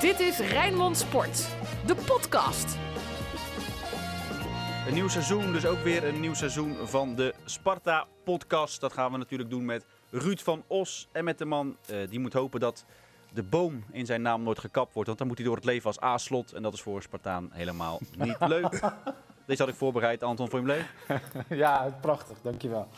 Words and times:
Dit 0.00 0.20
is 0.20 0.38
Rijnmond 0.38 0.96
Sport, 0.96 1.48
de 1.86 1.94
podcast. 1.94 2.76
Een 4.86 4.94
nieuw 4.94 5.08
seizoen, 5.08 5.52
dus 5.52 5.66
ook 5.66 5.78
weer 5.78 6.04
een 6.04 6.20
nieuw 6.20 6.34
seizoen 6.34 6.74
van 6.86 7.14
de 7.14 7.34
Sparta-podcast. 7.44 8.80
Dat 8.80 8.92
gaan 8.92 9.12
we 9.12 9.18
natuurlijk 9.18 9.50
doen 9.50 9.64
met 9.64 9.84
Ruud 10.10 10.40
van 10.40 10.64
Os 10.66 11.08
en 11.12 11.24
met 11.24 11.38
de 11.38 11.44
man 11.44 11.76
eh, 11.86 11.96
die 12.10 12.18
moet 12.18 12.32
hopen 12.32 12.60
dat 12.60 12.84
de 13.32 13.42
boom 13.42 13.84
in 13.90 14.06
zijn 14.06 14.22
naam 14.22 14.42
nooit 14.42 14.58
gekapt 14.58 14.92
wordt. 14.92 15.06
Want 15.06 15.18
dan 15.18 15.28
moet 15.28 15.38
hij 15.38 15.46
door 15.46 15.56
het 15.56 15.64
leven 15.64 15.86
als 15.86 16.02
A-slot 16.02 16.52
en 16.52 16.62
dat 16.62 16.72
is 16.72 16.80
voor 16.82 16.96
een 16.96 17.02
Spartaan 17.02 17.48
helemaal 17.52 18.00
niet 18.16 18.36
leuk. 18.54 18.80
Deze 19.46 19.62
had 19.62 19.70
ik 19.70 19.78
voorbereid, 19.78 20.22
Anton, 20.22 20.48
voor 20.50 20.62
leuk? 20.62 20.84
Ja, 21.48 21.98
prachtig, 22.00 22.36
dankjewel. 22.42 22.88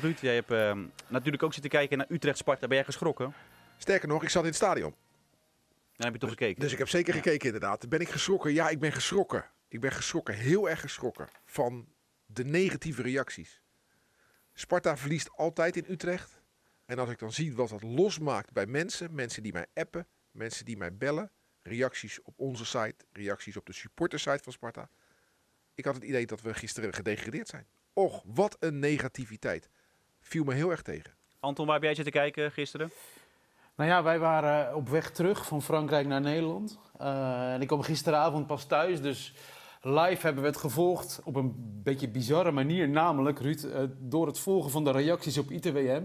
Ruud, 0.00 0.18
jij 0.20 0.34
hebt 0.34 0.50
eh, 0.50 0.72
natuurlijk 1.08 1.42
ook 1.42 1.52
zitten 1.52 1.70
kijken 1.70 1.98
naar 1.98 2.06
Utrecht-Sparta. 2.10 2.66
Ben 2.66 2.76
jij 2.76 2.86
geschrokken? 2.86 3.34
Sterker 3.76 4.08
nog, 4.08 4.22
ik 4.22 4.28
zat 4.28 4.42
in 4.42 4.48
het 4.48 4.56
stadion. 4.56 4.94
Dan 5.96 6.06
heb 6.06 6.12
je 6.12 6.20
toch 6.20 6.30
gekeken? 6.30 6.60
Dus 6.60 6.72
ik 6.72 6.78
heb 6.78 6.88
zeker 6.88 7.14
gekeken 7.14 7.46
inderdaad. 7.46 7.88
Ben 7.88 8.00
ik 8.00 8.08
geschrokken? 8.08 8.52
Ja, 8.52 8.68
ik 8.68 8.78
ben 8.78 8.92
geschrokken. 8.92 9.50
Ik 9.68 9.80
ben 9.80 9.92
geschrokken, 9.92 10.34
heel 10.34 10.68
erg 10.68 10.80
geschrokken 10.80 11.28
van 11.44 11.88
de 12.26 12.44
negatieve 12.44 13.02
reacties. 13.02 13.60
Sparta 14.52 14.96
verliest 14.96 15.30
altijd 15.30 15.76
in 15.76 15.84
Utrecht. 15.88 16.42
En 16.84 16.98
als 16.98 17.10
ik 17.10 17.18
dan 17.18 17.32
zie 17.32 17.54
wat 17.54 17.68
dat 17.68 17.82
losmaakt 17.82 18.52
bij 18.52 18.66
mensen, 18.66 19.14
mensen 19.14 19.42
die 19.42 19.52
mij 19.52 19.66
appen, 19.74 20.06
mensen 20.30 20.64
die 20.64 20.76
mij 20.76 20.96
bellen, 20.96 21.30
reacties 21.62 22.22
op 22.22 22.34
onze 22.38 22.64
site, 22.64 23.04
reacties 23.12 23.56
op 23.56 23.66
de 23.66 23.72
supportersite 23.72 24.42
van 24.42 24.52
Sparta. 24.52 24.88
Ik 25.74 25.84
had 25.84 25.94
het 25.94 26.04
idee 26.04 26.26
dat 26.26 26.40
we 26.40 26.54
gisteren 26.54 26.94
gedegradeerd 26.94 27.48
zijn. 27.48 27.66
Och, 27.92 28.22
wat 28.26 28.56
een 28.60 28.78
negativiteit. 28.78 29.70
Viel 30.20 30.44
me 30.44 30.54
heel 30.54 30.70
erg 30.70 30.82
tegen. 30.82 31.14
Anton, 31.40 31.66
waar 31.66 31.74
heb 31.74 31.84
jij 31.84 31.94
zitten 31.94 32.12
kijken 32.12 32.52
gisteren? 32.52 32.90
Nou 33.76 33.90
ja, 33.90 34.02
wij 34.02 34.18
waren 34.18 34.76
op 34.76 34.88
weg 34.88 35.10
terug 35.10 35.46
van 35.46 35.62
Frankrijk 35.62 36.06
naar 36.06 36.20
Nederland. 36.20 36.78
Uh, 37.00 37.52
en 37.52 37.60
ik 37.60 37.66
kwam 37.66 37.82
gisteravond 37.82 38.46
pas 38.46 38.64
thuis, 38.64 39.00
dus 39.00 39.34
live 39.80 40.26
hebben 40.26 40.42
we 40.42 40.48
het 40.48 40.58
gevolgd 40.58 41.20
op 41.24 41.36
een 41.36 41.54
beetje 41.82 42.08
bizarre 42.08 42.50
manier. 42.50 42.88
Namelijk, 42.88 43.38
Ruud, 43.38 43.62
uh, 43.62 43.78
door 43.98 44.26
het 44.26 44.38
volgen 44.38 44.70
van 44.70 44.84
de 44.84 44.90
reacties 44.90 45.38
op 45.38 45.50
ITWM. 45.50 46.02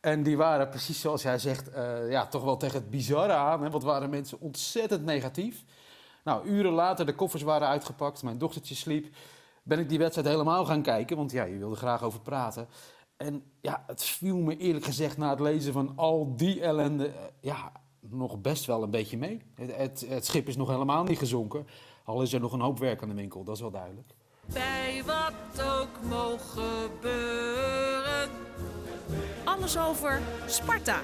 En 0.00 0.22
die 0.22 0.36
waren 0.36 0.68
precies 0.68 1.00
zoals 1.00 1.22
jij 1.22 1.38
zegt, 1.38 1.76
uh, 1.76 2.10
ja, 2.10 2.26
toch 2.26 2.44
wel 2.44 2.56
tegen 2.56 2.80
het 2.80 2.90
bizarre 2.90 3.32
aan. 3.32 3.62
Hè, 3.62 3.70
want 3.70 3.82
waren 3.82 4.10
mensen 4.10 4.40
ontzettend 4.40 5.04
negatief. 5.04 5.64
Nou, 6.24 6.46
uren 6.46 6.72
later, 6.72 7.06
de 7.06 7.14
koffers 7.14 7.42
waren 7.42 7.68
uitgepakt, 7.68 8.22
mijn 8.22 8.38
dochtertje 8.38 8.74
sliep. 8.74 9.14
Ben 9.62 9.78
ik 9.78 9.88
die 9.88 9.98
wedstrijd 9.98 10.28
helemaal 10.28 10.64
gaan 10.64 10.82
kijken, 10.82 11.16
want 11.16 11.32
ja, 11.32 11.44
je 11.44 11.58
wilde 11.58 11.76
graag 11.76 12.02
over 12.02 12.20
praten. 12.20 12.68
En 13.16 13.44
ja, 13.60 13.84
het 13.86 14.04
viel 14.04 14.36
me 14.36 14.56
eerlijk 14.56 14.84
gezegd 14.84 15.16
na 15.16 15.30
het 15.30 15.40
lezen 15.40 15.72
van 15.72 15.92
al 15.96 16.36
die 16.36 16.60
ellende, 16.60 17.12
ja, 17.40 17.72
nog 18.00 18.40
best 18.40 18.64
wel 18.64 18.82
een 18.82 18.90
beetje 18.90 19.18
mee. 19.18 19.40
Het, 19.54 19.76
het, 19.76 20.06
het, 20.08 20.26
schip 20.26 20.48
is 20.48 20.56
nog 20.56 20.68
helemaal 20.68 21.04
niet 21.04 21.18
gezonken, 21.18 21.66
al 22.04 22.22
is 22.22 22.32
er 22.32 22.40
nog 22.40 22.52
een 22.52 22.60
hoop 22.60 22.78
werk 22.78 23.02
aan 23.02 23.08
de 23.08 23.14
winkel, 23.14 23.44
dat 23.44 23.54
is 23.54 23.60
wel 23.60 23.70
duidelijk. 23.70 24.14
Bij 24.52 25.02
wat 25.06 25.64
ook 25.64 26.08
mogen 26.08 26.62
gebeuren. 26.62 28.30
Alles 29.44 29.78
over 29.78 30.20
Sparta. 30.46 31.00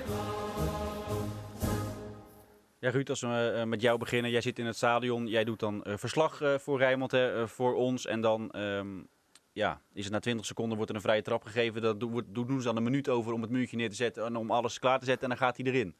Ja, 2.78 2.91
Ruud, 2.91 3.08
als 3.08 3.20
we 3.20 3.55
uh, 3.56 3.64
met 3.64 3.81
jou 3.81 3.98
beginnen. 3.98 4.31
Jij 4.31 4.41
zit 4.41 4.58
in 4.58 4.66
het 4.66 4.77
stadion, 4.77 5.27
jij 5.27 5.44
doet 5.44 5.61
dan 5.61 5.84
uh, 5.86 5.97
verslag 5.97 6.41
uh, 6.41 6.55
voor 6.58 6.78
Rijnmond, 6.78 7.16
voor 7.44 7.75
ons. 7.75 8.06
En 8.06 8.20
dan 8.20 8.56
um, 8.56 9.08
ja, 9.52 9.80
is 9.92 10.04
het 10.04 10.12
na 10.12 10.18
20 10.18 10.46
seconden 10.46 10.76
wordt 10.76 10.90
er 10.90 10.96
een 10.96 11.02
vrije 11.02 11.22
trap 11.22 11.44
gegeven. 11.44 11.82
Dat 11.82 12.00
doen, 12.00 12.60
ze 12.60 12.62
dan 12.62 12.76
een 12.76 12.82
minuut 12.82 13.08
over 13.08 13.32
om 13.32 13.42
het 13.42 13.50
muurtje 13.50 13.76
neer 13.76 13.88
te 13.88 13.94
zetten 13.94 14.24
en 14.24 14.36
om 14.36 14.50
alles 14.50 14.78
klaar 14.78 14.98
te 14.98 15.04
zetten. 15.04 15.22
En 15.22 15.36
dan 15.36 15.46
gaat 15.46 15.56
hij 15.56 15.66
erin. 15.66 15.94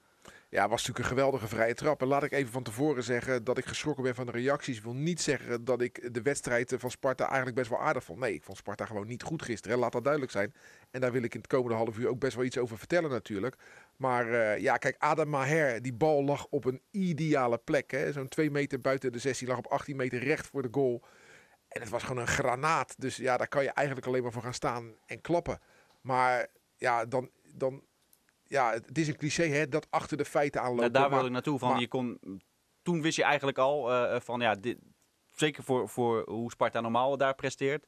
Ja, 0.51 0.69
was 0.69 0.71
natuurlijk 0.71 0.99
een 0.99 1.17
geweldige 1.17 1.49
vrije 1.49 1.75
trap. 1.75 2.01
En 2.01 2.07
laat 2.07 2.23
ik 2.23 2.33
even 2.33 2.53
van 2.53 2.63
tevoren 2.63 3.03
zeggen 3.03 3.45
dat 3.45 3.59
ik 3.59 3.65
geschrokken 3.65 4.05
ben 4.05 4.15
van 4.15 4.27
de 4.27 4.33
reacties. 4.33 4.77
Ik 4.77 4.83
wil 4.83 4.95
niet 4.95 5.21
zeggen 5.21 5.65
dat 5.65 5.81
ik 5.81 6.15
de 6.15 6.23
wedstrijd 6.23 6.75
van 6.79 6.91
Sparta 6.91 7.27
eigenlijk 7.27 7.57
best 7.57 7.71
wel 7.71 7.81
aardig 7.81 8.05
vond. 8.05 8.19
Nee, 8.19 8.35
ik 8.35 8.43
vond 8.43 8.57
Sparta 8.57 8.87
gewoon 8.87 9.07
niet 9.07 9.23
goed 9.23 9.43
gisteren. 9.43 9.79
Laat 9.79 9.93
dat 9.93 10.03
duidelijk 10.03 10.33
zijn. 10.33 10.55
En 10.91 11.01
daar 11.01 11.13
wil 11.13 11.23
ik 11.23 11.35
in 11.35 11.41
het 11.41 11.49
komende 11.49 11.77
half 11.77 11.99
uur 11.99 12.09
ook 12.09 12.19
best 12.19 12.37
wel 12.37 12.45
iets 12.45 12.59
over 12.59 12.79
vertellen 12.79 13.11
natuurlijk. 13.11 13.57
Maar 13.97 14.29
uh, 14.29 14.59
ja, 14.59 14.77
kijk, 14.77 14.97
Adam 14.99 15.29
Maher, 15.29 15.83
die 15.83 15.93
bal 15.93 16.25
lag 16.25 16.47
op 16.47 16.65
een 16.65 16.81
ideale 16.91 17.59
plek. 17.59 18.09
Zo'n 18.11 18.29
twee 18.29 18.51
meter 18.51 18.81
buiten 18.81 19.13
de 19.13 19.19
16, 19.19 19.49
lag 19.49 19.59
op 19.59 19.67
18 19.67 19.97
meter 19.97 20.19
recht 20.19 20.47
voor 20.47 20.63
de 20.63 20.69
goal. 20.71 21.03
En 21.71 21.81
het 21.81 21.91
was 21.91 22.03
gewoon 22.03 22.23
een 22.23 22.29
granaat. 22.29 22.95
Dus 22.99 23.17
ja, 23.17 23.37
daar 23.37 23.49
kan 23.49 23.63
je 23.63 23.71
eigenlijk 23.71 24.07
alleen 24.07 24.23
maar 24.23 24.33
voor 24.33 24.43
gaan 24.43 24.55
staan 24.55 24.95
en 25.07 25.21
klappen. 25.21 25.61
Maar 26.01 26.47
ja, 26.77 27.05
dan, 27.05 27.31
dan 27.55 27.83
ja, 28.45 28.73
het 28.73 28.99
is 28.99 29.09
een 29.09 29.17
cliché 29.17 29.45
hè, 29.45 29.69
dat 29.69 29.87
achter 29.91 30.17
de 30.17 30.25
feiten 30.25 30.61
aanlopen. 30.61 30.93
Nou, 30.93 31.09
daar 31.09 31.19
wil 31.19 31.27
ik 31.27 31.33
naartoe. 31.33 31.59
Van, 31.59 31.71
maar, 31.71 31.81
je 31.81 31.89
kon, 31.89 32.21
toen 32.83 33.03
wist 33.03 33.17
je 33.17 33.25
eigenlijk 33.25 33.59
al 33.59 33.93
uh, 33.93 34.21
van 34.21 34.41
ja, 34.41 34.55
dit, 34.55 34.79
zeker 35.35 35.63
voor, 35.63 35.89
voor 35.89 36.23
hoe 36.29 36.51
Sparta 36.51 36.81
normaal 36.81 37.17
daar 37.17 37.35
presteert. 37.35 37.87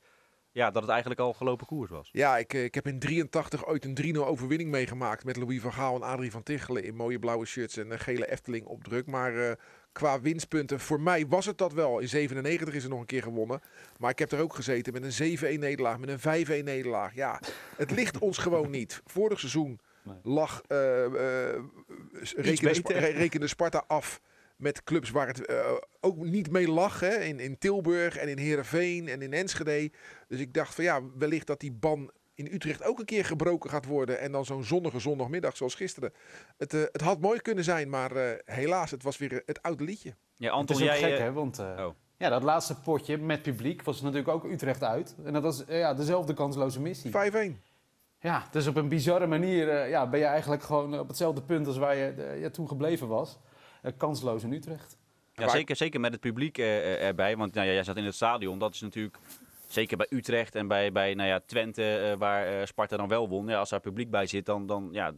Ja, 0.50 0.70
dat 0.70 0.82
het 0.82 0.90
eigenlijk 0.90 1.20
al 1.20 1.32
gelopen 1.32 1.66
koers 1.66 1.90
was. 1.90 2.08
Ja, 2.12 2.38
ik, 2.38 2.52
ik 2.52 2.74
heb 2.74 2.86
in 2.86 2.98
83 2.98 3.66
ooit 3.66 3.84
een 3.84 4.14
3-0 4.16 4.18
overwinning 4.18 4.70
meegemaakt 4.70 5.24
met 5.24 5.36
Louis 5.36 5.60
van 5.60 5.72
Gaal 5.72 5.94
en 5.94 6.02
Adrie 6.02 6.30
van 6.30 6.42
Tichelen 6.42 6.84
in 6.84 6.94
mooie 6.94 7.18
blauwe 7.18 7.46
shirts 7.46 7.76
en 7.76 7.90
een 7.90 7.98
gele 7.98 8.30
Efteling 8.30 8.66
opdruk. 8.66 9.06
Maar 9.06 9.32
uh, 9.32 9.52
qua 9.92 10.20
winstpunten, 10.20 10.80
voor 10.80 11.00
mij 11.00 11.26
was 11.26 11.46
het 11.46 11.58
dat 11.58 11.72
wel. 11.72 11.98
In 11.98 12.08
97 12.08 12.74
is 12.74 12.84
er 12.84 12.90
nog 12.90 13.00
een 13.00 13.06
keer 13.06 13.22
gewonnen. 13.22 13.60
Maar 13.98 14.10
ik 14.10 14.18
heb 14.18 14.32
er 14.32 14.40
ook 14.40 14.54
gezeten 14.54 14.92
met 14.92 15.20
een 15.20 15.38
7-1 15.38 15.40
nederlaag, 15.58 15.98
met 15.98 16.24
een 16.24 16.46
5-1 16.60 16.64
nederlaag. 16.64 17.14
Ja, 17.14 17.40
het 17.76 17.90
ligt 17.90 18.18
ons 18.18 18.38
gewoon 18.38 18.70
niet. 18.70 19.02
Vorig 19.06 19.38
seizoen 19.38 19.80
lag, 20.22 20.62
uh, 20.68 20.78
uh, 20.78 21.64
rekende, 22.36 22.98
rekende 22.98 23.46
Sparta 23.46 23.84
af 23.86 24.20
met 24.56 24.84
clubs 24.84 25.10
waar 25.10 25.26
het 25.26 25.50
uh, 25.50 25.72
ook 26.00 26.16
niet 26.16 26.50
mee 26.50 26.68
lag. 26.68 27.00
Hè? 27.00 27.16
In, 27.16 27.40
in 27.40 27.58
Tilburg 27.58 28.16
en 28.16 28.28
in 28.28 28.38
Heerenveen 28.38 29.08
en 29.08 29.22
in 29.22 29.32
Enschede. 29.32 29.90
Dus 30.28 30.40
ik 30.40 30.54
dacht 30.54 30.74
van 30.74 30.84
ja, 30.84 31.00
wellicht 31.18 31.46
dat 31.46 31.60
die 31.60 31.72
ban 31.72 32.10
in 32.34 32.48
Utrecht 32.52 32.84
ook 32.84 32.98
een 32.98 33.04
keer 33.04 33.24
gebroken 33.24 33.70
gaat 33.70 33.86
worden. 33.86 34.20
En 34.20 34.32
dan 34.32 34.44
zo'n 34.44 34.64
zonnige 34.64 34.98
zondagmiddag 34.98 35.56
zoals 35.56 35.74
gisteren. 35.74 36.12
Het, 36.58 36.74
uh, 36.74 36.82
het 36.92 37.00
had 37.00 37.20
mooi 37.20 37.40
kunnen 37.40 37.64
zijn, 37.64 37.88
maar 37.88 38.16
uh, 38.16 38.30
helaas, 38.44 38.90
het 38.90 39.02
was 39.02 39.18
weer 39.18 39.42
het 39.46 39.62
oude 39.62 39.84
liedje. 39.84 40.14
Ja, 40.36 40.50
Anton, 40.50 40.76
het 40.76 40.84
is 40.84 41.00
jij, 41.00 41.10
gek, 41.10 41.18
hè? 41.18 41.32
Want 41.32 41.58
oh. 41.58 41.88
ja, 42.16 42.28
dat 42.28 42.42
laatste 42.42 42.80
potje 42.80 43.18
met 43.18 43.42
publiek 43.42 43.82
was 43.82 44.00
natuurlijk 44.00 44.28
ook 44.28 44.44
Utrecht 44.44 44.82
uit. 44.82 45.16
En 45.24 45.32
dat 45.32 45.42
was 45.42 45.64
ja, 45.68 45.94
dezelfde 45.94 46.34
kansloze 46.34 46.80
missie. 46.80 47.10
5-1. 47.10 47.14
Ja, 48.20 48.46
dus 48.50 48.66
op 48.66 48.76
een 48.76 48.88
bizarre 48.88 49.26
manier 49.26 49.88
ja, 49.88 50.08
ben 50.08 50.20
je 50.20 50.26
eigenlijk 50.26 50.62
gewoon 50.62 50.98
op 50.98 51.08
hetzelfde 51.08 51.42
punt 51.42 51.66
als 51.66 51.76
waar 51.76 51.96
je 51.96 52.36
ja, 52.40 52.50
toen 52.50 52.68
gebleven 52.68 53.08
was. 53.08 53.38
Kansloos 53.96 54.42
in 54.42 54.52
Utrecht. 54.52 54.96
Ja, 55.32 55.48
zeker, 55.48 55.76
zeker 55.76 56.00
met 56.00 56.12
het 56.12 56.20
publiek 56.20 56.58
erbij. 56.58 57.36
Want 57.36 57.54
nou, 57.54 57.66
ja, 57.66 57.72
jij 57.72 57.84
zat 57.84 57.96
in 57.96 58.04
het 58.04 58.14
stadion. 58.14 58.58
Dat 58.58 58.74
is 58.74 58.80
natuurlijk, 58.80 59.18
zeker 59.72 59.96
bij 59.96 60.06
Utrecht 60.10 60.54
en 60.54 60.68
bij, 60.68 60.92
bij 60.92 61.14
nou 61.14 61.28
ja, 61.28 61.40
Twente, 61.46 62.10
uh, 62.12 62.18
waar 62.18 62.66
Sparta 62.66 62.96
dan 62.96 63.08
wel 63.08 63.28
won. 63.28 63.46
Ja, 63.46 63.58
als 63.58 63.70
daar 63.70 63.80
publiek 63.80 64.10
bij 64.10 64.26
zit, 64.26 64.46
dan, 64.46 64.66
dan 64.66 64.88
ja, 64.92 65.12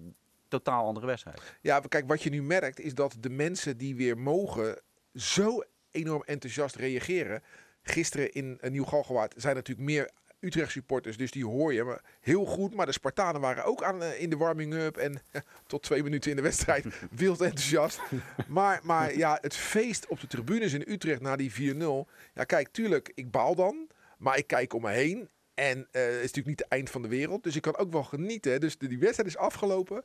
totaal 0.48 0.86
andere 0.86 1.06
wedstrijd. 1.06 1.42
Ja, 1.60 1.80
kijk, 1.80 2.08
wat 2.08 2.22
je 2.22 2.30
nu 2.30 2.42
merkt 2.42 2.80
is 2.80 2.94
dat 2.94 3.16
de 3.20 3.30
mensen 3.30 3.76
die 3.76 3.96
weer 3.96 4.18
mogen 4.18 4.80
zo 5.14 5.62
enorm 5.90 6.22
enthousiast 6.22 6.76
reageren. 6.76 7.42
Gisteren 7.82 8.32
in 8.32 8.58
Nieuw-Galgenwaard 8.62 9.34
zijn 9.36 9.54
natuurlijk 9.54 9.88
meer 9.88 10.10
Utrecht 10.44 10.70
supporters, 10.70 11.16
dus 11.16 11.30
die 11.30 11.46
hoor 11.46 11.72
je 11.72 11.84
maar 11.84 12.02
heel 12.20 12.44
goed. 12.44 12.74
Maar 12.74 12.86
de 12.86 12.92
Spartanen 12.92 13.40
waren 13.40 13.64
ook 13.64 13.82
aan, 13.82 14.02
in 14.02 14.30
de 14.30 14.36
warming-up 14.36 14.96
en 14.96 15.20
tot 15.66 15.82
twee 15.82 16.02
minuten 16.02 16.30
in 16.30 16.36
de 16.36 16.42
wedstrijd 16.42 16.86
wild 17.10 17.40
enthousiast. 17.40 18.00
Maar, 18.48 18.80
maar 18.82 19.16
ja, 19.16 19.38
het 19.40 19.56
feest 19.56 20.06
op 20.06 20.20
de 20.20 20.26
tribunes 20.26 20.72
in 20.72 20.84
Utrecht 20.86 21.20
na 21.20 21.36
die 21.36 21.74
4-0. 21.74 21.76
Ja, 22.34 22.44
kijk, 22.46 22.68
tuurlijk, 22.68 23.12
ik 23.14 23.30
baal 23.30 23.54
dan. 23.54 23.88
Maar 24.24 24.38
ik 24.38 24.46
kijk 24.46 24.72
om 24.72 24.82
me 24.82 24.90
heen. 24.90 25.28
En 25.54 25.78
uh, 25.78 25.84
het 25.92 26.12
is 26.12 26.20
natuurlijk 26.20 26.46
niet 26.46 26.58
het 26.58 26.68
eind 26.68 26.90
van 26.90 27.02
de 27.02 27.08
wereld. 27.08 27.42
Dus 27.42 27.56
ik 27.56 27.62
kan 27.62 27.76
ook 27.76 27.92
wel 27.92 28.04
genieten. 28.04 28.60
Dus 28.60 28.78
die 28.78 28.98
wedstrijd 28.98 29.28
is 29.28 29.36
afgelopen. 29.36 30.04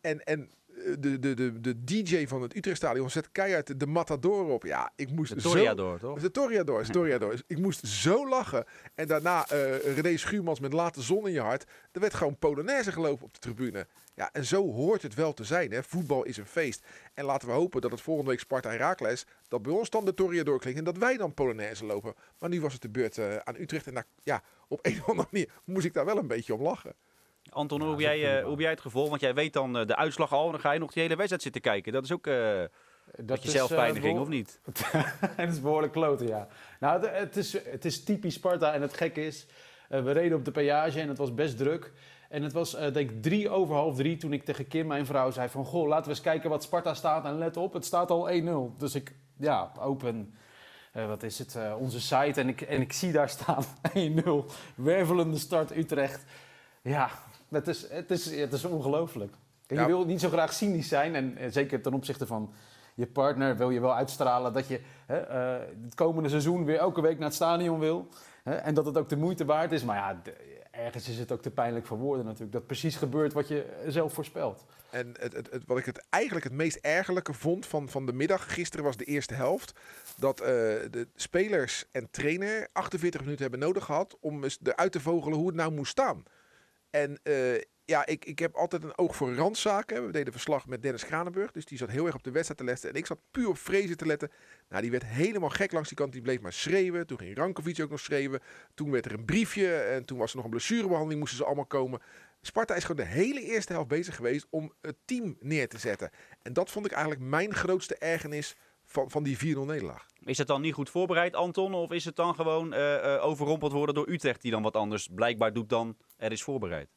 En, 0.00 0.24
en 0.24 0.50
de, 0.98 1.18
de, 1.18 1.34
de, 1.34 1.60
de 1.60 1.84
DJ 1.84 2.26
van 2.26 2.42
het 2.42 2.56
Utrechtstadion 2.56 3.10
zet 3.10 3.32
keihard 3.32 3.80
de 3.80 3.86
Matador 3.86 4.46
op. 4.46 4.62
Ja, 4.64 4.92
ik 4.96 5.10
moest 5.10 5.34
de 5.34 5.40
Toriador, 5.40 5.98
zo... 5.98 6.06
toch? 6.06 6.20
De 6.22 6.30
Toriador, 6.30 6.84
de 6.84 6.92
Toriador. 6.92 7.42
ik 7.46 7.58
moest 7.58 7.86
zo 7.86 8.28
lachen. 8.28 8.64
En 8.94 9.06
daarna 9.06 9.46
uh, 9.52 9.94
René 9.94 10.16
Schuurmans 10.16 10.60
met 10.60 10.72
Laat 10.72 10.94
de 10.94 11.02
zon 11.02 11.26
in 11.26 11.32
je 11.32 11.40
hart. 11.40 11.66
Er 11.92 12.00
werd 12.00 12.14
gewoon 12.14 12.38
Polonaise 12.38 12.92
gelopen 12.92 13.24
op 13.24 13.32
de 13.32 13.38
tribune. 13.38 13.86
Ja, 14.14 14.30
en 14.32 14.44
zo 14.44 14.72
hoort 14.72 15.02
het 15.02 15.14
wel 15.14 15.32
te 15.32 15.44
zijn. 15.44 15.70
Hè. 15.70 15.82
Voetbal 15.82 16.24
is 16.24 16.36
een 16.36 16.46
feest. 16.46 16.84
En 17.14 17.24
laten 17.24 17.48
we 17.48 17.54
hopen 17.54 17.80
dat 17.80 17.90
het 17.90 18.00
volgende 18.00 18.30
week 18.30 18.40
Sparta 18.40 18.70
Herakles... 18.70 19.26
dat 19.48 19.62
bij 19.62 19.72
ons 19.72 19.90
dan 19.90 20.04
de 20.04 20.14
Toriador 20.14 20.58
klinkt 20.58 20.78
en 20.78 20.84
dat 20.84 20.98
wij 20.98 21.16
dan 21.16 21.34
Polonaise 21.34 21.84
lopen. 21.84 22.14
Maar 22.38 22.48
nu 22.48 22.60
was 22.60 22.72
het 22.72 22.82
de 22.82 22.88
beurt 22.88 23.16
uh, 23.16 23.36
aan 23.36 23.56
Utrecht. 23.58 23.86
En 23.86 23.94
daar, 23.94 24.06
ja, 24.22 24.42
op 24.68 24.78
een 24.82 25.00
of 25.00 25.08
andere 25.08 25.28
manier 25.30 25.52
moest 25.64 25.86
ik 25.86 25.92
daar 25.92 26.04
wel 26.04 26.18
een 26.18 26.26
beetje 26.26 26.54
om 26.54 26.62
lachen. 26.62 26.94
Anton, 27.50 27.80
hoe, 27.80 27.90
heb 27.90 28.00
jij, 28.00 28.42
hoe 28.42 28.50
heb 28.50 28.60
jij 28.60 28.70
het 28.70 28.80
gevoel? 28.80 29.08
Want 29.08 29.20
jij 29.20 29.34
weet 29.34 29.52
dan 29.52 29.80
uh, 29.80 29.86
de 29.86 29.96
uitslag 29.96 30.32
al 30.32 30.44
en 30.44 30.50
dan 30.50 30.60
ga 30.60 30.72
je 30.72 30.78
nog 30.78 30.92
die 30.92 31.02
hele 31.02 31.16
wedstrijd 31.16 31.42
zitten 31.42 31.60
kijken. 31.60 31.92
Dat 31.92 32.04
is 32.04 32.12
ook 32.12 32.26
uh, 32.26 32.60
dat 33.16 33.42
je 33.42 33.50
zelfpijniging, 33.50 34.18
of 34.18 34.28
niet? 34.28 34.60
dat 35.36 35.48
is 35.48 35.60
behoorlijk 35.60 35.92
kloten, 35.92 36.26
ja. 36.26 36.48
Nou, 36.80 37.00
het, 37.00 37.18
het, 37.18 37.36
is, 37.36 37.52
het 37.64 37.84
is 37.84 38.04
typisch 38.04 38.34
Sparta 38.34 38.72
en 38.72 38.82
het 38.82 38.94
gekke 38.94 39.26
is... 39.26 39.46
we 39.88 40.12
reden 40.12 40.38
op 40.38 40.44
de 40.44 40.50
peage 40.50 41.00
en 41.00 41.08
het 41.08 41.18
was 41.18 41.34
best 41.34 41.56
druk. 41.56 41.92
En 42.30 42.42
het 42.42 42.52
was 42.52 42.74
eh, 42.74 42.92
denk 42.92 43.10
ik 43.10 43.22
drie 43.22 43.48
over 43.48 43.74
half 43.74 43.96
drie 43.96 44.16
toen 44.16 44.32
ik 44.32 44.44
tegen 44.44 44.68
Kim, 44.68 44.86
mijn 44.86 45.06
vrouw, 45.06 45.30
zei 45.30 45.48
van... 45.48 45.64
Goh, 45.64 45.88
laten 45.88 46.04
we 46.04 46.10
eens 46.10 46.20
kijken 46.20 46.50
wat 46.50 46.62
Sparta 46.62 46.94
staat. 46.94 47.24
En 47.24 47.38
let 47.38 47.56
op, 47.56 47.72
het 47.72 47.84
staat 47.84 48.10
al 48.10 48.30
1-0. 48.30 48.76
Dus 48.76 48.94
ik, 48.94 49.14
ja, 49.36 49.72
open, 49.78 50.34
eh, 50.92 51.06
wat 51.06 51.22
is 51.22 51.38
het, 51.38 51.54
eh, 51.54 51.74
onze 51.78 52.00
site. 52.00 52.40
En 52.40 52.48
ik, 52.48 52.60
en 52.60 52.80
ik 52.80 52.92
zie 52.92 53.12
daar 53.12 53.28
staan 53.28 53.64
1-0. 53.94 54.44
Wervelende 54.74 55.38
start 55.38 55.76
Utrecht. 55.76 56.24
Ja, 56.82 57.10
het 57.50 57.68
is, 57.68 57.88
het 57.90 58.10
is, 58.10 58.36
het 58.36 58.52
is 58.52 58.64
ongelooflijk. 58.64 59.32
Kijk, 59.66 59.80
Ja. 59.80 59.86
Je 59.86 59.92
wil 59.92 60.04
niet 60.06 60.20
zo 60.20 60.28
graag 60.28 60.52
cynisch 60.52 60.88
zijn. 60.88 61.14
En 61.14 61.36
eh, 61.36 61.50
zeker 61.50 61.82
ten 61.82 61.94
opzichte 61.94 62.26
van 62.26 62.52
je 62.94 63.06
partner 63.06 63.56
wil 63.56 63.70
je 63.70 63.80
wel 63.80 63.94
uitstralen 63.94 64.52
dat 64.52 64.68
je 64.68 64.80
hè, 65.06 65.16
eh, 65.18 65.66
het 65.84 65.94
komende 65.94 66.28
seizoen 66.28 66.64
weer 66.64 66.78
elke 66.78 67.00
week 67.00 67.16
naar 67.18 67.26
het 67.26 67.34
stadion 67.34 67.78
wil. 67.78 68.08
Hè, 68.44 68.54
en 68.54 68.74
dat 68.74 68.86
het 68.86 68.98
ook 68.98 69.08
de 69.08 69.16
moeite 69.16 69.44
waard 69.44 69.72
is. 69.72 69.84
Maar 69.84 69.96
ja, 69.96 70.20
ergens 70.70 71.08
is 71.08 71.18
het 71.18 71.32
ook 71.32 71.42
te 71.42 71.50
pijnlijk 71.50 71.86
voor 71.86 71.98
woorden 71.98 72.24
natuurlijk. 72.24 72.52
Dat 72.52 72.66
precies 72.66 72.96
gebeurt 72.96 73.32
wat 73.32 73.48
je 73.48 73.82
zelf 73.86 74.12
voorspelt. 74.12 74.64
En 74.90 75.14
het, 75.18 75.32
het, 75.32 75.50
het- 75.50 75.62
wat 75.66 75.78
ik 75.78 75.84
het 75.84 76.06
eigenlijk 76.10 76.44
het 76.44 76.52
meest 76.54 76.76
ergerlijke 76.76 77.32
vond 77.32 77.66
van, 77.66 77.88
van 77.88 78.06
de 78.06 78.12
middag, 78.12 78.54
gisteren 78.54 78.84
was 78.84 78.96
de 78.96 79.04
eerste 79.04 79.34
helft, 79.34 79.72
dat 80.16 80.40
eh, 80.40 80.46
de 80.90 81.08
spelers 81.14 81.84
en 81.92 82.08
trainer 82.10 82.68
48 82.72 83.20
minuten 83.20 83.42
hebben 83.42 83.60
nodig 83.60 83.84
gehad 83.84 84.16
om 84.20 84.44
eens 84.44 84.58
eruit 84.62 84.92
te 84.92 85.00
vogelen 85.00 85.38
hoe 85.38 85.46
het 85.46 85.56
nou 85.56 85.72
moest 85.72 85.90
staan. 85.90 86.22
En 86.90 87.20
eh, 87.22 87.60
ja, 87.84 88.06
ik, 88.06 88.24
ik 88.24 88.38
heb 88.38 88.54
altijd 88.54 88.82
een 88.82 88.98
oog 88.98 89.16
voor 89.16 89.34
randzaken. 89.34 90.06
We 90.06 90.12
deden 90.12 90.32
verslag 90.32 90.66
met 90.66 90.82
Dennis 90.82 91.04
Kranenburg, 91.04 91.50
dus 91.50 91.64
die 91.64 91.78
zat 91.78 91.90
heel 91.90 92.06
erg 92.06 92.14
op 92.14 92.22
de 92.22 92.30
wedstrijd 92.30 92.60
te 92.60 92.66
letten. 92.66 92.90
En 92.90 92.96
ik 92.96 93.06
zat 93.06 93.18
puur 93.30 93.48
op 93.48 93.58
Vrezen 93.58 93.96
te 93.96 94.06
letten. 94.06 94.30
Nou, 94.68 94.82
die 94.82 94.90
werd 94.90 95.04
helemaal 95.04 95.48
gek 95.48 95.72
langs 95.72 95.88
die 95.88 95.96
kant. 95.96 96.12
Die 96.12 96.22
bleef 96.22 96.40
maar 96.40 96.52
schreeuwen. 96.52 97.06
Toen 97.06 97.18
ging 97.18 97.36
Rankovic 97.36 97.80
ook 97.80 97.90
nog 97.90 98.00
schreeuwen. 98.00 98.40
Toen 98.74 98.90
werd 98.90 99.04
er 99.04 99.12
een 99.12 99.24
briefje 99.24 99.76
en 99.76 100.04
toen 100.04 100.18
was 100.18 100.30
er 100.30 100.36
nog 100.36 100.44
een 100.44 100.50
blessurebehandeling, 100.50 101.20
moesten 101.20 101.38
ze 101.38 101.44
allemaal 101.44 101.66
komen. 101.66 102.00
Sparta 102.42 102.74
is 102.74 102.84
gewoon 102.84 103.04
de 103.04 103.10
hele 103.10 103.42
eerste 103.42 103.72
helft 103.72 103.88
bezig 103.88 104.16
geweest 104.16 104.46
om 104.50 104.72
het 104.80 104.96
team 105.04 105.36
neer 105.40 105.68
te 105.68 105.78
zetten. 105.78 106.10
En 106.42 106.52
dat 106.52 106.70
vond 106.70 106.86
ik 106.86 106.92
eigenlijk 106.92 107.22
mijn 107.22 107.54
grootste 107.54 107.96
ergernis 107.96 108.56
van, 108.84 109.10
van 109.10 109.22
die 109.22 109.36
4-0 109.36 109.40
nederlaag. 109.40 110.09
Is 110.24 110.38
het 110.38 110.46
dan 110.46 110.60
niet 110.60 110.74
goed 110.74 110.90
voorbereid, 110.90 111.34
Anton? 111.34 111.74
Of 111.74 111.90
is 111.90 112.04
het 112.04 112.16
dan 112.16 112.34
gewoon 112.34 112.72
eh, 112.72 113.14
eh, 113.14 113.24
overrompeld 113.24 113.72
worden 113.72 113.94
door 113.94 114.08
Utrecht, 114.08 114.42
die 114.42 114.50
dan 114.50 114.62
wat 114.62 114.76
anders 114.76 115.08
blijkbaar 115.14 115.52
doet 115.52 115.68
dan 115.68 115.96
er 116.16 116.32
is 116.32 116.42
voorbereid? 116.42 116.88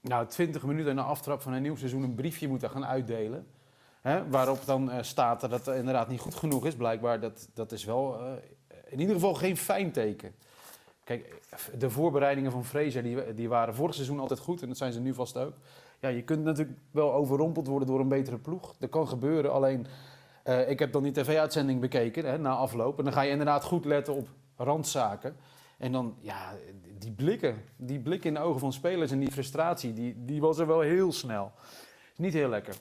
Nou, 0.00 0.26
20 0.26 0.62
minuten 0.62 0.94
na 0.94 1.02
aftrap 1.02 1.42
van 1.42 1.52
een 1.52 1.62
nieuw 1.62 1.76
seizoen 1.76 2.02
een 2.02 2.14
briefje 2.14 2.48
moeten 2.48 2.70
gaan 2.70 2.86
uitdelen. 2.86 3.46
Hè, 4.00 4.28
waarop 4.28 4.64
dan 4.64 4.90
eh, 4.90 5.02
staat 5.02 5.40
dat 5.40 5.50
het 5.50 5.66
inderdaad 5.66 6.08
niet 6.08 6.20
goed 6.20 6.34
genoeg 6.34 6.66
is. 6.66 6.74
Blijkbaar, 6.74 7.20
dat, 7.20 7.48
dat 7.54 7.72
is 7.72 7.84
wel 7.84 8.20
in 8.88 9.00
ieder 9.00 9.14
geval 9.14 9.34
geen 9.34 9.56
fijn 9.56 9.92
teken. 9.92 10.34
Kijk, 11.04 11.40
de 11.78 11.90
voorbereidingen 11.90 12.50
van 12.50 12.64
Fraser 12.64 13.02
die, 13.02 13.34
die 13.34 13.48
waren 13.48 13.74
vorig 13.74 13.94
seizoen 13.94 14.20
altijd 14.20 14.38
goed. 14.38 14.62
En 14.62 14.68
dat 14.68 14.76
zijn 14.76 14.92
ze 14.92 15.00
nu 15.00 15.14
vast 15.14 15.36
ook. 15.36 15.54
Ja, 16.00 16.08
je 16.08 16.22
kunt 16.22 16.44
natuurlijk 16.44 16.78
wel 16.90 17.12
overrompeld 17.12 17.66
worden 17.66 17.88
door 17.88 18.00
een 18.00 18.08
betere 18.08 18.38
ploeg. 18.38 18.74
Dat 18.78 18.90
kan 18.90 19.08
gebeuren, 19.08 19.52
alleen... 19.52 19.86
eh, 20.42 20.70
ik 20.70 20.78
heb 20.78 20.92
dan 20.92 21.02
die 21.02 21.12
tv-uitzending 21.12 21.80
bekeken 21.80 22.24
hè, 22.24 22.38
na 22.38 22.50
afloop. 22.50 22.98
En 22.98 23.04
dan 23.04 23.12
ga 23.12 23.22
je 23.22 23.30
inderdaad 23.30 23.64
goed 23.64 23.84
letten 23.84 24.14
op 24.14 24.28
randzaken. 24.56 25.36
En 25.78 25.92
dan, 25.92 26.16
ja, 26.20 26.54
die 26.98 27.12
blikken, 27.12 27.64
die 27.76 28.00
blikken 28.00 28.28
in 28.28 28.34
de 28.34 28.40
ogen 28.40 28.60
van 28.60 28.72
spelers 28.72 29.10
en 29.10 29.18
die 29.18 29.32
frustratie, 29.32 29.92
die, 29.92 30.24
die 30.24 30.40
was 30.40 30.58
er 30.58 30.66
wel 30.66 30.80
heel 30.80 31.12
snel. 31.12 31.52
Is 32.12 32.18
niet 32.18 32.32
heel 32.32 32.48
lekker. 32.48 32.74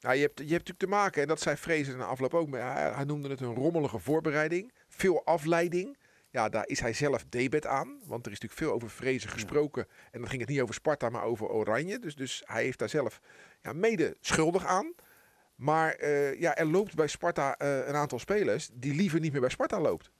Nou, 0.00 0.14
je, 0.14 0.20
hebt, 0.20 0.38
je 0.38 0.52
hebt 0.52 0.68
natuurlijk 0.68 0.78
te 0.78 0.86
maken, 0.86 1.22
en 1.22 1.28
dat 1.28 1.40
zei 1.40 1.56
Vrezen 1.56 1.96
na 1.96 2.04
afloop 2.04 2.34
ook, 2.34 2.48
maar 2.48 2.74
hij, 2.74 2.90
hij 2.90 3.04
noemde 3.04 3.28
het 3.28 3.40
een 3.40 3.54
rommelige 3.54 3.98
voorbereiding. 3.98 4.72
Veel 4.88 5.24
afleiding. 5.24 5.96
Ja, 6.30 6.48
daar 6.48 6.68
is 6.68 6.80
hij 6.80 6.92
zelf 6.92 7.24
debet 7.28 7.66
aan. 7.66 8.00
Want 8.06 8.26
er 8.26 8.32
is 8.32 8.40
natuurlijk 8.40 8.60
veel 8.60 8.72
over 8.72 8.90
Vrezen 8.90 9.30
gesproken. 9.30 9.86
En 10.10 10.20
dan 10.20 10.28
ging 10.28 10.40
het 10.40 10.50
niet 10.50 10.60
over 10.60 10.74
Sparta, 10.74 11.08
maar 11.08 11.22
over 11.22 11.48
Oranje. 11.48 11.98
Dus, 11.98 12.14
dus 12.14 12.42
hij 12.46 12.62
heeft 12.62 12.78
daar 12.78 12.88
zelf 12.88 13.20
ja, 13.62 13.72
mede 13.72 14.16
schuldig 14.20 14.66
aan. 14.66 14.92
Maar 15.54 15.92
eh, 15.94 16.40
ja, 16.40 16.56
er 16.56 16.66
loopt 16.66 16.94
bij 16.94 17.06
Sparta 17.06 17.56
eh, 17.58 17.86
een 17.86 17.94
aantal 17.94 18.18
spelers 18.18 18.68
die 18.72 18.94
liever 18.94 19.20
niet 19.20 19.32
meer 19.32 19.40
bij 19.40 19.50
Sparta 19.50 19.80
loopt. 19.80 20.10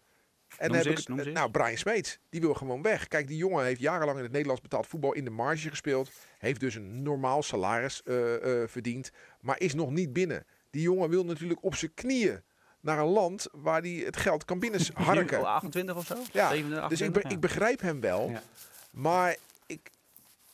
En 0.58 0.66
Noem 0.66 0.72
dan 0.72 0.82
ze 0.82 0.88
heb 0.88 0.96
eens, 0.96 1.00
ik, 1.02 1.08
noem 1.08 1.18
ze 1.18 1.24
eens. 1.24 1.34
nou, 1.38 1.50
Brian 1.50 1.76
Smeets, 1.76 2.18
die 2.30 2.40
wil 2.40 2.54
gewoon 2.54 2.82
weg. 2.82 3.08
Kijk, 3.08 3.26
die 3.28 3.36
jongen 3.36 3.64
heeft 3.64 3.80
jarenlang 3.80 4.16
in 4.16 4.22
het 4.22 4.32
Nederlands 4.32 4.62
betaald 4.62 4.86
voetbal 4.86 5.12
in 5.12 5.24
de 5.24 5.30
marge 5.30 5.68
gespeeld. 5.68 6.10
Heeft 6.38 6.60
dus 6.60 6.74
een 6.74 7.02
normaal 7.02 7.42
salaris 7.42 8.02
eh, 8.02 8.62
eh, 8.62 8.68
verdiend, 8.68 9.10
maar 9.40 9.60
is 9.60 9.74
nog 9.74 9.90
niet 9.90 10.12
binnen. 10.12 10.44
Die 10.70 10.82
jongen 10.82 11.08
wil 11.10 11.24
natuurlijk 11.24 11.62
op 11.64 11.74
zijn 11.74 11.94
knieën 11.94 12.42
naar 12.80 12.98
een 12.98 13.04
land 13.06 13.46
waar 13.52 13.80
hij 13.80 13.90
het 13.90 14.16
geld 14.16 14.44
kan 14.44 14.58
binnen 14.58 14.80
Nu 14.80 15.04
harken. 15.04 15.38
al 15.38 15.48
28 15.48 15.96
of 15.96 16.06
zo? 16.06 16.14
Ja, 16.32 16.48
27, 16.48 16.88
Dus 16.88 17.00
ik, 17.00 17.06
28? 17.06 17.22
be- 17.22 17.28
ik 17.34 17.40
begrijp 17.40 17.80
hem 17.80 18.00
wel. 18.00 18.30
Ja. 18.30 18.42
Maar 18.90 19.36
ik. 19.66 19.90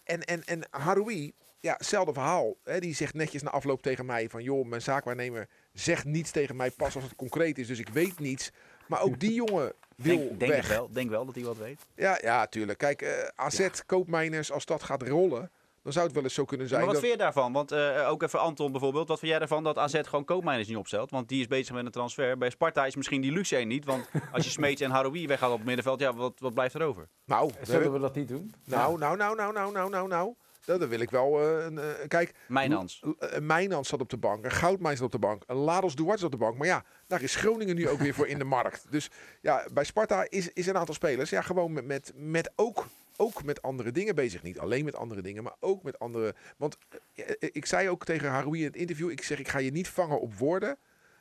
En, 0.04 0.24
en, 0.24 0.44
en 0.44 0.60
Haroui, 0.70 1.32
ja, 1.60 1.72
hetzelfde 1.76 2.12
verhaal. 2.12 2.54
Hè, 2.64 2.78
die 2.80 2.94
zegt 2.94 3.14
netjes 3.14 3.42
na 3.42 3.50
afloop 3.50 3.82
tegen 3.82 4.06
mij: 4.06 4.28
van 4.28 4.42
joh, 4.42 4.66
mijn 4.66 4.82
zaakwaarnemer 4.82 5.48
zegt 5.72 6.04
niets 6.04 6.30
tegen 6.30 6.56
mij 6.56 6.70
pas 6.70 6.94
als 6.94 7.04
het 7.04 7.16
concreet 7.16 7.58
is. 7.58 7.66
Dus 7.66 7.78
ik 7.78 7.88
weet 7.88 8.18
niets. 8.18 8.50
Maar 8.86 9.00
ook 9.02 9.20
die 9.20 9.32
jongen 9.34 9.72
wil 9.96 10.16
denk, 10.16 10.38
denk, 10.40 10.52
weg. 10.52 10.68
wel, 10.68 10.88
denk 10.92 11.10
wel 11.10 11.24
dat 11.24 11.34
hij 11.34 11.44
wat 11.44 11.56
weet. 11.56 11.86
Ja, 11.94 12.18
ja, 12.22 12.46
tuurlijk. 12.46 12.78
Kijk, 12.78 13.02
eh, 13.02 13.28
AZ, 13.34 13.68
koopmijners, 13.86 14.52
als 14.52 14.64
dat 14.64 14.82
gaat 14.82 15.02
rollen, 15.02 15.50
dan 15.82 15.92
zou 15.92 16.06
het 16.06 16.14
wel 16.14 16.24
eens 16.24 16.34
zo 16.34 16.44
kunnen 16.44 16.68
zijn. 16.68 16.80
maar 16.80 16.92
wat 16.92 17.00
dat- 17.00 17.08
vind 17.08 17.18
je 17.18 17.24
daarvan? 17.24 17.52
Want 17.52 17.72
eh, 17.72 18.08
ook 18.10 18.22
even 18.22 18.40
Anton 18.40 18.72
bijvoorbeeld. 18.72 19.08
Wat 19.08 19.18
vind 19.18 19.30
jij 19.32 19.40
ervan 19.40 19.64
dat 19.64 19.78
AZ 19.78 20.00
gewoon 20.02 20.24
koopmijners 20.24 20.68
niet 20.68 20.76
opstelt? 20.76 21.10
Want 21.10 21.28
die 21.28 21.40
is 21.40 21.46
bezig 21.46 21.74
met 21.74 21.84
een 21.86 21.90
transfer. 21.92 22.38
Bij 22.38 22.50
Sparta 22.50 22.86
is 22.86 22.96
misschien 22.96 23.20
die 23.20 23.32
luxe 23.32 23.56
één 23.56 23.68
niet. 23.68 23.84
Want 23.84 24.08
als 24.32 24.44
je 24.44 24.50
Smeets 24.50 24.80
en 24.80 24.90
Haroui 24.90 25.26
weghaalt 25.26 25.52
op 25.52 25.58
het 25.58 25.66
middenveld, 25.66 26.00
ja, 26.00 26.14
wat, 26.14 26.32
wat 26.38 26.54
blijft 26.54 26.74
er 26.74 26.82
over? 26.82 27.08
nou, 27.24 27.50
Zullen 27.62 27.92
we 27.92 27.98
dat 27.98 28.14
niet 28.14 28.28
doen? 28.28 28.54
nou, 28.64 28.98
nou, 28.98 29.16
nou, 29.16 29.36
nou, 29.36 29.52
nou, 29.52 29.72
nou, 29.72 29.90
nou, 29.90 30.08
nou. 30.08 30.34
Dat 30.68 30.80
dat 30.80 30.88
wil 30.88 31.00
ik 31.00 31.10
wel. 31.10 31.40
eh, 31.40 31.64
een, 31.64 31.78
eh, 31.78 32.08
kijk, 32.08 32.34
Mijnans. 32.48 33.02
Een 33.18 33.46
Mijnans 33.46 33.88
zat 33.88 34.00
op 34.00 34.08
de 34.08 34.16
bank, 34.16 34.44
een 34.44 34.50
Goudmijn 34.50 34.96
zat 34.96 35.06
op 35.06 35.12
de 35.12 35.18
bank, 35.18 35.42
een 35.46 35.56
Lados 35.56 35.94
Duarte 35.94 36.18
zat 36.20 36.32
op 36.32 36.38
de 36.38 36.44
bank. 36.44 36.58
Maar 36.58 36.66
ja, 36.66 36.84
daar 37.06 37.22
is 37.22 37.34
Groningen 37.34 37.74
nu 37.74 37.88
ook 37.88 37.98
weer 37.98 38.14
voor 38.14 38.26
in 38.28 38.38
de 38.38 38.44
markt. 38.44 38.86
Dus 38.90 39.10
ja, 39.40 39.66
bij 39.72 39.84
Sparta 39.84 40.26
is, 40.28 40.52
is 40.52 40.66
een 40.66 40.76
aantal 40.76 40.94
spelers 40.94 41.30
ja, 41.30 41.42
gewoon 41.42 41.72
met, 41.72 41.84
met, 41.86 42.12
met 42.14 42.52
ook, 42.56 42.86
ook 43.16 43.44
met 43.44 43.62
andere 43.62 43.92
dingen 43.92 44.14
bezig. 44.14 44.42
Niet 44.42 44.58
alleen 44.58 44.84
met 44.84 44.96
andere 44.96 45.20
dingen, 45.22 45.42
maar 45.42 45.56
ook 45.60 45.82
met 45.82 45.98
andere... 45.98 46.34
Want 46.56 46.78
eh, 47.14 47.24
eh, 47.28 47.34
ik 47.52 47.66
zei 47.66 47.88
ook 47.88 48.04
tegen 48.04 48.28
Haroui 48.28 48.60
in 48.60 48.66
het 48.66 48.76
interview, 48.76 49.10
ik 49.10 49.22
zeg 49.22 49.38
ik 49.38 49.48
ga 49.48 49.58
je 49.58 49.70
niet 49.70 49.88
vangen 49.88 50.20
op 50.20 50.34
woorden. 50.34 50.78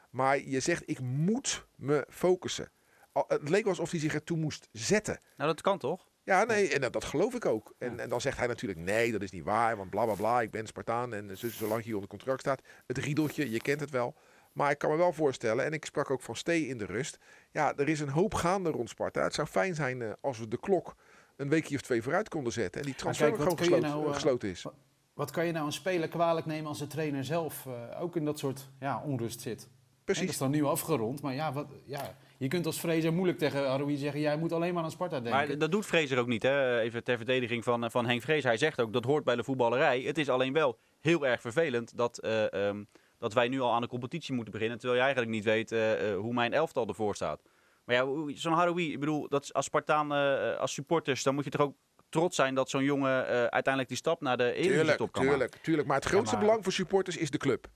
Maar 0.10 0.40
je 0.40 0.60
zegt 0.60 0.84
ik 0.90 1.00
moet 1.00 1.66
me 1.76 2.06
focussen. 2.10 2.72
Al- 3.12 3.26
Het 3.28 3.50
leek 3.50 3.66
alsof 3.66 3.92
hij 3.92 4.00
zich 4.00 4.14
ertoe 4.14 4.38
moest 4.38 4.70
zetten. 4.72 5.20
Nou, 5.38 5.50
dat 5.50 5.62
kan 5.62 5.78
toch? 5.78 6.08
Ja, 6.28 6.44
nee, 6.44 6.74
en 6.74 6.82
dat, 6.82 6.94
dat 6.94 7.04
geloof 7.04 7.34
ik 7.34 7.46
ook. 7.46 7.74
En, 7.78 8.00
en 8.00 8.10
dan 8.10 8.22
zegt 8.22 8.38
hij 8.38 8.48
natuurlijk, 8.48 8.80
nee, 8.80 9.12
dat 9.12 9.22
is 9.22 9.32
niet 9.32 9.44
waar, 9.44 9.78
want 9.78 9.90
bla 9.90 10.06
bla 10.06 10.14
bla, 10.14 10.42
ik 10.42 10.52
ben 10.52 10.68
Spartaan 10.68 11.14
en 11.14 11.38
zo- 11.38 11.50
zolang 11.50 11.80
je 11.80 11.86
hier 11.86 11.94
onder 11.94 12.10
contract 12.10 12.40
staat. 12.40 12.62
Het 12.88 12.98
riedeltje, 12.98 13.52
je 13.52 13.62
kent 13.62 13.80
het 13.80 13.90
wel. 13.90 14.16
Maar 14.54 14.72
ik 14.72 14.78
kan 14.78 14.90
me 14.92 14.98
wel 14.98 15.14
voorstellen, 15.14 15.66
en 15.66 15.72
ik 15.74 15.86
sprak 15.86 16.10
ook 16.10 16.22
van 16.22 16.36
Stee 16.36 16.68
in 16.68 16.78
de 16.78 16.86
rust, 16.86 17.18
ja, 17.52 17.76
er 17.76 17.90
is 17.90 18.00
een 18.00 18.10
hoop 18.10 18.34
gaande 18.34 18.70
rond 18.70 18.90
Sparta. 18.90 19.24
Het 19.24 19.34
zou 19.34 19.48
fijn 19.48 19.76
zijn 19.76 20.02
eh, 20.02 20.12
als 20.22 20.40
we 20.40 20.48
de 20.48 20.60
klok 20.60 20.96
een 21.36 21.50
weekje 21.50 21.76
of 21.76 21.82
twee 21.82 22.02
vooruit 22.02 22.30
konden 22.30 22.54
zetten 22.54 22.82
en 22.82 22.88
die 22.88 22.96
transfer 22.96 23.28
kijk, 23.28 23.42
gewoon 23.42 23.58
gesloten, 23.58 23.90
nou, 23.90 24.08
eh, 24.08 24.14
gesloten 24.14 24.50
is. 24.50 24.66
Wat 25.14 25.32
kan 25.32 25.46
je 25.46 25.52
nou 25.52 25.66
een 25.66 25.72
speler 25.72 26.08
kwalijk 26.08 26.46
nemen 26.46 26.68
als 26.68 26.80
de 26.80 26.88
trainer 26.88 27.24
zelf 27.24 27.66
eh, 27.66 28.02
ook 28.02 28.16
in 28.16 28.26
dat 28.26 28.40
soort 28.40 28.70
ja, 28.80 29.02
onrust 29.06 29.42
zit? 29.42 29.60
Dat 29.60 29.70
Precies. 30.04 30.30
is 30.30 30.38
dan 30.38 30.52
nu 30.52 30.64
afgerond, 30.64 31.22
maar 31.22 31.34
ja, 31.34 31.54
wat, 31.54 31.68
ja 31.86 32.16
je 32.38 32.48
kunt 32.48 32.66
als 32.66 32.78
Fraser 32.80 33.14
moeilijk 33.14 33.38
tegen 33.38 33.68
Haroui 33.68 33.96
zeggen, 33.98 34.20
jij 34.22 34.38
moet 34.38 34.52
alleen 34.52 34.74
maar 34.74 34.84
aan 34.84 34.92
Sparta 34.92 35.20
denken. 35.20 35.48
Maar 35.48 35.58
dat 35.58 35.72
doet 35.72 35.86
Fraser 35.86 36.18
ook 36.20 36.28
niet. 36.28 36.44
Hè? 36.44 36.80
Even 36.80 37.04
ter 37.04 37.18
verdediging 37.18 37.64
van, 37.64 37.84
eh, 37.84 37.90
van 37.90 38.06
Henk 38.06 38.22
Vrees. 38.22 38.44
Hij 38.44 38.58
zegt 38.58 38.82
ook, 38.82 38.94
dat 38.94 39.04
hoort 39.06 39.24
bij 39.24 39.36
de 39.36 39.44
voetballerij. 39.44 40.02
Het 40.02 40.18
is 40.18 40.30
alleen 40.30 40.54
wel 40.54 40.78
heel 41.02 41.26
erg 41.28 41.42
vervelend 41.42 41.98
dat, 41.98 42.18
eh, 42.18 42.54
ehm, 42.68 42.84
dat 43.18 43.34
wij 43.34 43.48
nu 43.48 43.60
al 43.60 43.74
aan 43.74 43.82
de 43.82 43.88
competitie 43.88 44.34
moeten 44.34 44.54
beginnen. 44.54 44.78
Terwijl 44.78 45.00
je 45.00 45.06
eigenlijk 45.06 45.36
niet 45.36 45.46
weet 45.46 45.72
eh, 45.72 46.16
hoe 46.16 46.34
mijn 46.34 46.54
elftal 46.54 46.88
ervoor 46.88 47.16
staat. 47.16 47.42
Maar 47.86 47.96
ja, 47.96 48.06
hoe- 48.06 48.32
zo'n 48.38 48.54
Haroui, 48.54 48.92
ik 48.92 49.00
bedoel, 49.00 49.28
dat 49.30 49.54
als 49.54 49.66
Spartaan, 49.66 50.14
eh, 50.14 50.58
als 50.58 50.74
supporters, 50.74 51.24
dan 51.24 51.36
moet 51.36 51.44
je 51.44 51.50
toch 51.50 51.62
ook 51.62 51.76
trots 52.10 52.36
zijn 52.36 52.56
dat 52.56 52.70
zo'n 52.70 52.84
jongen 52.84 53.28
eh, 53.28 53.34
uiteindelijk 53.34 53.88
die 53.88 53.98
stap 53.98 54.22
naar 54.22 54.38
de 54.38 54.44
Eredivisie 54.44 54.76
Tuurlijk, 54.76 54.98
top 54.98 55.12
kan 55.12 55.26
maken. 55.26 55.40
tuurlijk, 55.40 55.64
tuurlijk. 55.64 55.88
Maar 55.88 55.98
het 55.98 56.06
grootste 56.06 56.36
maar- 56.36 56.46
belang 56.46 56.64
voor 56.64 56.74
supporters 56.74 57.18
is 57.18 57.30
de 57.32 57.38
club. 57.38 57.68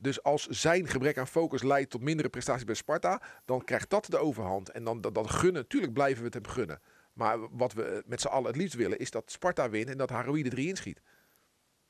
Dus 0.00 0.22
als 0.22 0.46
zijn 0.46 0.86
gebrek 0.88 1.18
aan 1.18 1.26
focus 1.26 1.62
leidt 1.62 1.90
tot 1.90 2.02
mindere 2.02 2.28
prestaties 2.28 2.64
bij 2.64 2.74
Sparta, 2.74 3.22
dan 3.44 3.64
krijgt 3.64 3.90
dat 3.90 4.06
de 4.10 4.18
overhand. 4.18 4.70
En 4.70 4.84
dan 4.84 5.00
dat, 5.00 5.14
dat 5.14 5.30
gunnen, 5.30 5.66
tuurlijk 5.66 5.92
blijven 5.92 6.18
we 6.18 6.24
het 6.24 6.34
hem 6.34 6.46
gunnen. 6.46 6.80
Maar 7.12 7.38
wat 7.50 7.72
we 7.72 8.02
met 8.06 8.20
z'n 8.20 8.26
allen 8.28 8.46
het 8.46 8.56
liefst 8.56 8.74
willen, 8.76 8.98
is 8.98 9.10
dat 9.10 9.30
Sparta 9.30 9.70
wint 9.70 9.88
en 9.88 9.96
dat 9.98 10.10
Haroui 10.10 10.42
de 10.42 10.48
drie 10.50 10.68
inschiet. 10.68 11.00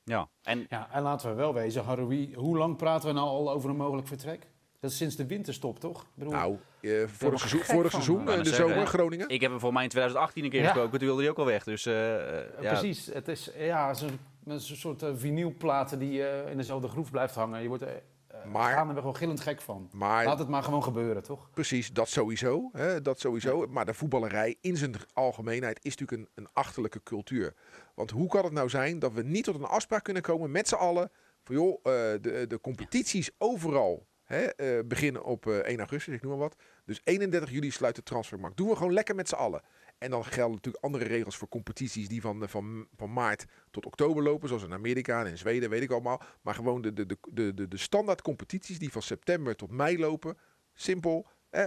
Ja, 0.03 0.29
en 0.43 0.65
Ja, 0.69 0.87
en 0.91 1.01
laten 1.01 1.29
we 1.29 1.35
wel 1.35 1.53
wezen, 1.53 1.83
Haroui, 1.83 2.33
hoe 2.35 2.57
lang 2.57 2.77
praten 2.77 3.07
we 3.07 3.13
nou 3.13 3.27
al 3.27 3.51
over 3.51 3.69
een 3.69 3.75
mogelijk 3.75 4.07
vertrek? 4.07 4.47
Dat 4.79 4.91
is 4.91 4.97
sinds 4.97 5.15
de 5.15 5.25
winterstop, 5.25 5.79
toch? 5.79 6.01
Ik 6.01 6.07
bedoel, 6.13 6.33
Nou, 6.33 6.57
eh, 6.81 6.91
vorig 7.07 7.39
seizoen, 7.39 7.63
vorig 7.63 7.91
seizoen 7.91 8.27
eh. 8.27 8.37
eh, 8.37 8.43
de 8.43 8.49
zomer, 8.53 8.67
zeggen, 8.73 8.87
Groningen. 8.87 9.29
ik 9.29 9.41
heb 9.41 9.51
hem 9.51 9.59
voor 9.59 9.73
mij 9.73 9.83
in 9.83 9.89
2018 9.89 10.43
een 10.43 10.49
keer 10.49 10.59
Ja. 10.61 10.65
gesproken. 10.65 10.97
Toen 10.99 11.07
wilde 11.07 11.21
hij 11.21 11.31
ook 11.31 11.37
al 11.37 11.45
weg. 11.45 11.63
Dus 11.63 11.85
eh, 11.85 12.15
Eh, 12.39 12.45
ja, 12.61 12.69
Precies, 12.79 13.05
het 13.05 13.27
is 13.27 13.49
ja, 13.57 13.89
een 13.89 14.19
soort 14.57 15.03
eh, 15.03 15.09
vinylplaten 15.15 15.99
die 15.99 16.27
eh, 16.27 16.51
in 16.51 16.57
dezelfde 16.57 16.87
groef 16.87 17.11
blijft 17.11 17.35
hangen. 17.35 17.61
Je 17.61 17.67
wordt 17.67 17.83
er 17.83 17.89
eh, 18.27 18.45
uh, 18.45 18.51
Maar- 18.51 18.73
gaan 18.73 18.87
er 18.87 18.93
wel 18.93 19.01
gewoon 19.01 19.15
gillend 19.15 19.39
gek 19.39 19.61
van. 19.61 19.89
Maar 19.91 20.25
Laat 20.25 20.39
het 20.39 20.47
maar 20.47 20.63
gewoon 20.63 20.83
gebeuren, 20.83 21.23
toch? 21.23 21.49
Precies, 21.49 21.93
dat 21.93 22.09
sowieso. 22.09 22.69
Hè, 22.71 23.01
dat 23.01 23.19
sowieso. 23.19 23.67
Maar 23.67 23.85
de 23.85 23.93
voetballerij 23.93 24.55
in 24.61 24.77
zijn 24.77 24.95
algemeenheid 25.13 25.85
is 25.85 25.95
natuurlijk 25.97 26.21
een, 26.21 26.43
een 26.43 26.49
achterlijke 26.53 27.03
cultuur. 27.03 27.53
Want 27.95 28.11
hoe 28.11 28.27
kan 28.27 28.43
het 28.43 28.53
nou 28.53 28.69
zijn 28.69 28.99
dat 28.99 29.13
we 29.13 29.23
niet 29.23 29.43
tot 29.43 29.55
een 29.55 29.63
afspraak 29.63 30.03
kunnen 30.03 30.21
komen 30.21 30.51
met 30.51 30.67
z'n 30.67 30.75
allen... 30.75 31.11
van 31.43 31.55
joh, 31.55 31.83
de, 31.83 32.45
de 32.47 32.59
competities 32.61 33.31
overal 33.37 34.07
hè, 34.29 34.83
beginnen 34.85 35.23
op 35.23 35.47
eh, 35.47 35.57
1 35.57 35.79
augustus, 35.79 36.13
ik 36.13 36.21
noem 36.21 36.31
maar 36.31 36.39
wat. 36.39 36.55
Dus 36.85 37.01
31 37.03 37.49
juli 37.51 37.71
sluit 37.71 37.95
de 37.95 38.03
transfermarkt. 38.03 38.57
Doen 38.57 38.67
we 38.69 38.75
gewoon 38.75 38.93
lekker 38.93 39.15
met 39.15 39.29
z'n 39.29 39.35
allen. 39.35 39.61
En 39.99 40.09
dan 40.09 40.25
gelden 40.25 40.55
natuurlijk 40.55 40.83
andere 40.83 41.05
regels 41.05 41.37
voor 41.37 41.47
competities 41.47 42.07
die 42.07 42.21
van, 42.21 42.43
eh, 42.43 42.49
van, 42.49 42.87
van 42.95 43.13
maart 43.13 43.45
tot 43.71 43.85
oktober 43.85 44.23
lopen. 44.23 44.47
Zoals 44.47 44.63
in 44.63 44.73
Amerika 44.73 45.19
en 45.21 45.27
in 45.27 45.37
Zweden, 45.37 45.69
weet 45.69 45.81
ik 45.81 45.91
allemaal. 45.91 46.21
Maar 46.41 46.55
gewoon 46.55 46.81
de, 46.81 46.93
de, 46.93 47.05
de, 47.05 47.53
de, 47.53 47.67
de, 47.67 47.77
standaard 47.77 48.21
competities 48.21 48.79
die 48.79 48.91
van 48.91 49.01
september 49.01 49.55
tot 49.55 49.71
mei 49.71 49.99
lopen. 49.99 50.37
Simpel. 50.73 51.27
Eh, 51.49 51.65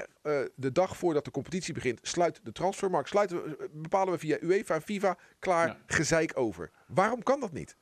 de 0.55 0.73
dag 0.73 0.97
voordat 0.97 1.25
de 1.25 1.31
competitie 1.31 1.75
begint, 1.75 1.99
sluit 2.03 2.41
de 2.45 2.53
transfermarkt. 2.53 3.09
Sluiten 3.09 3.45
we, 3.45 3.57
eh, 3.57 3.67
bepalen 3.73 4.13
we 4.13 4.19
via 4.19 4.39
UEFA 4.41 4.75
en 4.75 4.83
FIFA. 4.83 5.19
Klaar, 5.39 5.67
Ja. 5.67 5.79
gezeik 5.87 6.33
over. 6.39 6.71
Waarom 6.87 7.23
kan 7.23 7.41
dat 7.41 7.53
niet? 7.53 7.77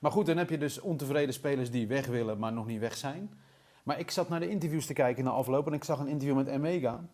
Maar 0.00 0.10
goed, 0.10 0.26
dan 0.26 0.36
heb 0.36 0.50
je 0.50 0.58
dus 0.58 0.80
ontevreden 0.80 1.34
spelers 1.34 1.70
die 1.70 1.86
weg 1.86 2.06
willen, 2.06 2.38
maar 2.38 2.52
nog 2.52 2.66
niet 2.66 2.80
weg 2.80 2.96
zijn. 2.96 3.40
Maar 3.84 3.98
ik 3.98 4.10
zat 4.10 4.28
naar 4.28 4.40
de 4.40 4.48
interviews 4.48 4.86
te 4.86 4.92
kijken 4.92 5.24
na 5.24 5.30
afloop 5.30 5.66
en 5.66 5.72
ik 5.72 5.84
zag 5.84 5.98
een 5.98 6.08
interview 6.08 6.36
met 6.36 6.46
Emega. 6.46 7.08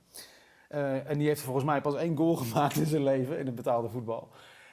Eh, 0.68 1.10
en 1.10 1.18
die 1.18 1.26
heeft 1.26 1.40
volgens 1.40 1.64
mij 1.64 1.80
pas 1.80 1.94
één 1.94 2.16
goal 2.16 2.36
gemaakt 2.44 2.76
in 2.76 2.86
zijn 2.86 3.02
leven 3.02 3.38
in 3.38 3.46
het 3.46 3.54
betaalde 3.54 3.88
voetbal. 3.88 4.28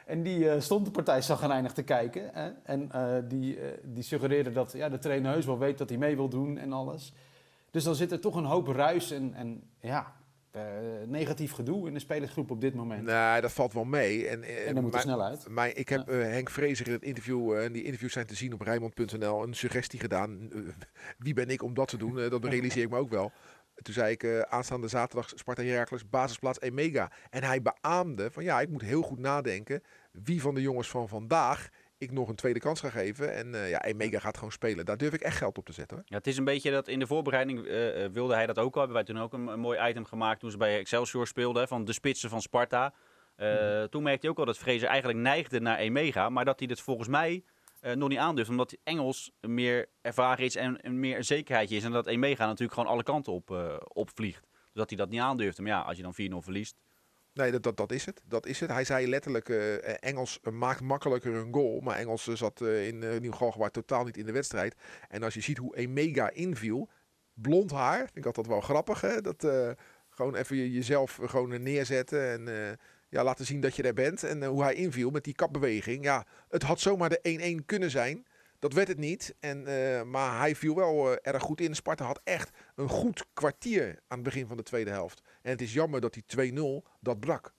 En 0.05 0.23
die 0.23 0.49
eh, 0.49 0.59
stond 0.61 0.85
de 0.85 0.91
partij 0.91 1.21
zagrijnig 1.21 1.73
te 1.73 1.83
kijken. 1.83 2.29
Hè? 2.33 2.51
En 2.63 2.91
eh, 2.91 3.15
die, 3.27 3.57
die 3.83 4.03
suggereerde 4.03 4.51
dat 4.51 4.71
ja, 4.71 4.89
de 4.89 4.99
trainer 4.99 5.31
heus 5.31 5.45
wel 5.45 5.59
weet 5.59 5.77
dat 5.77 5.89
hij 5.89 5.97
mee 5.97 6.15
wil 6.15 6.29
doen 6.29 6.57
en 6.57 6.73
alles. 6.73 7.13
Dus 7.71 7.83
dan 7.83 7.95
zit 7.95 8.11
er 8.11 8.19
toch 8.19 8.35
een 8.35 8.45
hoop 8.45 8.67
ruis 8.67 9.11
en, 9.11 9.33
en 9.33 9.63
ja, 9.79 10.13
negatief 11.05 11.51
gedoe 11.51 11.87
in 11.87 11.93
de 11.93 11.99
spelersgroep 11.99 12.51
op 12.51 12.61
dit 12.61 12.73
moment. 12.73 13.03
Nee, 13.03 13.41
dat 13.41 13.51
valt 13.51 13.73
wel 13.73 13.83
mee. 13.83 14.27
En, 14.27 14.43
en 14.67 14.73
dan 14.73 14.83
moet 14.83 14.93
er 14.93 14.99
snel 14.99 15.23
uit. 15.23 15.47
Maar 15.49 15.75
ik 15.75 15.89
heb 15.89 16.07
Henk 16.07 16.49
Vrezer 16.49 16.87
in 16.87 16.93
het 16.93 17.03
interview, 17.03 17.53
en 17.53 17.71
die 17.71 17.83
interviews 17.83 18.13
zijn 18.13 18.25
te 18.25 18.35
zien 18.35 18.53
op 18.53 18.61
Rijnmond.nl, 18.61 19.43
een 19.43 19.53
suggestie 19.53 19.99
gedaan. 19.99 20.49
Wie 21.17 21.33
ben 21.33 21.49
ik 21.49 21.63
om 21.63 21.73
dat 21.73 21.87
te 21.87 21.97
doen? 21.97 22.29
Dat 22.29 22.45
realiseer 22.45 22.83
ik 22.83 22.89
me 22.89 22.97
ook 22.97 23.09
wel. 23.09 23.31
Toen 23.81 23.93
zei 23.93 24.11
ik 24.11 24.23
eh, 24.23 24.39
aanstaande 24.39 24.87
zaterdag 24.87 25.31
Sparta 25.35 25.63
Heracles 25.63 26.09
basisplaats 26.09 26.61
Emega. 26.61 27.11
En 27.29 27.43
hij 27.43 27.61
beaamde 27.61 28.31
van 28.31 28.43
ja, 28.43 28.61
ik 28.61 28.69
moet 28.69 28.81
heel 28.81 29.01
goed 29.01 29.19
nadenken 29.19 29.83
wie 30.11 30.41
van 30.41 30.53
de 30.53 30.61
jongens 30.61 30.89
van 30.89 31.07
vandaag 31.07 31.69
ik 31.97 32.11
nog 32.11 32.29
een 32.29 32.35
tweede 32.35 32.59
kans 32.59 32.79
ga 32.79 32.89
geven. 32.89 33.33
En 33.35 33.55
eh, 33.55 33.69
ja, 33.69 33.83
Emega 33.83 34.19
gaat 34.19 34.35
gewoon 34.35 34.51
spelen. 34.51 34.85
Daar 34.85 34.97
durf 34.97 35.13
ik 35.13 35.21
echt 35.21 35.37
geld 35.37 35.57
op 35.57 35.65
te 35.65 35.73
zetten. 35.73 35.97
Hoor. 35.97 36.05
Ja, 36.09 36.17
het 36.17 36.27
is 36.27 36.37
een 36.37 36.43
beetje 36.43 36.71
dat 36.71 36.87
in 36.87 36.99
de 36.99 37.07
voorbereiding 37.07 37.65
eh, 37.65 38.05
wilde 38.11 38.33
hij 38.33 38.45
dat 38.45 38.59
ook 38.59 38.73
al. 38.73 38.79
Hebben 38.81 38.97
wij 38.97 39.05
toen 39.05 39.23
ook 39.23 39.33
een, 39.33 39.47
een 39.47 39.59
mooi 39.59 39.89
item 39.89 40.05
gemaakt 40.05 40.39
toen 40.39 40.51
ze 40.51 40.57
bij 40.57 40.79
Excelsior 40.79 41.27
speelden. 41.27 41.67
Van 41.67 41.85
de 41.85 41.93
spitsen 41.93 42.29
van 42.29 42.41
Sparta. 42.41 42.93
Eh, 43.35 43.83
Toen 43.83 44.03
merkte 44.03 44.21
hij 44.21 44.29
ook 44.29 44.39
al 44.39 44.45
dat 44.45 44.57
Fraser 44.57 44.87
eigenlijk 44.87 45.19
neigde 45.19 45.59
naar 45.59 45.77
Emega. 45.77 46.29
Maar 46.29 46.45
dat 46.45 46.59
hij 46.59 46.67
dat 46.67 46.79
volgens 46.79 47.07
mij 47.07 47.43
eh, 47.83 47.95
nog 47.95 48.09
niet 48.09 48.17
aandurft. 48.17 48.49
Omdat 48.49 48.77
Engels 48.83 49.31
meer 49.41 49.89
ervaren 50.01 50.45
is 50.45 50.55
en, 50.55 50.99
meer 50.99 51.17
een 51.17 51.25
zekerheidje 51.25 51.75
is. 51.75 51.83
En 51.83 51.91
dat 51.91 52.07
Emega 52.07 52.45
natuurlijk 52.45 52.73
gewoon 52.73 52.89
alle 52.89 53.03
kanten 53.03 53.33
op, 53.33 53.51
eh, 53.51 53.75
opvliegt. 53.87 54.41
Dus 54.51 54.73
dat 54.73 54.89
hij 54.89 54.97
dat 54.97 55.09
niet 55.09 55.19
aandurfde. 55.19 55.61
Maar 55.61 55.71
ja, 55.71 55.81
als 55.81 55.97
je 55.97 56.03
dan 56.03 56.13
4-0 56.13 56.41
verliest. 56.41 56.75
Nee, 57.33 57.59
dat, 57.59 57.77
dat, 57.77 57.91
is 57.91 58.05
het. 58.05 58.21
Dat 58.25 58.45
is 58.45 58.59
het. 58.59 58.69
Hij 58.69 58.83
zei 58.83 59.07
letterlijk, 59.07 59.49
eh, 59.49 60.03
Engels 60.03 60.39
maakt 60.51 60.81
makkelijker 60.81 61.33
een 61.33 61.53
goal. 61.53 61.79
Maar 61.79 61.97
Engels 61.97 62.23
zat 62.23 62.61
in 62.61 63.01
uh, 63.01 63.19
Nieuw-Galgenwaard 63.19 63.73
totaal 63.73 64.03
niet 64.03 64.17
in 64.17 64.25
de 64.25 64.31
wedstrijd. 64.31 64.75
En 65.09 65.23
als 65.23 65.33
je 65.33 65.41
ziet 65.41 65.57
hoe 65.57 65.75
Emega 65.75 66.29
inviel, 66.29 66.89
blond 67.33 67.71
haar, 67.71 67.97
vind 67.97 68.17
ik 68.17 68.25
altijd 68.25 68.47
wel 68.47 68.61
grappig. 68.61 69.01
Hè? 69.01 69.21
Dat 69.21 69.47
gewoon 70.09 70.35
even 70.35 70.55
je- 70.55 70.71
jezelf 70.71 71.19
gewoon 71.23 71.63
neerzetten 71.63 72.31
en 72.31 72.77
ja, 73.13 73.23
laten 73.23 73.45
zien 73.45 73.61
dat 73.61 73.75
je 73.75 73.83
er 73.83 73.93
bent. 73.93 74.23
En 74.23 74.43
eh, 74.43 74.49
hoe 74.49 74.63
hij 74.63 74.73
inviel 74.73 75.09
met 75.09 75.23
die 75.23 75.33
kapbeweging. 75.33 76.03
Ja, 76.03 76.25
het 76.49 76.63
had 76.63 76.79
zomaar 76.79 77.09
de 77.09 77.59
1-1 77.61 77.65
kunnen 77.65 77.91
zijn. 77.91 78.25
Dat 78.59 78.73
werd 78.73 78.87
het 78.87 78.97
niet. 78.97 79.35
En, 79.39 79.67
eh, 79.67 80.03
maar 80.03 80.39
hij 80.39 80.55
viel 80.55 80.75
wel 80.75 81.11
eh, 81.11 81.33
erg 81.33 81.43
goed 81.43 81.61
in. 81.61 81.75
Sparta 81.75 82.05
had 82.05 82.21
echt 82.23 82.49
een 82.75 82.89
goed 82.89 83.25
kwartier 83.33 83.87
aan 84.07 84.17
het 84.17 84.23
begin 84.23 84.47
van 84.47 84.57
de 84.57 84.63
tweede 84.63 84.89
helft. 84.89 85.21
En 85.41 85.51
het 85.51 85.61
is 85.61 85.73
jammer 85.73 86.01
dat 86.01 86.13
die 86.13 86.23
2-0 86.25 86.83
dat 86.99 87.19
brak. 87.19 87.53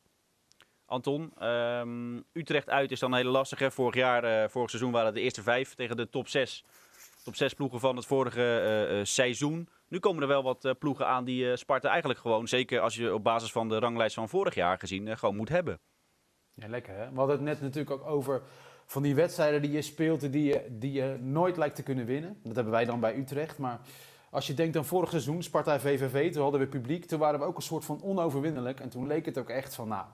Anton, 0.87 1.33
ehm, 1.39 2.21
Utrecht 2.33 2.69
uit 2.69 2.91
is 2.91 2.99
dan 2.99 3.13
een 3.13 3.19
hele 3.19 3.31
lastige. 3.31 3.71
Vorig 3.71 3.95
jaar, 3.95 4.51
vorig 4.51 4.71
seizoen 4.71 4.93
waren 4.93 5.07
het 5.07 5.15
de 5.15 5.21
eerste 5.21 5.43
vijf 5.43 5.75
tegen 5.75 5.97
de 5.97 6.11
top 6.11 6.29
zes. 6.29 6.65
Top 7.25 7.37
zes 7.37 7.55
ploegen 7.55 7.81
van 7.81 7.97
het 7.97 8.07
vorige 8.07 8.41
eh, 8.41 8.99
eh, 8.99 9.05
seizoen. 9.05 9.69
Nu 9.89 9.99
komen 9.99 10.23
er 10.23 10.29
wel 10.29 10.43
wat 10.43 10.65
eh, 10.65 10.73
ploegen 10.79 11.07
aan 11.07 11.25
die 11.25 11.57
Sparta 11.57 11.89
eigenlijk 11.89 12.21
gewoon, 12.21 12.49
zeker 12.49 12.81
als 12.81 12.95
je 12.95 13.15
op 13.15 13.23
basis 13.23 13.53
van 13.53 13.69
de 13.69 13.79
ranglijst 13.79 14.15
van 14.15 14.29
vorig 14.29 14.55
jaar 14.55 14.79
gezien, 14.79 15.19
gewoon 15.19 15.37
moet 15.37 15.49
hebben. 15.49 15.81
Ja, 16.55 16.69
lekker 16.69 16.95
hè. 16.95 17.11
We 17.11 17.19
hadden 17.19 17.37
het 17.37 17.45
net 17.45 17.61
natuurlijk 17.61 17.91
ook 17.91 18.07
over 18.07 18.43
van 18.87 19.03
die 19.03 19.15
wedstrijden 19.15 19.63
die 19.63 19.71
je 19.71 19.83
speelt 19.83 20.33
die 20.33 20.45
je, 20.45 20.67
die 20.71 20.93
je 20.93 21.17
nooit 21.21 21.57
lijkt 21.57 21.77
te 21.77 21.83
kunnen 21.83 22.07
winnen. 22.07 22.41
Dat 22.43 22.55
hebben 22.55 22.73
wij 22.73 22.85
dan 22.85 23.01
bij 23.01 23.17
Utrecht. 23.17 23.59
Maar 23.59 23.81
als 24.31 24.47
je 24.47 24.55
denkt 24.55 24.77
aan 24.77 24.85
vorig 24.85 25.11
seizoen, 25.11 25.43
Sparta 25.43 25.81
VVV, 25.81 26.33
toen 26.33 26.43
hadden 26.43 26.61
we 26.61 26.67
publiek. 26.67 27.05
Toen 27.05 27.19
waren 27.19 27.41
we 27.41 27.47
ook 27.47 27.57
een 27.57 27.63
soort 27.63 27.85
van 27.85 28.03
onoverwinnelijk. 28.03 28.81
En 28.81 28.89
toen 28.89 29.07
leek 29.07 29.27
het 29.27 29.39
ook 29.39 29.49
echt 29.49 29.75
van, 29.75 29.89
nou, 29.89 30.07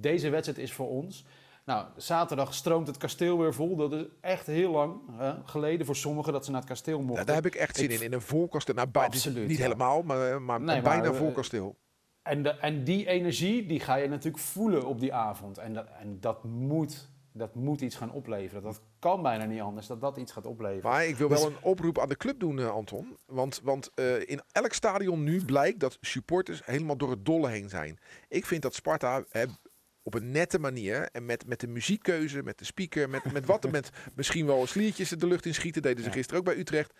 deze 0.00 0.30
wedstrijd 0.30 0.58
is 0.58 0.72
voor 0.72 0.88
ons. 0.88 1.24
Nou, 1.64 1.86
zaterdag 1.96 2.54
stroomt 2.54 2.86
het 2.86 2.96
kasteel 2.96 3.38
weer 3.38 3.54
vol. 3.54 3.76
Dat 3.76 3.92
is 3.92 4.04
echt 4.20 4.46
heel 4.46 4.70
lang 4.70 5.00
hè, 5.12 5.34
geleden 5.44 5.86
voor 5.86 5.96
sommigen 5.96 6.32
dat 6.32 6.44
ze 6.44 6.50
naar 6.50 6.60
het 6.60 6.68
kasteel 6.68 6.98
mochten. 6.98 7.16
Ja, 7.18 7.24
daar 7.24 7.34
heb 7.34 7.46
ik 7.46 7.54
echt 7.54 7.76
zin 7.76 7.90
Ik- 7.90 7.98
in. 7.98 8.02
In 8.04 8.12
een 8.12 8.20
vol 8.22 8.48
kasteel. 8.48 8.74
Nou, 8.74 8.88
bij- 8.88 9.04
Absoluut, 9.06 9.48
Niet 9.48 9.56
ja. 9.56 9.62
helemaal, 9.62 10.02
maar, 10.02 10.42
maar 10.42 10.60
Nee, 10.60 10.80
bijna 10.82 11.02
maar, 11.08 11.14
vol 11.14 11.28
eh, 11.28 11.34
kasteel. 11.34 11.76
En, 12.22 12.42
de, 12.42 12.50
en 12.50 12.84
die 12.84 13.06
energie, 13.06 13.66
die 13.66 13.80
ga 13.80 13.94
je 13.94 14.08
natuurlijk 14.08 14.42
voelen 14.44 14.86
op 14.86 15.00
die 15.00 15.14
avond. 15.14 15.58
En 15.58 15.74
dat, 15.74 15.86
en 16.00 16.20
dat, 16.20 16.44
moet, 16.44 17.08
dat 17.32 17.54
moet 17.54 17.80
iets 17.80 17.96
gaan 17.96 18.12
opleveren. 18.12 18.62
Dat 18.62 18.80
kan 18.98 19.22
bijna 19.22 19.44
niet 19.44 19.60
anders, 19.60 19.86
dat 19.86 20.00
dat 20.00 20.16
iets 20.16 20.32
gaat 20.32 20.46
opleveren. 20.46 20.90
Maar 20.90 21.06
ik 21.06 21.16
wil 21.16 21.28
Dus- 21.28 21.40
wel 21.40 21.48
een 21.50 21.56
oproep 21.62 21.98
aan 21.98 22.08
de 22.08 22.16
club 22.16 22.40
doen, 22.40 22.58
eh, 22.58 22.70
Anton. 22.70 23.16
Want, 23.26 23.60
want 23.62 23.90
eh, 23.94 24.28
in 24.28 24.40
elk 24.52 24.72
stadion 24.72 25.24
nu 25.24 25.44
blijkt 25.44 25.80
dat 25.80 25.98
supporters 26.00 26.62
helemaal 26.64 26.96
door 26.96 27.10
het 27.10 27.24
dolle 27.26 27.48
heen 27.48 27.68
zijn. 27.68 27.98
Ik 28.28 28.46
vind 28.46 28.62
dat 28.62 28.74
Sparta 28.74 29.24
hè, 29.30 29.44
op 30.04 30.14
een 30.14 30.30
nette 30.30 30.58
manier 30.58 31.08
en 31.12 31.24
met, 31.24 31.46
met 31.46 31.60
de 31.60 31.66
muziekkeuze, 31.66 32.42
met 32.42 32.58
de 32.58 32.64
speaker, 32.64 33.10
met, 33.10 33.32
met 33.32 33.46
wat, 33.46 33.70
met 33.70 33.90
misschien 34.14 34.46
wel 34.46 34.66
sliertjes 34.66 35.08
de 35.08 35.26
lucht 35.26 35.46
in 35.46 35.54
schieten, 35.54 35.82
deden 35.82 36.04
ze 36.04 36.12
gisteren 36.12 36.38
ook 36.38 36.46
bij 36.46 36.58
Utrecht. 36.58 36.92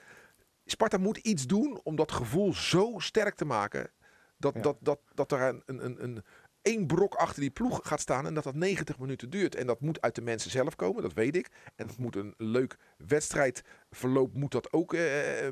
Sparta 0.65 0.99
moet 0.99 1.17
iets 1.17 1.47
doen 1.47 1.81
om 1.83 1.97
dat 1.97 2.13
gevoel 2.13 2.55
zo 2.55 2.95
sterk 2.99 3.35
te 3.35 3.45
maken 3.45 3.91
dat, 4.37 4.55
Ja. 4.55 4.61
dat, 4.61 4.77
dat, 4.81 5.01
dat 5.15 5.33
er 5.33 5.41
een, 5.41 5.63
een, 5.67 5.85
een, 5.85 6.03
een 6.05 6.25
één 6.65 6.87
brok 6.87 7.15
achter 7.15 7.41
die 7.41 7.51
ploeg 7.51 7.81
gaat 7.83 8.01
staan 8.01 8.27
en 8.27 8.35
dat 8.35 8.45
dat 8.45 8.55
90 8.55 8.99
minuten 8.99 9.31
duurt. 9.31 9.55
En 9.55 9.67
dat 9.67 9.81
moet 9.81 10.01
uit 10.01 10.15
de 10.15 10.23
mensen 10.23 10.51
zelf 10.51 10.77
komen, 10.77 11.03
dat 11.03 11.13
weet 11.13 11.37
ik. 11.37 11.49
En 11.77 11.87
dat 11.87 11.97
moet 11.97 12.17
een 12.17 12.35
leuk 12.37 12.77
wedstrijdverloop 12.97 14.35
moet 14.35 14.53
dat 14.53 14.73
ook 14.73 14.95
eh, 14.95 15.03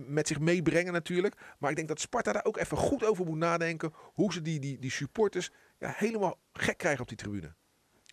met 0.07 0.27
zich 0.29 0.41
meebrengen 0.41 0.93
natuurlijk. 0.93 1.35
Maar 1.59 1.71
ik 1.71 1.77
denk 1.77 1.89
dat 1.89 2.01
Sparta 2.01 2.33
daar 2.33 2.45
ook 2.45 2.57
even 2.59 2.77
goed 2.77 3.05
over 3.05 3.25
moet 3.27 3.39
nadenken 3.39 3.93
hoe 3.95 4.33
ze 4.33 4.43
die, 4.43 4.61
die, 4.61 4.79
die 4.79 4.91
supporters 4.91 5.51
ja, 5.83 5.93
helemaal 5.97 6.39
gek 6.53 6.79
krijgen 6.79 7.01
op 7.01 7.09
die 7.09 7.17
tribune. 7.17 7.55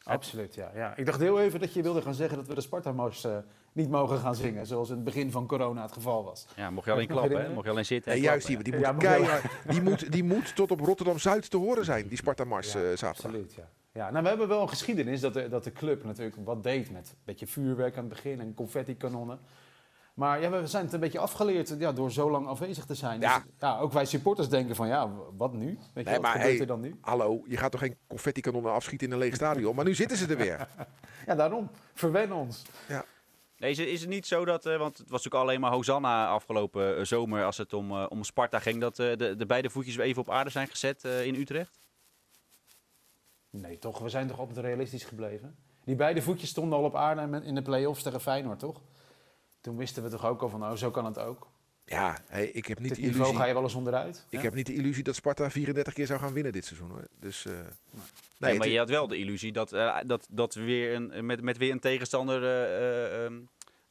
Absoluut, 0.04 0.56
ja, 0.56 0.72
ja. 0.76 0.96
Ik 0.96 1.06
dacht 1.06 1.20
heel 1.20 1.40
even 1.40 1.60
dat 1.60 1.74
je 1.74 1.82
wilde 1.82 2.02
gaan 2.02 2.14
zeggen 2.14 2.38
dat 2.38 2.48
we 2.48 2.56
de 2.56 2.62
Sparta-mars 2.62 3.24
eh, 3.24 3.38
niet 3.74 3.90
mogen 3.90 4.18
gaan 4.18 4.36
zingen. 4.36 4.66
Zoals 4.66 4.90
in 4.90 4.96
het 4.96 5.04
begin 5.04 5.32
van 5.32 5.48
corona 5.48 5.82
het 5.82 5.92
geval 5.92 6.24
was. 6.24 6.48
Ja, 6.56 6.70
mocht 6.70 6.86
je 6.86 6.92
alleen 6.92 7.08
klappen, 7.08 7.42
hè? 7.42 7.50
mocht 7.54 7.66
je 7.66 7.72
alleen 7.72 7.86
zitten. 7.86 8.12
En 8.12 8.20
juist 8.20 8.48
die, 8.48 8.58
klappen, 8.58 9.00
die, 9.00 9.08
Ja, 9.08 9.22
moet 9.22 9.42
die, 9.74 9.82
moet, 9.82 10.12
die 10.12 10.24
moet 10.24 10.56
tot 10.56 10.72
op 10.72 10.80
Rotterdam-Zuid 10.80 11.50
te 11.50 11.58
horen 11.58 11.86
zijn, 11.86 12.08
die 12.08 12.18
Sparta-mars 12.18 12.74
Ja, 12.74 12.80
eh, 12.80 12.86
zaterdag. 12.86 13.26
Absoluut, 13.26 13.54
ja. 13.54 13.70
ja. 13.92 14.10
Nou, 14.10 14.24
we 14.24 14.30
hebben 14.30 14.48
wel 14.48 14.62
een 14.62 14.70
geschiedenis 14.70 15.20
dat 15.20 15.34
de, 15.34 15.50
dat 15.50 15.64
de 15.64 15.72
club 15.72 16.04
natuurlijk 16.04 16.36
wat 16.44 16.64
deed 16.64 16.92
met 16.92 17.10
een 17.10 17.18
beetje 17.24 17.48
vuurwerk 17.48 17.98
aan 17.98 18.04
het 18.04 18.14
begin 18.14 18.40
en 18.40 18.54
confetti-kanonnen. 18.54 19.40
Maar 20.20 20.42
ja, 20.42 20.50
we 20.50 20.68
zijn 20.68 20.84
het 20.84 20.94
een 20.94 21.00
beetje 21.00 21.20
afgeleerd 21.20 21.76
ja, 21.78 21.92
door 21.92 22.12
zo 22.12 22.32
lang 22.32 22.48
afwezig 22.48 22.86
te 22.86 22.96
zijn. 22.96 23.20
Ja. 23.20 23.36
Dus, 23.38 23.46
ja, 23.60 23.80
ook 23.80 23.92
wij 23.92 24.06
supporters 24.06 24.50
denken 24.50 24.76
van, 24.76 24.88
ja, 24.88 25.12
wat 25.38 25.54
nu? 25.54 25.66
Weet 25.66 25.78
je, 25.94 26.04
Nee, 26.04 26.14
wat 26.14 26.22
maar, 26.22 26.32
gebeurt 26.32 26.52
hey, 26.52 26.60
er 26.60 26.68
dan 26.68 26.80
nu? 26.80 26.98
Hallo, 27.02 27.44
je 27.48 27.58
gaat 27.58 27.72
toch 27.72 27.80
geen 27.80 27.96
confetti-kanonnen 28.08 28.72
afschieten 28.72 29.08
in 29.08 29.14
een 29.14 29.20
leeg 29.20 29.36
stadion? 29.36 29.76
Maar 29.76 29.86
nu 29.86 29.96
zitten 29.96 30.18
ze 30.18 30.28
er 30.28 30.38
weer. 30.38 30.68
Ja, 31.26 31.36
daarom. 31.36 31.70
Verwen 31.94 32.32
ons. 32.32 32.62
Nee, 33.58 33.72
is, 33.72 34.00
het- 34.02 34.10
niet 34.10 34.28
zo 34.28 34.46
dat, 34.46 34.66
eh, 34.66 34.78
want 34.78 34.98
het 34.98 35.10
was 35.10 35.24
natuurlijk 35.24 35.44
alleen 35.44 35.60
maar 35.60 35.72
Hosanna 35.72 36.28
afgelopen 36.28 36.98
eh, 36.98 37.04
zomer 37.04 37.44
als 37.44 37.58
het 37.58 37.74
om, 37.74 37.92
eh, 37.92 38.06
om 38.10 38.24
Sparta 38.24 38.60
ging, 38.60 38.80
dat 38.82 39.00
eh, 39.00 39.18
de, 39.18 39.36
de 39.36 39.46
beide 39.46 39.70
voetjes 39.70 39.96
weer 39.96 40.06
even 40.06 40.22
op 40.22 40.30
aarde 40.30 40.50
zijn 40.50 40.68
gezet 40.68 41.04
eh, 41.06 41.26
in 41.26 41.36
Utrecht? 41.36 41.80
Nee, 43.50 43.78
toch? 43.80 44.00
We 44.00 44.10
zijn 44.10 44.28
toch 44.28 44.40
altijd 44.40 44.58
realistisch 44.58 45.04
gebleven? 45.04 45.56
Die 45.84 45.96
beide 45.96 46.22
voetjes 46.22 46.50
stonden 46.50 46.78
al 46.78 46.84
op 46.86 46.96
aarde 46.96 47.42
in 47.44 47.56
de 47.56 47.62
play-offs 47.62 48.04
tegen 48.04 48.22
Feyenoord, 48.22 48.60
toch? 48.60 48.82
Toen 49.62 49.78
wisten 49.78 50.04
we 50.04 50.10
toch 50.10 50.26
ook 50.26 50.42
al 50.42 50.50
van, 50.50 50.64
oh, 50.64 50.74
zo 50.76 50.92
kan 50.92 51.06
het 51.06 51.20
ook. 51.20 51.48
Ja, 51.86 52.18
hey, 52.28 52.48
ik 52.48 52.66
heb 52.66 52.80
niet 52.80 52.88
Dit 52.88 52.98
de 52.98 53.02
niveau 53.04 53.22
illusie. 53.24 53.40
ga 53.42 53.48
je 53.48 53.54
wel 53.54 53.64
eens 53.64 53.74
onderuit. 53.74 54.26
Ik 54.30 54.38
Ja? 54.38 54.44
heb 54.44 54.54
niet 54.54 54.66
de 54.66 54.74
illusie 54.74 55.04
dat 55.04 55.16
Sparta 55.16 55.50
34 55.52 55.94
keer 55.94 56.06
zou 56.06 56.20
gaan 56.20 56.34
winnen 56.34 56.52
dit 56.52 56.66
seizoen. 56.66 56.90
Hoor. 56.90 57.08
Dus, 57.20 57.46
eh, 57.46 57.52
nee, 57.52 57.62
Nee, 58.38 58.52
maar 58.54 58.62
het- 58.64 58.72
je 58.74 58.78
had 58.78 58.90
wel 58.90 59.08
de 59.08 59.18
illusie 59.18 59.52
dat, 59.52 59.74
eh, 59.74 59.98
dat, 60.06 60.28
dat 60.30 60.54
we 60.54 60.62
weer 60.64 60.94
een, 60.96 61.26
met, 61.26 61.42
met 61.42 61.58
weer 61.58 61.72
een 61.72 61.80
tegenstander 61.80 62.44
eh, 62.44 62.76
eh, 63.16 63.26
ehm, 63.26 63.34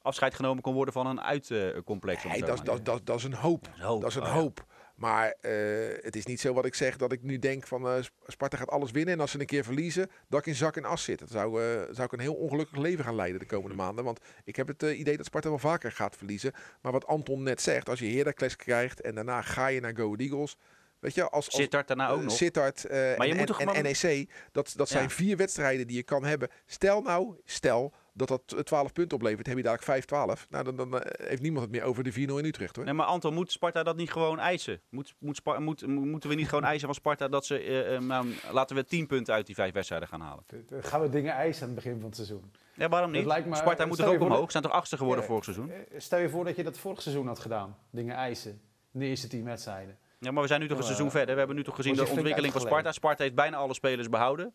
afscheid 0.02 0.34
genomen 0.34 0.62
kon 0.62 0.74
worden 0.74 0.94
van 0.94 1.06
een 1.06 1.20
uitcomplex. 1.20 2.24
om 2.24 2.30
Nee, 2.30 2.40
dat, 2.40 2.54
is- 2.58 2.64
dat, 2.64 2.84
dat, 2.84 3.00
dat 3.06 3.16
is 3.16 3.24
een 3.24 3.34
hoop. 3.34 3.68
Dat 3.80 4.04
is 4.06 4.14
een 4.14 4.22
Oh, 4.22 4.28
ja. 4.28 4.34
hoop. 4.34 4.64
Maar 4.98 5.34
eh, 5.40 5.52
het 6.00 6.16
is 6.16 6.26
niet 6.26 6.40
zo 6.40 6.52
wat 6.54 6.64
ik 6.64 6.74
zeg 6.74 6.96
dat 6.96 7.12
ik 7.12 7.22
nu 7.22 7.38
denk 7.38 7.66
van 7.66 7.88
eh, 7.88 8.02
Sp- 8.02 8.12
Sparta 8.26 8.56
gaat 8.56 8.68
alles 8.70 8.90
winnen. 8.90 9.14
En 9.14 9.20
als 9.20 9.30
ze 9.30 9.40
een 9.40 9.46
keer 9.46 9.64
verliezen, 9.64 10.10
dat 10.28 10.40
ik 10.40 10.46
in 10.46 10.54
zak 10.54 10.76
en 10.76 10.84
as 10.84 11.04
zit. 11.04 11.18
Dat 11.18 11.30
zou, 11.30 11.62
eh, 11.62 11.82
zou 11.90 12.02
ik 12.02 12.12
een 12.12 12.20
heel 12.20 12.34
ongelukkig 12.34 12.78
leven 12.78 13.04
gaan 13.04 13.14
leiden 13.14 13.40
de 13.40 13.46
komende 13.46 13.76
maanden. 13.76 14.04
Want 14.04 14.20
ik 14.44 14.56
heb 14.56 14.66
het 14.68 14.82
idee 14.82 15.16
dat 15.16 15.26
Sparta 15.26 15.48
wel 15.48 15.58
vaker 15.58 15.92
gaat 15.92 16.16
verliezen. 16.16 16.52
Maar 16.82 16.92
wat 16.92 17.06
Anton 17.06 17.42
net 17.42 17.60
zegt, 17.60 17.88
als 17.88 17.98
je 17.98 18.16
Heracles 18.16 18.56
krijgt 18.56 19.00
en 19.00 19.14
daarna 19.14 19.42
ga 19.42 19.66
je 19.66 19.80
naar 19.80 19.96
Go 19.96 20.14
Eagles. 20.14 20.56
Weet 20.98 21.14
je, 21.14 21.22
als, 21.22 21.46
als 21.46 21.54
Sittard 21.54 21.88
daarna 21.88 22.08
ook 22.08 22.22
nog. 22.22 22.32
Sittard 22.32 22.86
Maar 22.90 23.26
je 23.26 23.32
en, 23.32 23.36
moet 23.36 23.46
toch 23.46 23.60
en, 23.60 23.82
NEC, 23.82 24.28
dat, 24.52 24.72
dat 24.76 24.88
zijn 24.88 25.02
Ja. 25.02 25.10
vier 25.10 25.36
wedstrijden 25.36 25.86
die 25.86 25.96
je 25.96 26.02
kan 26.02 26.24
hebben. 26.24 26.48
Stel 26.66 27.02
nou, 27.02 27.34
stel 27.44 27.92
dat 28.18 28.28
dat 28.28 28.42
eh, 28.52 28.58
12 28.58 28.92
punten 28.92 29.16
oplevert, 29.18 29.46
heb 29.46 29.56
je 29.56 29.62
dadelijk 29.62 30.04
5-12. 30.44 30.48
Nou, 30.48 30.64
dan, 30.64 30.76
dan 30.76 31.00
eh, 31.00 31.28
heeft 31.28 31.42
niemand 31.42 31.62
het 31.64 31.74
meer 31.74 31.82
over 31.82 32.02
de 32.04 32.12
4-0 32.12 32.14
in 32.16 32.44
Utrecht 32.44 32.76
hoor. 32.76 32.84
Nee, 32.84 32.94
maar 32.94 33.06
Anton, 33.06 33.34
moet 33.34 33.52
Sparta 33.52 33.82
dat 33.82 33.96
niet 33.96 34.10
gewoon 34.12 34.38
eisen? 34.38 34.80
Moet, 34.90 35.14
moet 35.18 35.40
moet, 35.58 35.86
mo- 35.86 36.00
moeten 36.00 36.30
we 36.30 36.34
niet 36.36 36.48
gewoon 36.48 36.64
eisen 36.64 36.86
van 36.86 36.94
Sparta 36.94 37.28
dat 37.28 37.46
ze, 37.46 37.58
eh, 37.58 37.94
eh, 37.94 38.02
nou, 38.02 38.26
laten 38.52 38.76
we 38.76 38.84
10 38.84 39.06
punten 39.06 39.34
uit 39.34 39.46
die 39.46 39.54
vijf 39.54 39.72
wedstrijden 39.72 40.08
gaan 40.08 40.20
halen? 40.20 40.44
Dan 40.68 40.82
gaan 40.82 41.00
we 41.00 41.08
dingen 41.08 41.32
eisen 41.34 41.62
aan 41.62 41.68
het 41.74 41.76
begin 41.82 41.94
van 41.96 42.06
het 42.06 42.14
seizoen. 42.16 42.52
Ja, 42.74 42.88
waarom 42.88 43.10
niet? 43.10 43.24
lijkt 43.26 43.46
me- 43.48 43.56
Sparta 43.56 43.86
moet 43.86 43.98
er 43.98 44.08
je 44.08 44.14
ook 44.14 44.20
omhoog. 44.20 44.40
dat- 44.40 44.50
zijn 44.50 44.62
toch 44.62 44.72
achtste 44.72 44.96
geworden 44.96 45.22
Ja, 45.22 45.28
vorig 45.28 45.44
seizoen? 45.44 45.70
Eh, 45.70 45.78
Stel 46.00 46.18
je 46.18 46.28
voor 46.28 46.44
dat 46.44 46.56
je 46.56 46.62
dat 46.64 46.78
vorig 46.78 47.02
seizoen 47.02 47.26
had 47.26 47.38
gedaan. 47.38 47.76
Dingen 47.90 48.14
eisen. 48.16 48.60
In 48.92 49.00
de 49.00 49.06
eerste 49.06 49.28
tien 49.28 49.44
wedstrijden. 49.44 49.98
Ja, 50.20 50.30
maar 50.30 50.42
we 50.42 50.48
zijn 50.48 50.60
nu 50.60 50.68
toch 50.68 50.78
een 50.78 50.84
seizoen 50.84 51.10
verder. 51.10 51.32
We 51.32 51.38
hebben 51.38 51.56
nu 51.56 51.64
toch 51.64 51.74
gezien 51.74 51.94
de 51.94 52.06
ontwikkeling 52.08 52.52
van 52.52 52.60
Sparta. 52.62 52.92
Sparta 52.92 53.22
heeft 53.22 53.34
bijna 53.34 53.56
alle 53.56 53.74
spelers 53.74 54.08
behouden. 54.08 54.52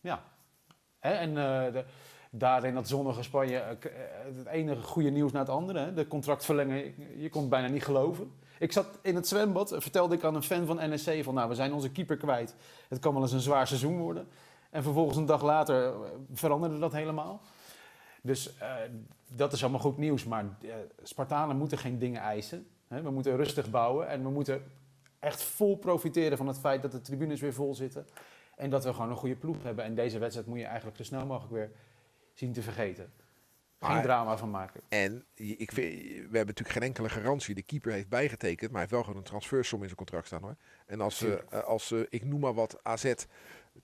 Ja. 0.00 0.22
Hè, 0.98 1.10
en 1.10 1.28
eh, 1.28 1.72
de, 1.72 1.84
daar 2.38 2.64
in 2.64 2.74
dat 2.74 2.88
zonnige 2.88 3.22
Spanje, 3.22 3.56
eh, 3.58 3.70
eh, 3.70 4.36
het 4.36 4.46
ene 4.46 4.76
goede 4.82 5.10
nieuws 5.10 5.32
na 5.32 5.38
het 5.38 5.48
andere. 5.48 5.78
Hè, 5.78 5.92
de 5.94 6.06
contractverlenging, 6.08 6.94
je- 7.16 7.28
kon 7.28 7.40
het 7.40 7.50
bijna 7.50 7.68
niet 7.68 7.84
geloven. 7.84 8.30
Ik 8.58 8.72
zat 8.72 8.98
in 9.02 9.14
het 9.14 9.28
zwembad, 9.28 9.72
eh, 9.72 9.80
vertelde 9.80 10.14
ik 10.14 10.24
aan 10.24 10.34
een 10.34 10.42
fan 10.42 10.66
van 10.66 10.76
NEC 10.76 11.24
van, 11.24 11.34
nou, 11.34 11.48
we 11.48 11.54
zijn 11.54 11.72
onze 11.72 11.90
keeper 11.90 12.16
kwijt. 12.16 12.54
Het 12.88 12.98
kan 12.98 13.12
wel 13.12 13.22
eens 13.22 13.32
een 13.32 13.40
zwaar 13.40 13.66
seizoen 13.66 13.98
worden. 13.98 14.28
En 14.70 14.82
vervolgens 14.82 15.16
een 15.16 15.26
dag 15.26 15.42
later 15.42 15.92
veranderde 16.32 16.78
dat 16.78 16.92
helemaal. 16.92 17.40
Dus 18.22 18.54
dat 19.34 19.52
is 19.52 19.62
allemaal 19.62 19.80
goed 19.80 19.96
nieuws, 19.96 20.24
maar 20.24 20.44
eh, 20.62 20.74
Spartanen 21.02 21.56
moeten 21.56 21.78
geen 21.78 21.98
dingen 21.98 22.20
eisen. 22.20 22.66
Hè. 22.88 23.02
We 23.02 23.10
moeten 23.10 23.36
rustig 23.36 23.70
bouwen 23.70 24.08
en 24.08 24.22
we 24.22 24.30
moeten 24.30 24.62
echt 25.18 25.42
vol 25.42 25.76
profiteren 25.76 26.36
van 26.38 26.46
het 26.46 26.58
feit 26.58 26.82
dat 26.82 26.92
de 26.92 27.00
tribunes 27.00 27.40
weer 27.40 27.52
vol 27.52 27.74
zitten. 27.74 28.06
En 28.56 28.70
dat 28.70 28.84
we 28.84 28.92
gewoon 28.92 29.10
een 29.10 29.16
goede 29.16 29.36
ploeg 29.36 29.56
hebben. 29.62 29.84
En 29.84 29.94
deze 29.94 30.18
wedstrijd 30.18 30.48
moet 30.48 30.58
je 30.58 30.64
eigenlijk 30.64 30.96
zo 30.96 31.02
snel 31.04 31.26
mogelijk 31.26 31.52
weer 31.52 31.70
zien 32.38 32.52
te 32.52 32.62
vergeten. 32.62 33.12
Geen 33.78 33.94
Maar- 33.94 34.02
drama 34.02 34.36
van 34.38 34.50
maken. 34.50 34.80
En 34.88 35.24
ik 35.34 35.72
vind, 35.72 36.02
we 36.04 36.18
hebben 36.20 36.46
natuurlijk 36.46 36.70
geen 36.78 36.82
enkele 36.82 37.08
garantie. 37.08 37.54
De 37.54 37.62
keeper 37.62 37.92
heeft 37.92 38.08
bijgetekend, 38.08 38.60
maar 38.60 38.70
hij 38.70 38.80
heeft 38.80 38.90
wel 38.92 39.02
gewoon 39.02 39.16
een 39.18 39.24
transfersom 39.24 39.78
in 39.78 39.84
zijn 39.84 39.96
contract 39.96 40.26
staan 40.26 40.42
hoor. 40.42 40.56
En 40.86 41.00
als, 41.00 41.22
eh, 41.22 41.32
eh, 41.32 41.64
als 41.64 41.90
eh, 41.92 42.00
ik 42.08 42.24
noem 42.24 42.40
maar 42.40 42.54
wat, 42.54 42.78
AZ 42.82 43.14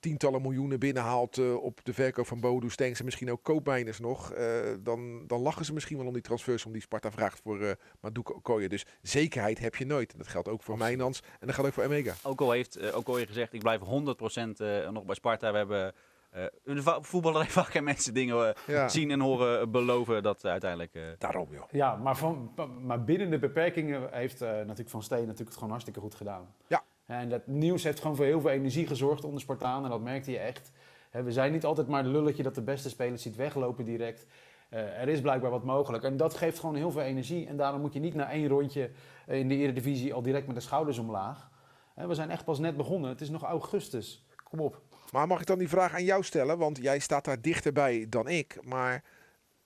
tientallen 0.00 0.42
miljoenen 0.42 0.78
binnenhaalt 0.78 1.38
eh, 1.38 1.54
op 1.62 1.84
de 1.84 1.92
verkoop 1.94 2.26
van 2.26 2.40
Bodo 2.40 2.68
Stenks 2.68 2.98
en 2.98 3.04
misschien 3.04 3.30
ook 3.30 3.42
koopmijners 3.42 3.98
nog, 3.98 4.32
eh, 4.32 4.46
dan, 4.80 5.26
dan 5.26 5.40
lachen 5.40 5.64
ze 5.64 5.72
misschien 5.72 5.96
wel 5.96 6.06
om 6.06 6.12
die 6.12 6.22
transfersom 6.22 6.72
die 6.72 6.82
Sparta 6.82 7.10
vraagt 7.10 7.40
voor 7.44 7.60
eh 7.62 7.72
Maduka 8.00 8.32
Okoye. 8.32 8.68
Dus 8.68 8.86
zekerheid 9.02 9.58
heb 9.58 9.74
je 9.74 9.86
nooit. 9.86 10.12
En 10.12 10.18
dat 10.18 10.28
geldt 10.28 10.48
ook 10.48 10.62
voor 10.62 10.74
Absoluut. 10.74 10.96
Mijnans 10.96 11.20
en 11.40 11.46
dat 11.46 11.54
geldt 11.54 11.70
ook 11.70 11.74
voor 11.76 11.84
Emega. 11.92 12.14
Ook 12.22 12.40
al 12.40 12.50
heeft 12.50 12.92
al 12.92 13.02
gezegd, 13.02 13.52
ik 13.52 13.60
blijf 13.60 13.80
100% 13.80 14.60
eh, 14.60 14.90
nog 14.90 15.04
bij 15.04 15.14
Sparta. 15.14 15.50
We 15.52 15.56
hebben 15.58 15.94
eh 16.32 16.76
va- 16.76 17.02
voetballerij 17.02 17.48
vaak 17.60 17.80
mensen 17.80 18.14
dingen 18.14 18.48
eh, 18.48 18.54
Ja, 18.66 18.88
zien 18.88 19.10
en 19.10 19.20
horen 19.20 19.60
eh, 19.60 19.66
beloven 19.66 20.22
dat 20.22 20.44
uiteindelijk... 20.44 20.94
eh, 20.94 21.02
daarom 21.18 21.48
joh. 21.52 21.62
Ja, 21.70 21.96
maar, 21.96 22.16
van, 22.16 22.52
maar 22.80 23.04
binnen 23.04 23.30
de 23.30 23.38
beperkingen 23.38 24.08
heeft 24.10 24.42
eh, 24.42 24.48
natuurlijk 24.50 24.88
Van 24.90 25.02
Steen 25.02 25.18
natuurlijk 25.20 25.48
het 25.48 25.54
gewoon 25.54 25.70
hartstikke 25.70 26.00
goed 26.00 26.14
gedaan. 26.14 26.54
Ja. 26.66 26.82
En 27.06 27.28
dat 27.28 27.46
nieuws 27.46 27.82
heeft 27.84 28.00
gewoon 28.00 28.16
voor 28.16 28.24
heel 28.24 28.40
veel 28.40 28.50
energie 28.50 28.86
gezorgd 28.86 29.24
onder 29.24 29.40
Spartaan. 29.40 29.84
En 29.84 29.90
dat 29.90 30.00
merkte 30.00 30.30
je 30.30 30.38
echt. 30.38 30.72
Hè, 31.10 31.22
we 31.22 31.32
zijn 31.32 31.52
niet 31.52 31.64
altijd 31.64 31.88
maar 31.88 32.02
de 32.02 32.08
lulletje 32.08 32.42
dat 32.42 32.54
de 32.54 32.62
beste 32.62 32.88
spelers 32.88 33.22
ziet 33.22 33.36
weglopen 33.36 33.84
direct. 33.84 34.26
Eh, 34.68 35.00
er 35.00 35.08
is 35.08 35.20
blijkbaar 35.20 35.50
wat 35.50 35.64
mogelijk. 35.64 36.04
En 36.04 36.16
dat 36.16 36.34
geeft 36.34 36.58
gewoon 36.58 36.74
heel 36.74 36.90
veel 36.90 37.00
energie. 37.02 37.46
En 37.46 37.56
daarom 37.56 37.80
moet 37.80 37.92
je 37.92 38.00
niet 38.00 38.14
na 38.14 38.30
één 38.30 38.48
rondje 38.48 38.90
in 39.26 39.48
de 39.48 39.54
Eredivisie 39.56 40.14
al 40.14 40.22
direct 40.22 40.46
met 40.46 40.54
de 40.56 40.62
schouders 40.62 40.98
omlaag. 40.98 41.50
Hè, 41.94 42.06
we 42.06 42.14
zijn 42.14 42.30
echt 42.30 42.44
pas 42.44 42.58
net 42.58 42.76
begonnen. 42.76 43.10
Het 43.10 43.20
is 43.20 43.30
nog 43.30 43.42
augustus. 43.42 44.24
Kom 44.42 44.60
op. 44.60 44.80
Maar 45.12 45.26
mag 45.26 45.40
ik 45.40 45.46
dan 45.46 45.58
die 45.58 45.68
vraag 45.68 45.94
aan 45.94 46.04
jou 46.04 46.22
stellen? 46.22 46.58
Want 46.58 46.78
jij 46.78 46.98
staat 46.98 47.24
daar 47.24 47.40
dichterbij 47.40 48.06
dan 48.08 48.28
ik. 48.28 48.58
Maar 48.64 49.04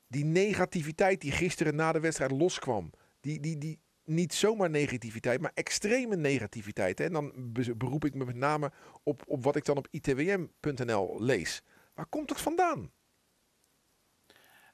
die 0.06 0.24
negativiteit 0.24 1.20
die 1.20 1.32
gisteren 1.32 1.74
na 1.74 1.92
de 1.92 2.00
wedstrijd 2.00 2.30
loskwam. 2.30 2.90
Die, 3.20 3.40
die, 3.40 3.58
die, 3.58 3.78
niet 4.04 4.34
zomaar 4.34 4.70
negativiteit, 4.70 5.40
maar 5.40 5.50
extreme 5.54 6.16
negativiteit. 6.16 7.00
En 7.00 7.12
dan 7.12 7.32
be- 7.36 7.76
beroep 7.76 8.04
ik 8.04 8.14
me 8.14 8.24
met 8.24 8.36
name 8.36 8.72
op, 9.02 9.22
op 9.26 9.44
wat 9.44 9.56
ik 9.56 9.64
dan 9.64 9.76
op 9.76 9.88
itwm.nl 9.90 11.22
lees. 11.22 11.62
Waar 11.94 12.06
komt 12.06 12.30
het 12.30 12.40
vandaan? 12.40 12.90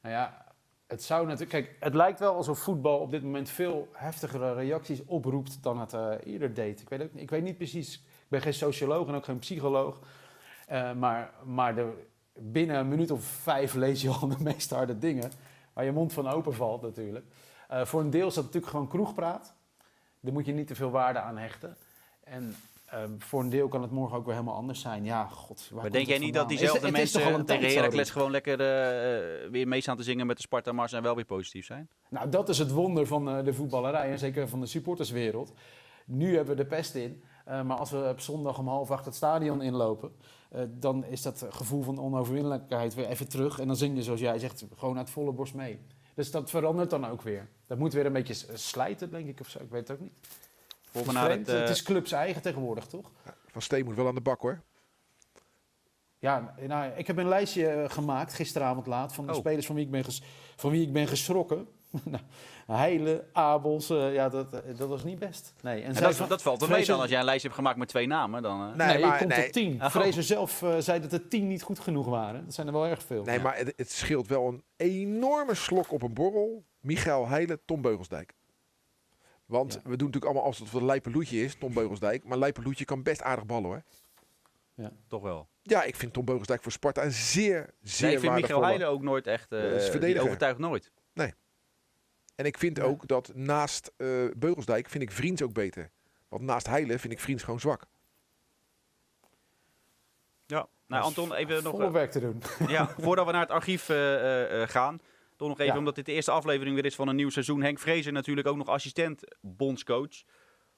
Nou 0.03 0.15
ja, 0.15 0.55
het 0.87 1.03
zou 1.03 1.27
natuurlijk. 1.27 1.51
Kijk, 1.51 1.77
het 1.81 1.95
lijkt 1.95 2.19
wel 2.19 2.35
alsof 2.35 2.59
voetbal 2.59 2.99
op 2.99 3.11
dit 3.11 3.23
moment 3.23 3.51
veel 3.51 3.89
heftigere 3.93 4.55
reacties 4.55 5.05
oproept 5.05 5.63
dan 5.63 5.81
het 5.81 5.93
eh, 5.93 6.15
eerder 6.25 6.55
deed. 6.55 6.81
Ik 6.81 6.89
weet, 6.89 7.03
ook, 7.03 7.13
ik 7.15 7.31
weet 7.31 7.43
niet 7.43 7.57
precies. 7.57 7.95
Ik 7.95 8.29
ben 8.29 8.43
geen 8.43 8.55
socioloog 8.55 9.09
en 9.09 9.15
ook 9.15 9.25
geen 9.25 9.39
psycholoog. 9.39 10.01
Eh, 10.73 10.93
maar 10.93 11.31
maar 11.45 11.75
de, 11.75 11.93
binnen 12.35 12.77
een 12.77 12.89
minuut 12.89 13.11
of 13.11 13.25
vijf 13.25 13.75
lees 13.75 14.03
je 14.03 14.09
al 14.09 14.29
de 14.29 14.37
meest 14.51 14.71
harde 14.71 14.99
dingen. 14.99 15.31
Waar 15.73 15.85
je 15.85 15.93
mond 15.93 16.13
van 16.13 16.29
open 16.29 16.55
valt 16.55 16.83
natuurlijk. 16.83 17.25
Eh, 17.69 17.85
voor 17.85 18.01
een 18.01 18.11
deel 18.11 18.27
is 18.27 18.35
dat 18.35 18.45
natuurlijk 18.45 18.73
gewoon 18.73 18.89
kroegpraat. 18.89 19.55
Daar 20.21 20.33
moet 20.33 20.47
je 20.47 20.53
niet 20.53 20.67
te 20.67 20.75
veel 20.75 20.91
waarde 20.91 21.19
aan 21.19 21.39
hechten. 21.39 21.77
En 22.25 22.57
ehm, 22.87 23.11
voor 23.19 23.41
een 23.41 23.49
deel 23.49 23.69
kan 23.69 23.83
het 23.83 23.91
morgen 23.91 24.17
ook 24.17 24.25
weer 24.25 24.35
helemaal 24.35 24.55
anders 24.55 24.81
zijn. 24.81 25.05
Ja, 25.05 25.27
god. 25.27 25.69
waar 25.71 25.83
maar 25.83 25.91
denk 25.91 26.07
jij 26.07 26.15
het 26.15 26.25
niet 26.25 26.35
dat 26.35 26.49
diezelfde 26.49 26.87
Is- 26.87 26.93
het 26.93 27.03
is 27.03 27.13
toch 27.13 27.23
al 27.23 27.31
mensen 27.31 27.55
een 27.55 27.61
tegen 27.61 27.77
Heracles 27.77 28.11
gewoon 28.11 28.31
lekker 28.31 28.61
eh, 28.61 29.51
weer 29.51 29.69
mee 29.69 29.81
staan 29.81 29.97
te 29.97 30.03
zingen 30.03 30.27
met 30.27 30.37
de 30.37 30.43
Sparta-mars 30.43 30.93
en 30.93 31.03
wel 31.03 31.15
weer 31.15 31.25
positief 31.25 31.67
zijn? 31.67 31.89
Nou, 32.09 32.29
dat 32.29 32.49
is 32.49 32.59
het 32.59 32.71
wonder 32.71 33.07
van 33.07 33.45
de 33.45 33.55
voetballerij 33.55 34.11
en 34.11 34.19
zeker 34.19 34.49
van 34.49 34.61
de 34.61 34.67
supporterswereld. 34.67 35.53
Nu 36.05 36.37
hebben 36.37 36.57
we 36.57 36.63
de 36.63 36.69
pest 36.69 36.95
in, 36.95 37.23
maar 37.45 37.77
als 37.77 37.91
we 37.91 38.09
op 38.11 38.21
zondag 38.21 38.59
om 38.59 38.69
half 38.69 38.91
acht 38.91 39.05
het 39.05 39.15
stadion 39.15 39.63
inlopen, 39.63 40.13
dan 40.69 41.05
is 41.05 41.23
dat 41.23 41.47
gevoel 41.51 41.83
van 41.83 41.99
onoverwinnelijkheid 42.01 42.95
weer 42.95 43.07
even 43.09 43.29
terug. 43.29 43.59
En 43.59 43.67
dan 43.67 43.77
zing 43.77 43.97
je, 43.97 44.03
zoals 44.03 44.21
jij 44.21 44.39
zegt, 44.39 44.65
gewoon 44.77 44.99
uit 44.99 45.11
volle 45.11 45.33
borst 45.33 45.55
mee. 45.55 45.79
Dus 46.15 46.31
dat 46.31 46.51
verandert 46.51 46.91
dan 46.91 47.07
ook 47.07 47.23
weer. 47.23 47.49
Dat 47.67 47.79
moet 47.79 47.93
weer 47.93 48.07
een 48.07 48.13
beetje 48.13 48.35
slijten, 48.55 49.11
denk 49.11 49.29
ik, 49.29 49.41
of 49.41 49.49
zo. 49.49 49.59
Ik 49.59 49.71
weet 49.71 49.89
het 49.89 49.97
ook 49.97 50.03
niet. 50.03 50.13
Het 50.23 50.91
Volgen 50.91 51.11
is, 51.13 51.17
naar 51.21 51.31
vreemd. 51.31 51.47
het, 51.47 51.55
eh, 51.57 51.61
het 51.63 51.71
is 51.71 51.83
clubs 51.83 52.13
eigen 52.13 52.43
tegenwoordig, 52.43 52.87
toch? 52.87 53.11
Van 53.47 53.63
Steen 53.63 53.85
moet 53.85 53.95
wel 53.97 54.07
aan 54.07 54.15
de 54.15 54.21
bak 54.21 54.41
hoor. 54.41 54.61
Ja, 56.19 56.55
nou, 56.67 56.93
ik 56.97 57.07
heb 57.07 57.17
een 57.17 57.29
lijstje 57.29 57.67
eh, 57.69 57.91
gemaakt 57.91 58.33
gisteravond 58.35 58.87
laat 58.87 59.15
van 59.15 59.27
de 59.27 59.33
Oh. 59.33 59.39
spelers 59.39 59.67
van 59.67 59.75
wie 59.75 59.85
ik 59.85 59.91
ben, 59.91 60.05
ges- 60.05 60.23
van 60.57 60.71
wie 60.71 60.83
ik 60.83 60.93
ben 60.93 61.07
geschrokken. 61.09 61.69
Nou, 62.05 62.23
Heile, 62.67 63.25
Abels, 63.33 63.91
eh, 63.91 64.15
ja, 64.15 64.29
dat, 64.29 64.55
eh, 64.55 64.77
dat 64.77 64.89
was 64.89 65.05
niet 65.05 65.19
best. 65.19 65.55
Nee, 65.63 65.83
en 65.83 65.95
zij 65.95 66.27
dat, 66.27 66.43
valt 66.43 66.63
er 66.63 66.69
mee 66.69 66.85
dan 66.87 67.01
als 67.01 67.11
jij 67.11 67.19
een 67.19 67.25
lijstje 67.25 67.49
hebt 67.49 67.61
gemaakt 67.61 67.79
met 67.79 67.89
twee 67.89 68.07
namen. 68.07 68.43
Dan, 68.43 68.61
eh, 68.61 68.67
Nee, 68.77 68.87
Nee, 68.87 68.99
maar- 69.05 69.13
je 69.13 69.19
komt 69.19 69.37
nee. 69.37 69.47
op 69.47 69.53
tien. 69.53 69.83
Oh. 69.83 69.91
Fraser 69.91 70.23
zelf 70.23 70.65
zei 70.79 71.01
dat 71.01 71.13
er 71.13 71.29
tien 71.29 71.49
niet 71.49 71.63
goed 71.63 71.79
genoeg 71.79 72.07
waren. 72.07 72.45
Dat 72.45 72.55
zijn 72.55 72.67
er 72.67 72.73
wel 72.73 72.87
erg 72.87 73.03
veel. 73.03 73.25
Nee, 73.25 73.41
maar 73.41 73.57
het, 73.57 73.73
het 73.77 73.91
scheelt 73.91 74.27
wel 74.29 74.49
een 74.49 74.63
enorme 74.77 75.55
slok 75.55 75.93
op 75.93 76.03
een 76.03 76.15
borrel. 76.15 76.65
Michael 76.81 77.29
Heijlen, 77.29 77.61
Tom 77.65 77.83
Beugelsdijk. 77.83 78.35
Want 79.47 79.73
Ja. 79.73 79.79
we 79.79 79.89
doen 79.89 79.97
natuurlijk 80.07 80.25
allemaal 80.25 80.45
alsof 80.45 80.73
het 80.73 80.81
een 80.81 80.87
Lijpeloetje 80.87 81.45
is, 81.45 81.55
Tom 81.59 81.73
Beugelsdijk. 81.75 82.25
Maar 82.25 82.39
Lijpeloetje 82.39 82.85
kan 82.85 83.03
best 83.03 83.23
aardig 83.23 83.47
ballen 83.47 83.65
hoor. 83.71 83.83
toch 85.09 85.23
wel. 85.23 85.49
Ja, 85.63 85.83
ik 85.83 85.97
vind 85.97 86.13
Tom 86.13 86.25
Beugelsdijk 86.25 86.63
voor 86.63 86.73
Sparta 86.73 87.05
een 87.05 87.13
zeer, 87.13 87.71
zeer 87.83 88.07
Nee, 88.07 88.15
ik 88.17 88.21
vind 88.23 88.35
Michael. 88.35 88.63
Heijlen 88.63 88.89
ook 88.89 89.03
nooit 89.03 89.27
echt... 89.27 89.53
eh 89.53 89.63
Dat 89.63 89.73
is 89.73 89.83
die 89.83 89.91
verdediger. 89.91 90.23
overtuigt 90.25 90.59
nooit. 90.59 90.91
En 92.43 92.49
ik 92.49 92.59
vind 92.59 92.77
Ja. 92.77 92.83
ook 92.83 93.07
dat 93.07 93.31
naast 93.35 93.93
eh, 93.97 94.09
Beugelsdijk 94.37 94.89
vind 94.89 95.03
ik 95.03 95.11
Vriends 95.11 95.43
ook 95.43 95.53
beter. 95.53 95.91
Want 96.29 96.43
naast 96.43 96.67
Heijlen 96.67 96.99
vind 97.01 97.13
ik 97.13 97.21
Vriends 97.21 97.43
gewoon 97.43 97.61
zwak. 97.61 97.87
Ja. 100.47 100.67
Nou, 100.87 101.05
Anton, 101.05 101.35
even 101.35 101.63
nog... 101.63 101.73
Volle 101.73 101.91
werk 101.91 102.11
te 102.11 102.21
doen. 102.21 102.43
Ja, 102.67 102.89
voordat 102.99 103.27
we 103.27 103.33
naar 103.33 103.41
het 103.41 103.51
archief 103.51 103.89
eh, 103.89 104.15
eh, 104.15 104.63
eh, 104.63 104.69
gaan. 104.69 105.01
Toch 105.37 105.49
nog 105.49 105.59
even, 105.59 105.73
Ja. 105.73 105.79
omdat 105.79 105.95
dit 105.95 106.07
de 106.07 106.13
eerste 106.13 106.31
aflevering 106.31 106.75
weer 106.75 106.85
is 106.85 106.95
van 106.95 107.09
een 107.09 107.17
nieuw 107.17 107.31
seizoen. 107.31 107.63
Henk 107.63 107.79
Vrezen 107.79 108.13
natuurlijk 108.13 108.47
ook 108.47 108.57
nog 108.57 108.69
assistent 108.69 109.23
bondscoach. 109.41 110.23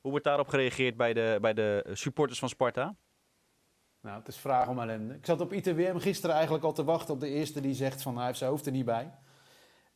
Hoe 0.00 0.10
wordt 0.10 0.24
daarop 0.24 0.48
gereageerd 0.48 0.96
bij 0.96 1.12
de, 1.12 1.38
bij 1.40 1.54
de 1.54 1.86
supporters 1.92 2.38
van 2.38 2.48
Sparta? 2.48 2.94
Nou, 4.00 4.18
het 4.18 4.28
is 4.28 4.36
vraag 4.36 4.68
om 4.68 4.78
ellende. 4.78 5.14
Ik 5.14 5.26
zat 5.26 5.40
op 5.40 5.52
ITWM 5.52 5.98
gisteren 5.98 6.34
eigenlijk 6.34 6.64
al 6.64 6.72
te 6.72 6.84
wachten 6.84 7.14
op 7.14 7.20
de 7.20 7.28
eerste 7.28 7.60
die 7.60 7.74
zegt 7.74 8.02
van 8.02 8.16
hij 8.16 8.26
heeft 8.26 8.38
zijn 8.38 8.50
hoofd 8.50 8.66
er 8.66 8.72
niet 8.72 8.84
bij. 8.84 9.12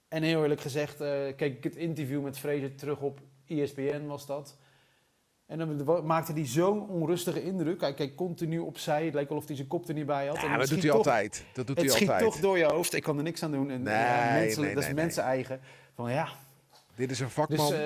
En 0.09 0.23
heel 0.23 0.43
eerlijk 0.43 0.61
gezegd, 0.61 1.01
eh 1.01 1.11
keek 1.37 1.57
ik 1.57 1.65
het 1.65 1.77
interview 1.77 2.23
met 2.23 2.39
Fraser 2.39 2.75
terug 2.75 3.01
op 3.01 3.21
ESPN 3.47 4.07
was 4.07 4.27
dat. 4.27 4.57
En 5.47 5.59
dan 5.59 6.07
maakte 6.07 6.33
hij 6.33 6.47
zo'n 6.47 6.89
onrustige 6.89 7.43
indruk. 7.43 7.81
Hij 7.81 7.95
keek 7.95 8.17
continu 8.17 8.59
opzij. 8.59 9.05
Het 9.05 9.15
leek 9.15 9.29
wel 9.29 9.39
of 9.39 9.47
hij 9.47 9.57
zijn 9.57 9.69
kop 9.69 9.89
er 9.89 9.95
niet 9.95 10.07
bij 10.07 10.27
had. 10.27 10.37
En 10.37 10.43
Ja, 10.43 10.51
het 10.51 10.61
dat 10.61 10.69
doet 10.69 10.79
hij 10.79 10.89
toch- 10.89 10.97
altijd. 10.99 11.45
Dat 11.53 11.67
doet 11.67 11.77
Het 11.77 11.87
hij 11.87 11.95
schiet 11.97 12.09
altijd. 12.11 12.31
toch 12.31 12.41
door 12.41 12.59
je 12.59 12.65
hoofd. 12.65 12.95
Ik 12.95 13.03
kan 13.03 13.17
er 13.17 13.23
niks 13.23 13.43
aan 13.43 13.51
doen. 13.51 13.71
En, 13.71 13.83
Nee, 13.83 13.95
ja, 13.95 14.33
mensen, 14.33 14.63
nee, 14.63 14.75
dat 14.75 14.83
is 14.83 14.89
nee, 14.89 14.95
mensen 14.95 15.23
eigen. 15.23 15.61
Van 15.95 16.11
ja, 16.13 16.29
Dit 16.95 17.11
is 17.11 17.19
een 17.19 17.25
dus 17.27 17.35
vakman. 17.35 17.73
eh, 17.73 17.79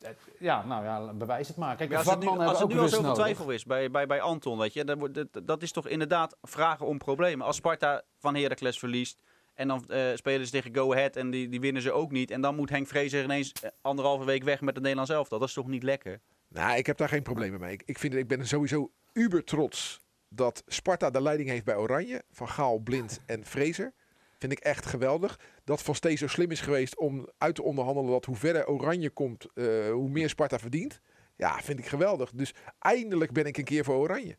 het- 0.00 0.16
ja, 0.38 0.64
nou 0.64 0.84
ja, 0.84 1.12
bewijs 1.12 1.48
het 1.48 1.56
maar. 1.56 1.76
Kijk, 1.76 1.90
Ja, 1.90 1.96
als 1.98 2.10
het 2.10 2.18
nu, 2.20 2.26
als 2.26 2.58
het 2.60 2.68
nu 2.68 2.78
al 2.78 2.88
zoveel 2.88 3.02
nodig. 3.06 3.24
twijfel 3.24 3.50
is 3.50 3.64
bij, 3.64 3.90
bij, 3.90 4.06
bij 4.06 4.20
Anton, 4.20 4.58
weet 4.58 4.72
je, 4.72 4.84
dan 4.84 4.98
wordt 4.98 5.16
het- 5.16 5.40
dat 5.44 5.62
is 5.62 5.72
toch 5.72 5.88
inderdaad 5.88 6.36
vragen 6.42 6.86
om 6.86 6.98
problemen. 6.98 7.46
Als 7.46 7.56
Sparta 7.56 8.02
van 8.18 8.34
Heracles 8.34 8.78
verliest 8.78 9.22
en 9.56 9.68
dan 9.68 9.84
eh, 9.88 10.14
spelen 10.14 10.46
ze 10.46 10.52
tegen 10.52 10.74
Go 10.74 10.92
Ahead 10.92 11.16
en 11.16 11.30
die, 11.30 11.48
die 11.48 11.60
winnen 11.60 11.82
ze 11.82 11.92
ook 11.92 12.10
niet. 12.10 12.30
En 12.30 12.40
dan 12.40 12.56
moet 12.56 12.70
Henk 12.70 12.86
Vrezer 12.86 13.24
ineens 13.24 13.52
eh, 13.52 13.70
anderhalve 13.80 14.24
week 14.24 14.42
weg 14.42 14.60
met 14.60 14.74
het 14.74 14.82
Nederlands 14.82 15.10
elftal. 15.10 15.38
Dat 15.38 15.48
is 15.48 15.54
toch 15.54 15.66
niet 15.66 15.82
lekker? 15.82 16.20
Nou, 16.48 16.76
ik 16.76 16.86
heb 16.86 16.96
daar 16.96 17.08
geen 17.08 17.22
problemen 17.22 17.60
mee. 17.60 17.72
Ik, 17.72 17.82
ik, 17.84 17.98
vind, 17.98 18.14
ik 18.14 18.28
ben 18.28 18.46
sowieso 18.46 18.92
uber 19.12 19.44
trots 19.44 20.00
dat 20.28 20.62
Sparta 20.66 21.10
de 21.10 21.22
leiding 21.22 21.48
heeft 21.48 21.64
bij 21.64 21.76
Oranje. 21.76 22.22
Van 22.30 22.48
Gaal, 22.48 22.78
Blind 22.78 23.20
en 23.26 23.44
Fraser. 23.44 23.92
Vind 24.38 24.52
ik 24.52 24.58
echt 24.58 24.86
geweldig. 24.86 25.40
Dat 25.64 25.82
Van 25.82 25.94
Steen 25.94 26.18
zo 26.18 26.26
slim 26.26 26.50
is 26.50 26.60
geweest 26.60 26.98
om 26.98 27.28
uit 27.38 27.54
te 27.54 27.62
onderhandelen 27.62 28.10
dat 28.10 28.24
hoe 28.24 28.36
verder 28.36 28.66
Oranje 28.66 29.10
komt, 29.10 29.46
eh, 29.54 29.90
hoe 29.90 30.08
meer 30.08 30.28
Sparta 30.28 30.58
verdient. 30.58 31.00
Ja, 31.36 31.60
vind 31.60 31.78
ik 31.78 31.86
geweldig. 31.86 32.30
Dus 32.30 32.54
eindelijk 32.78 33.32
ben 33.32 33.44
ik 33.44 33.56
een 33.56 33.64
keer 33.64 33.84
voor 33.84 33.96
Oranje. 33.96 34.36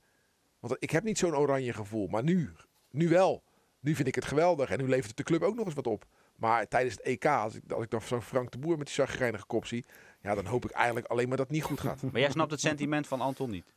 Want 0.59 0.75
ik 0.79 0.89
heb 0.89 1.03
niet 1.03 1.17
zo'n 1.17 1.35
Oranje 1.35 1.73
gevoel. 1.73 2.07
Maar 2.07 2.23
nu, 2.23 2.51
nu 2.91 3.09
wel. 3.09 3.43
Nu 3.79 3.95
vind 3.95 4.07
ik 4.07 4.15
het 4.15 4.25
geweldig. 4.25 4.69
En 4.69 4.77
nu 4.77 4.87
levert 4.87 5.07
het 5.07 5.17
de 5.17 5.23
club 5.23 5.41
ook 5.41 5.55
nog 5.55 5.65
eens 5.65 5.75
wat 5.75 5.87
op. 5.87 6.05
Maar 6.35 6.67
tijdens 6.67 6.95
het 6.95 7.03
EK, 7.03 7.25
als 7.25 7.55
ik, 7.55 7.71
als 7.71 7.83
ik 7.83 7.89
dan 7.89 8.01
zo'n 8.01 8.21
Frank 8.21 8.51
de 8.51 8.57
Boer 8.57 8.77
met 8.77 8.85
die 8.85 8.95
zagrijnige 8.95 9.45
kop 9.45 9.65
zie. 9.65 9.85
Ja, 10.21 10.35
dan 10.35 10.45
hoop 10.45 10.65
ik 10.65 10.71
eigenlijk 10.71 11.07
alleen 11.07 11.27
maar 11.27 11.37
dat 11.37 11.45
het 11.45 11.55
niet 11.55 11.65
goed 11.65 11.79
gaat. 11.79 12.01
Maar 12.11 12.21
jij 12.21 12.31
snapt 12.31 12.51
het 12.51 12.59
sentiment 12.59 13.07
van 13.07 13.21
Anton 13.21 13.49
niet. 13.49 13.73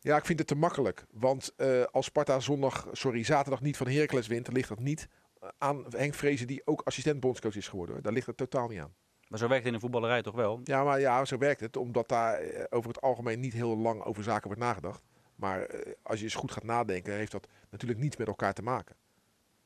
Ja, 0.00 0.16
ik 0.16 0.24
vind 0.24 0.38
het 0.38 0.48
te 0.48 0.54
makkelijk. 0.54 1.06
Want 1.10 1.52
eh, 1.56 1.82
als 1.82 2.06
Sparta 2.06 2.40
zondag, 2.40 2.88
sorry, 2.92 3.22
zaterdag 3.24 3.60
niet 3.60 3.76
van 3.76 3.88
Heracles 3.88 4.26
wint, 4.26 4.44
dan 4.44 4.54
ligt 4.54 4.68
dat 4.68 4.78
niet 4.78 5.08
eh, 5.40 5.48
aan 5.58 5.84
Henk 5.88 6.14
Vrezen, 6.14 6.46
die 6.46 6.62
ook 6.64 6.82
assistent 6.84 7.20
bondscoach 7.20 7.56
is 7.56 7.68
geworden. 7.68 7.94
Hoor. 7.94 8.04
Daar 8.04 8.12
ligt 8.12 8.26
het 8.26 8.36
totaal 8.36 8.68
niet 8.68 8.80
aan. 8.80 8.94
Maar 9.28 9.38
zo 9.38 9.48
werkt 9.48 9.64
het 9.64 9.72
in 9.72 9.78
de 9.78 9.84
voetballerij 9.84 10.22
toch 10.22 10.34
wel? 10.34 10.60
Ja, 10.64 10.84
maar 10.84 11.00
ja, 11.00 11.24
zo 11.24 11.38
werkt 11.38 11.60
het. 11.60 11.76
Omdat 11.76 12.08
daar 12.08 12.34
eh, 12.34 12.64
over 12.70 12.88
het 12.88 13.00
algemeen 13.00 13.40
niet 13.40 13.52
heel 13.52 13.76
lang 13.76 14.02
over 14.02 14.22
zaken 14.22 14.46
wordt 14.46 14.62
nagedacht. 14.62 15.02
Maar 15.38 15.62
eh, 15.62 15.92
als 16.02 16.18
je 16.18 16.24
eens 16.24 16.34
goed 16.34 16.52
gaat 16.52 16.64
nadenken, 16.64 17.12
heeft 17.12 17.32
dat 17.32 17.48
natuurlijk 17.70 18.00
niets 18.00 18.16
met 18.16 18.26
elkaar 18.26 18.54
te 18.54 18.62
maken. 18.62 18.96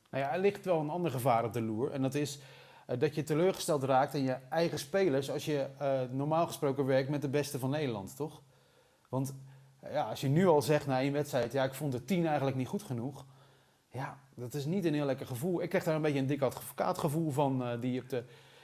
Nou 0.09 0.23
ja, 0.23 0.33
er 0.33 0.39
ligt 0.39 0.65
wel 0.65 0.79
een 0.79 0.89
ander 0.89 1.11
gevaar 1.11 1.43
op 1.43 1.53
de 1.53 1.61
loer. 1.61 1.91
En 1.91 2.01
dat 2.01 2.15
is 2.15 2.39
eh, 2.87 2.99
dat 2.99 3.15
je 3.15 3.23
teleurgesteld 3.23 3.83
raakt 3.83 4.13
in 4.13 4.23
je 4.23 4.37
eigen 4.49 4.79
spelers 4.79 5.31
als 5.31 5.45
je 5.45 5.67
eh, 5.77 6.01
normaal 6.11 6.47
gesproken 6.47 6.85
werkt 6.85 7.09
met 7.09 7.21
de 7.21 7.29
beste 7.29 7.59
van 7.59 7.69
Nederland, 7.69 8.15
toch? 8.15 8.41
Want 9.09 9.35
ja, 9.81 10.09
als 10.09 10.21
je 10.21 10.27
nu 10.27 10.47
al 10.47 10.61
zegt 10.61 10.87
na 10.87 10.99
één 10.99 11.13
wedstrijd, 11.13 11.51
ja, 11.51 11.63
ik 11.63 11.73
vond 11.73 11.91
de 11.91 12.05
tien 12.05 12.25
eigenlijk 12.27 12.57
niet 12.57 12.67
goed 12.67 12.83
genoeg. 12.83 13.25
Ja, 13.89 14.17
dat 14.35 14.53
is 14.53 14.65
niet 14.65 14.85
een 14.85 14.93
heel 14.93 15.05
lekker 15.05 15.25
gevoel. 15.25 15.61
Ik 15.61 15.69
krijg 15.69 15.83
daar 15.83 15.95
een 15.95 16.01
beetje 16.01 16.19
een 16.19 16.27
dik 16.27 16.41
advocaatgevoel 16.41 17.31
van, 17.31 17.79
die 17.79 18.01
op 18.01 18.09
de 18.09 18.23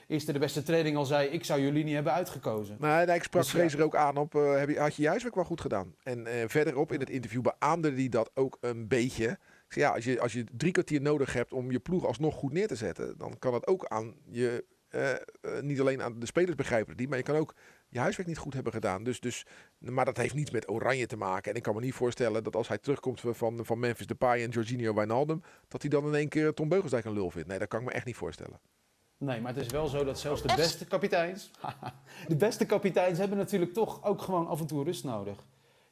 eerste 0.10 0.34
de 0.34 0.40
beste 0.40 0.64
training 0.64 0.98
al 0.98 1.06
zei, 1.06 1.28
ik 1.28 1.44
zou 1.44 1.62
jullie 1.62 1.84
niet 1.84 1.94
hebben 1.94 2.14
uitgekozen. 2.14 2.76
Maar 2.80 3.06
nee, 3.06 3.16
ik 3.16 3.24
sprak 3.24 3.44
Dus 3.44 3.52
ja. 3.52 3.58
Vrezer 3.58 3.84
ook 3.84 3.96
aan 3.96 4.18
op, 4.18 4.36
eh, 4.36 4.58
heb 4.58 4.70
je, 4.70 4.80
had 4.80 4.96
je 4.96 5.08
huiswerk 5.08 5.36
wel 5.36 5.44
goed 5.44 5.62
gedaan? 5.62 5.96
En 6.04 6.26
eh, 6.28 6.48
verderop 6.48 6.92
in 6.92 7.00
het 7.00 7.10
interview 7.10 7.42
beaamde 7.42 7.92
hij 7.92 8.10
dat 8.10 8.32
ook 8.34 8.58
een 8.62 8.88
beetje. 8.88 9.30
Ik 9.66 9.76
zei, 9.76 9.86
ja, 9.86 9.92
als 9.92 10.04
je, 10.04 10.20
als 10.20 10.34
je 10.34 10.44
drie 10.58 10.72
kwartier 10.72 11.02
nodig 11.02 11.34
hebt 11.34 11.54
om 11.54 11.72
je 11.72 11.80
ploeg 11.80 12.06
alsnog 12.06 12.36
goed 12.36 12.54
neer 12.54 12.68
te 12.68 12.76
zetten, 12.76 13.18
dan 13.18 13.40
kan 13.40 13.52
dat 13.52 13.68
ook 13.68 13.86
aan 13.86 14.16
je, 14.30 14.66
eh, 14.88 15.14
niet 15.62 15.80
alleen 15.80 16.02
aan 16.02 16.20
de 16.20 16.26
spelers 16.26 16.56
begrijpen 16.56 16.96
niet, 16.98 17.10
maar 17.10 17.18
je 17.18 17.24
kan 17.24 17.36
ook 17.36 17.56
je 17.90 18.00
huiswerk 18.00 18.28
niet 18.28 18.38
goed 18.38 18.54
hebben 18.54 18.74
gedaan. 18.74 19.04
Dus, 19.04 19.20
dus, 19.20 19.46
maar 19.78 20.06
dat 20.06 20.18
heeft 20.18 20.34
niets 20.34 20.52
met 20.52 20.70
Oranje 20.70 21.06
te 21.06 21.18
maken. 21.18 21.52
En 21.52 21.58
ik 21.58 21.64
kan 21.64 21.76
me 21.76 21.82
niet 21.82 21.94
voorstellen 21.94 22.44
dat 22.44 22.56
als 22.56 22.68
hij 22.68 22.78
terugkomt 22.78 23.22
van, 23.22 23.66
van 23.66 23.80
Memphis 23.80 24.08
Depay 24.08 24.44
en 24.44 24.50
Jorginho 24.50 24.94
Wijnaldum, 24.94 25.42
dat 25.68 25.82
hij 25.82 25.90
dan 25.90 26.06
in 26.08 26.16
één 26.16 26.30
keer 26.30 26.54
Tom 26.54 26.70
Beugelsdijk 26.70 27.06
een 27.06 27.14
lul 27.14 27.32
vindt. 27.32 27.48
Nee, 27.48 27.60
dat 27.60 27.68
kan 27.68 27.80
ik 27.80 27.86
me 27.86 27.92
echt 27.92 28.06
niet 28.06 28.16
voorstellen. 28.16 28.60
Nee, 29.20 29.42
maar 29.42 29.54
het 29.56 29.66
is 29.66 29.72
wel 29.72 29.88
zo 29.88 30.04
dat 30.04 30.20
zelfs 30.20 30.42
de 30.42 30.54
beste 30.56 30.86
kapiteins. 30.86 31.52
de 32.28 32.36
beste 32.36 32.66
kapiteins 32.66 33.18
hebben 33.18 33.38
natuurlijk 33.38 33.74
toch 33.74 34.04
ook 34.04 34.22
gewoon 34.22 34.48
af 34.48 34.60
en 34.60 34.68
toe 34.68 34.84
rust 34.84 35.04
nodig. 35.04 35.46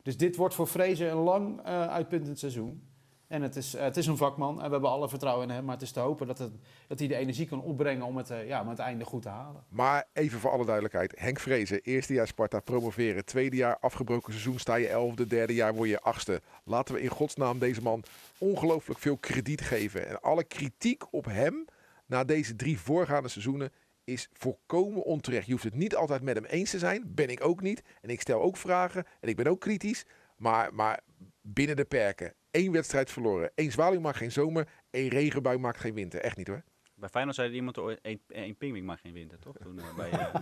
Dus 0.03 0.17
dit 0.17 0.35
wordt 0.35 0.55
voor 0.55 0.67
Vrezen 0.67 1.11
een 1.11 1.17
lang 1.17 1.61
eh, 1.63 1.87
uitpuntend 1.87 2.39
seizoen. 2.39 2.87
En 3.27 3.41
het 3.41 3.55
is, 3.55 3.73
het 3.73 3.97
is 3.97 4.07
een 4.07 4.17
vakman 4.17 4.57
en 4.57 4.65
we 4.65 4.71
hebben 4.71 4.89
alle 4.89 5.09
vertrouwen 5.09 5.49
in 5.49 5.55
hem. 5.55 5.65
Maar 5.65 5.73
het 5.73 5.83
is 5.83 5.91
te 5.91 5.99
hopen 5.99 6.27
dat, 6.27 6.37
het, 6.37 6.51
dat 6.87 6.99
hij 6.99 7.07
de 7.07 7.15
energie 7.15 7.47
kan 7.47 7.61
opbrengen 7.61 8.05
om 8.05 8.17
het, 8.17 8.29
eh, 8.29 8.47
ja, 8.47 8.61
om 8.61 8.69
het 8.69 8.79
einde 8.79 9.05
goed 9.05 9.21
te 9.21 9.29
halen. 9.29 9.63
Maar 9.69 10.07
even 10.13 10.39
voor 10.39 10.51
alle 10.51 10.65
duidelijkheid. 10.65 11.13
Henk 11.17 11.39
Vrezen, 11.39 11.81
eerste 11.81 12.13
jaar 12.13 12.27
Sparta 12.27 12.59
promoveren. 12.59 13.25
Tweede 13.25 13.55
jaar 13.55 13.77
afgebroken 13.79 14.33
seizoen 14.33 14.59
sta 14.59 14.75
je 14.75 14.87
elfde. 14.87 15.27
Derde 15.27 15.53
jaar 15.53 15.75
word 15.75 15.89
je 15.89 16.01
achtste. 16.01 16.41
Laten 16.63 16.93
we 16.93 17.01
in 17.01 17.09
godsnaam 17.09 17.59
deze 17.59 17.81
man 17.81 18.03
ongelooflijk 18.37 18.99
veel 18.99 19.17
krediet 19.17 19.61
geven. 19.61 20.07
En 20.07 20.21
alle 20.21 20.43
kritiek 20.43 21.03
op 21.13 21.25
hem 21.25 21.65
na 22.07 22.23
deze 22.23 22.55
drie 22.55 22.79
voorgaande 22.79 23.29
seizoenen 23.29 23.71
is 24.03 24.29
volkomen 24.33 25.03
onterecht. 25.03 25.45
Je 25.45 25.51
hoeft 25.51 25.63
het 25.63 25.75
niet 25.75 25.95
altijd 25.95 26.21
met 26.21 26.35
hem 26.35 26.45
eens 26.45 26.69
te 26.69 26.79
zijn. 26.79 27.13
Ben 27.13 27.29
ik 27.29 27.43
ook 27.43 27.61
niet. 27.61 27.83
En 28.01 28.09
ik 28.09 28.21
stel 28.21 28.41
ook 28.41 28.57
vragen. 28.57 29.05
En 29.19 29.29
ik 29.29 29.35
ben 29.35 29.47
ook 29.47 29.61
kritisch. 29.61 30.05
Maar, 30.37 30.73
maar 30.73 30.99
binnen 31.41 31.75
de 31.75 31.85
perken. 31.85 32.33
Één 32.51 32.71
wedstrijd 32.71 33.11
verloren. 33.11 33.51
Eén 33.55 33.71
zwaluw 33.71 33.99
maakt 33.99 34.17
geen 34.17 34.31
zomer. 34.31 34.67
Één 34.89 35.09
regenbui 35.09 35.57
maakt 35.57 35.79
geen 35.79 35.93
winter. 35.93 36.21
Echt 36.21 36.37
niet 36.37 36.47
hoor. 36.47 36.63
Bij 36.99 37.09
Feyenoord 37.09 37.35
zei 37.35 37.49
er 37.49 37.55
iemand 37.55 37.77
ooit, 37.77 37.99
één 38.01 38.21
één 38.27 38.57
pingwing 38.57 38.85
mag 38.85 39.01
geen 39.01 39.13
winter, 39.13 39.39
toch? 39.39 39.55
Toen, 39.57 39.79
eh, 39.79 39.95
bij, 39.97 40.09
eh, 40.09 40.35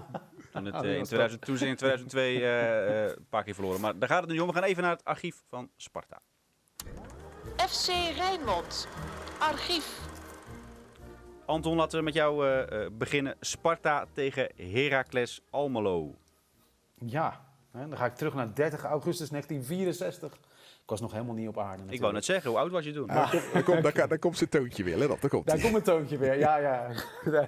toen, 0.51 0.65
het, 0.65 0.82
die 0.82 0.91
in 0.91 0.99
was 0.99 1.08
2000, 1.08 1.41
toen 1.41 1.58
ze 1.58 1.67
in 1.67 1.75
2002 1.75 2.36
eh, 2.36 3.06
eh, 3.06 3.10
een 3.10 3.28
paar 3.30 3.43
keer 3.43 3.54
verloren. 3.54 3.82
Maar 3.82 3.99
daar 3.99 4.10
gaat 4.10 4.21
het 4.21 4.32
nu 4.32 4.39
om. 4.39 4.47
We 4.47 4.54
gaan 4.54 4.63
even 4.63 4.84
naar 4.84 4.91
het 4.91 5.04
archief 5.04 5.43
van 5.47 5.69
Sparta. 5.75 6.21
FC 7.58 7.88
Rijnmond. 8.15 8.88
Archief. 9.39 10.14
Anton, 11.45 11.75
laten 11.75 11.97
we 11.97 12.03
met 12.03 12.13
jou 12.13 12.47
eh, 12.47 12.86
eh, 12.86 12.91
beginnen. 12.91 13.36
Sparta 13.39 14.05
tegen 14.13 14.49
Heracles 14.55 15.41
Almelo. 15.49 16.15
Ja, 16.95 17.45
hè, 17.71 17.88
dan 17.88 17.97
ga 17.97 18.05
ik 18.05 18.15
terug 18.15 18.34
naar 18.34 18.53
30 18.53 18.84
augustus 18.84 19.29
1964. 19.29 20.34
Ik 20.86 20.91
was 20.91 21.01
nog 21.01 21.12
helemaal 21.12 21.36
niet 21.36 21.47
op 21.47 21.58
aarde. 21.58 21.71
Ik 21.71 21.71
wou 21.73 21.84
natuurlijk. 21.89 22.13
net 22.13 22.25
zeggen, 22.25 22.49
hoe 22.49 22.60
oud 22.60 22.71
was 22.71 22.86
je 22.86 22.93
toen? 22.93 23.08
Daar 23.08 23.29
komt, 23.29 23.53
daar 23.53 23.63
komt, 23.63 24.10
daar, 24.10 24.19
komt 24.19 24.38
zijn 24.38 24.49
toontje 24.49 24.84
weer. 24.84 24.97
Let 24.97 25.10
op, 25.10 25.21
daar 25.21 25.29
komt 25.29 25.47
Daar 25.47 25.60
komt 25.60 25.75
een 25.75 25.81
toontje 25.81 26.17
weer, 26.17 26.38
ja, 26.38 26.58
ja. 26.58 26.89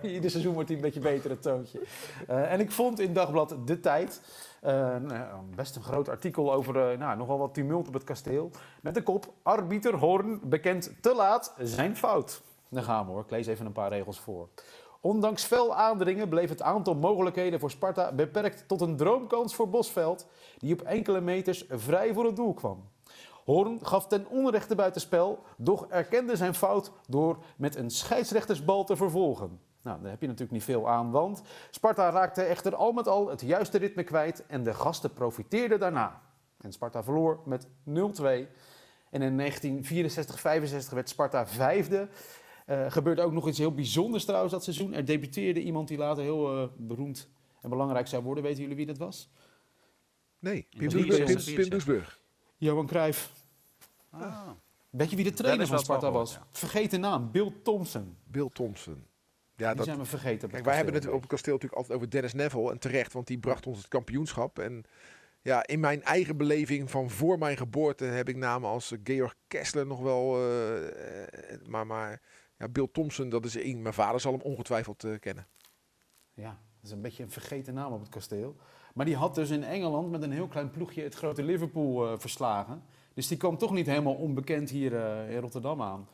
Ieder 0.02 0.30
seizoen 0.30 0.54
wordt 0.54 0.70
hij 0.70 0.78
een 0.78 0.84
beetje 0.84 1.00
beter, 1.00 1.30
het 1.30 1.42
toontje. 1.42 1.82
Eh, 2.28 2.52
en 2.52 2.60
ik 2.60 2.72
vond 2.72 3.00
in 3.00 3.14
Dagblad 3.14 3.56
De 3.66 3.80
Tijd 3.80 4.22
eh, 4.62 4.74
nou, 4.96 5.42
best 5.56 5.76
een 5.76 5.84
groot 5.84 6.10
artikel 6.10 6.54
over 6.54 6.92
eh, 6.92 6.98
nou, 6.98 7.18
nogal 7.18 7.38
wat 7.38 7.54
tumult 7.54 7.88
op 7.88 7.94
het 7.94 8.04
kasteel. 8.04 8.52
Met 8.82 8.94
de 8.94 9.04
kop, 9.04 9.34
arbiter 9.44 9.96
Horn 9.96 10.40
bekend 10.44 10.92
te 11.02 11.16
laat 11.16 11.54
zijn 11.60 11.98
fout. 11.98 12.42
Dan 12.70 12.84
gaan 12.84 13.06
we 13.06 13.12
hoor, 13.12 13.22
ik 13.22 13.30
lees 13.30 13.48
even 13.48 13.66
een 13.66 13.72
paar 13.72 13.90
regels 13.90 14.20
voor. 14.20 14.50
Ondanks 15.02 15.44
fel 15.44 15.76
aandringen 15.76 16.30
bleef 16.30 16.50
het 16.50 16.62
aantal 16.62 16.96
mogelijkheden 16.96 17.60
voor 17.60 17.72
Sparta 17.72 18.12
beperkt 18.12 18.68
tot 18.68 18.82
een 18.82 18.96
droomkans 18.96 19.56
voor 19.56 19.70
Bosveld, 19.70 20.28
die 20.58 20.74
op 20.74 20.82
enkele 20.82 21.22
meters 21.22 21.66
vrij 21.70 22.14
voor 22.14 22.26
het 22.26 22.36
doel 22.36 22.54
kwam. 22.54 22.90
Hoorn 23.46 23.86
gaf 23.86 24.08
ten 24.08 24.28
onrechte 24.30 24.76
buitenspel, 24.76 25.44
doch 25.58 25.88
erkende 25.88 26.36
zijn 26.36 26.54
fout 26.54 26.92
door 27.08 27.38
met 27.58 27.76
een 27.76 27.90
scheidsrechtersbal 27.90 28.84
te 28.84 28.96
vervolgen. 28.96 29.60
Nou, 29.82 30.02
daar 30.02 30.12
heb 30.12 30.22
je 30.22 30.28
natuurlijk 30.28 30.54
niet 30.54 30.64
veel 30.64 30.90
aan, 30.90 31.12
want 31.12 31.42
Sparta 31.70 32.10
raakte 32.10 32.44
echter 32.44 32.76
al 32.76 32.92
met 32.92 33.08
al 33.08 33.30
het 33.30 33.42
juiste 33.42 33.78
ritme 33.78 34.04
kwijt 34.04 34.46
en 34.46 34.64
de 34.64 34.74
gasten 34.74 35.14
profiteerden 35.14 35.80
daarna. 35.80 36.22
En 36.62 36.72
Sparta 36.72 37.04
verloor 37.04 37.40
met 37.46 37.68
0-2. 37.68 37.72
En 39.10 39.22
in 39.22 39.52
1964-65 39.52 40.94
werd 40.94 41.10
Sparta 41.10 41.48
vijfde. 41.48 42.08
Eh 42.68 42.92
gebeurde 42.92 43.22
ook 43.22 43.32
nog 43.32 43.48
iets 43.48 43.58
heel 43.58 43.74
bijzonders 43.74 44.26
trouwens 44.26 44.54
dat 44.54 44.64
seizoen. 44.64 44.94
Er 44.94 45.06
debuteerde 45.06 45.62
iemand 45.62 45.88
die 45.88 45.98
later 45.98 46.24
heel 46.24 46.58
eh, 46.58 46.68
beroemd 46.78 47.30
en 47.62 47.70
belangrijk 47.70 48.08
zou 48.08 48.24
worden. 48.24 48.44
Weten 48.44 48.62
jullie 48.62 48.76
wie 48.76 48.86
dat 48.86 48.98
was? 48.98 49.30
Nee, 50.40 50.68
Pim 50.70 50.90
Doesburg. 50.90 51.16
64. 51.16 51.46
Pim, 51.46 51.56
Pim 51.56 51.70
Doesburg. 51.70 52.20
Johan 52.58 52.88
Cruijff. 52.88 53.32
Ah. 54.10 54.50
Weet 54.90 55.10
je 55.10 55.16
wie 55.16 55.26
de 55.26 55.34
trainer 55.34 55.68
van 55.68 55.80
Sparta 55.80 56.12
was? 56.12 56.40
Vergeten 56.52 57.00
naam, 57.00 57.32
Bill 57.32 57.54
Thompson. 57.64 58.18
Bill 58.24 58.50
Thompson. 58.54 59.04
Ja, 59.56 59.68
Die 59.68 59.76
dat, 59.76 59.86
zijn 59.86 59.98
we 59.98 60.06
vergeten. 60.06 60.50
Kijk, 60.50 60.66
wij 60.66 60.76
hebben 60.76 60.94
het 60.94 61.08
op 61.08 61.20
het 61.20 61.30
kasteel 61.30 61.54
natuurlijk 61.54 61.82
altijd 61.82 61.98
over 61.98 62.12
Dennis 62.12 62.34
Neville. 62.34 62.72
En 62.72 62.80
terecht, 62.80 63.14
want 63.14 63.28
die 63.28 63.38
bracht 63.38 63.68
ons 63.68 63.78
het 63.78 63.88
kampioenschap. 63.88 64.60
En 64.60 64.84
ja, 65.42 65.68
in 65.68 65.80
mijn 65.80 66.04
eigen 66.04 66.38
beleving 66.38 66.92
van 66.92 67.10
voor 67.10 67.38
mijn 67.38 67.58
geboorte 67.58 68.04
heb 68.06 68.30
ik 68.30 68.36
namen 68.36 68.70
als 68.70 68.92
eh, 68.92 69.00
Georg 69.04 69.36
Kessler 69.48 69.86
nog 69.86 70.00
wel. 70.00 70.40
maar 71.66 71.88
maar 71.88 72.22
ja, 72.58 72.68
Bill 72.68 72.88
Thompson, 72.92 73.30
dat 73.30 73.46
is 73.46 73.56
één. 73.56 73.82
Mijn 73.82 73.94
vader 73.94 74.20
zal 74.20 74.32
hem 74.32 74.42
ongetwijfeld 74.42 75.04
eh, 75.04 75.20
kennen. 75.20 75.48
Ja, 76.34 76.50
dat 76.50 76.84
is 76.84 76.92
een 76.92 77.02
beetje 77.02 77.24
een 77.24 77.32
vergeten 77.32 77.74
naam 77.74 77.94
op 77.94 78.00
het 78.00 78.10
kasteel. 78.10 78.56
Maar 78.94 79.06
die 79.06 79.16
had 79.16 79.36
dus 79.36 79.50
in 79.50 79.64
Engeland 79.64 80.12
met 80.12 80.22
een 80.22 80.32
heel 80.32 80.48
klein 80.48 80.72
ploegje 80.72 81.04
het 81.04 81.16
grote 81.16 81.44
Liverpool 81.44 82.08
eh, 82.08 82.20
verslagen. 82.20 82.84
Dus 83.14 83.28
die 83.28 83.38
kwam 83.38 83.58
toch 83.58 83.72
niet 83.72 83.86
helemaal 83.86 84.16
onbekend 84.16 84.70
hier 84.70 84.96
eh, 84.96 85.32
in 85.32 85.40
Rotterdam 85.40 85.82
aan. 85.82 86.08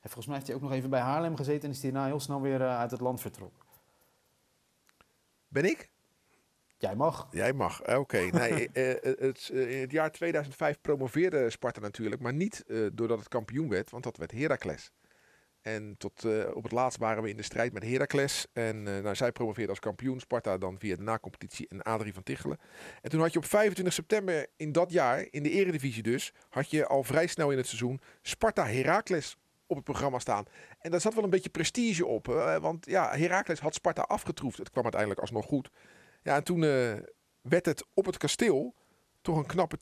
En 0.00 0.10
volgens 0.10 0.26
mij 0.26 0.34
heeft 0.34 0.46
hij 0.46 0.56
ook 0.56 0.62
nog 0.62 0.72
even 0.72 0.90
bij 0.90 1.00
Haarlem 1.00 1.36
gezeten 1.36 1.62
en 1.62 1.74
is 1.74 1.82
hij 1.82 1.90
daarna 1.90 2.06
heel 2.06 2.20
snel 2.20 2.40
weer 2.40 2.60
uit 2.60 2.90
het 2.90 3.00
land 3.00 3.20
vertrokken. 3.20 3.66
Ben 5.48 5.64
ik? 5.64 5.90
Jij 6.78 6.96
mag. 6.96 7.28
Jij 7.30 7.52
mag, 7.52 7.96
oké. 7.96 8.18
Nee, 8.32 8.68
het, 8.72 9.48
in 9.48 9.80
het 9.80 9.90
jaar 9.90 10.10
2005 10.10 10.80
promoveerde 10.80 11.50
Sparta 11.50 11.80
natuurlijk, 11.80 12.22
maar 12.22 12.34
niet 12.34 12.64
doordat 12.92 13.18
het 13.18 13.28
kampioen 13.28 13.68
werd, 13.68 13.90
want 13.90 14.04
dat 14.04 14.16
werd 14.16 14.32
Heracles. 14.32 14.92
En 15.74 15.94
tot 15.98 16.24
eh, 16.24 16.32
op 16.54 16.62
het 16.62 16.72
laatst 16.72 16.98
waren 16.98 17.22
we 17.22 17.28
in 17.28 17.36
de 17.36 17.42
strijd 17.42 17.72
met 17.72 17.82
Heracles. 17.82 18.46
En 18.52 18.96
eh, 18.96 19.02
nou, 19.02 19.14
zij 19.14 19.32
promoveerde 19.32 19.70
als 19.70 19.80
kampioen, 19.80 20.20
Sparta 20.20 20.58
dan 20.58 20.78
via 20.78 20.96
de 20.96 21.02
nacompetitie 21.02 21.68
en 21.68 21.82
Adrie 21.82 22.14
van 22.14 22.22
Tichelen. 22.22 22.58
En 23.02 23.10
toen 23.10 23.20
had 23.20 23.32
je 23.32 23.38
op 23.38 23.44
25 23.44 23.94
september 23.94 24.46
in 24.56 24.72
dat 24.72 24.92
jaar, 24.92 25.26
in 25.30 25.42
de 25.42 25.50
eredivisie 25.50 26.02
dus, 26.02 26.32
had 26.48 26.70
je 26.70 26.86
al 26.86 27.02
vrij 27.02 27.26
snel 27.26 27.50
in 27.50 27.56
het 27.56 27.66
seizoen 27.66 28.00
Sparta 28.22 28.66
Heracles 28.66 29.36
op 29.66 29.76
het 29.76 29.84
programma 29.84 30.18
staan. 30.18 30.44
En 30.80 30.90
daar 30.90 31.00
zat 31.00 31.14
wel 31.14 31.24
een 31.24 31.30
beetje 31.30 31.48
prestige 31.48 32.06
op. 32.06 32.26
want 32.60 32.86
ja, 32.86 33.16
Heracles 33.16 33.60
had 33.60 33.74
Sparta 33.74 34.02
afgetroefd. 34.02 34.58
Het 34.58 34.70
kwam 34.70 34.82
uiteindelijk 34.82 35.20
alsnog 35.20 35.46
goed. 35.46 35.70
Ja, 36.22 36.36
en 36.36 36.44
toen 36.44 36.64
eh, 36.64 36.92
werd 37.42 37.66
het 37.66 37.86
op 37.94 38.06
het 38.06 38.16
kasteel 38.16 38.74
toch 39.20 39.36
een 39.36 39.46
knappe 39.46 39.78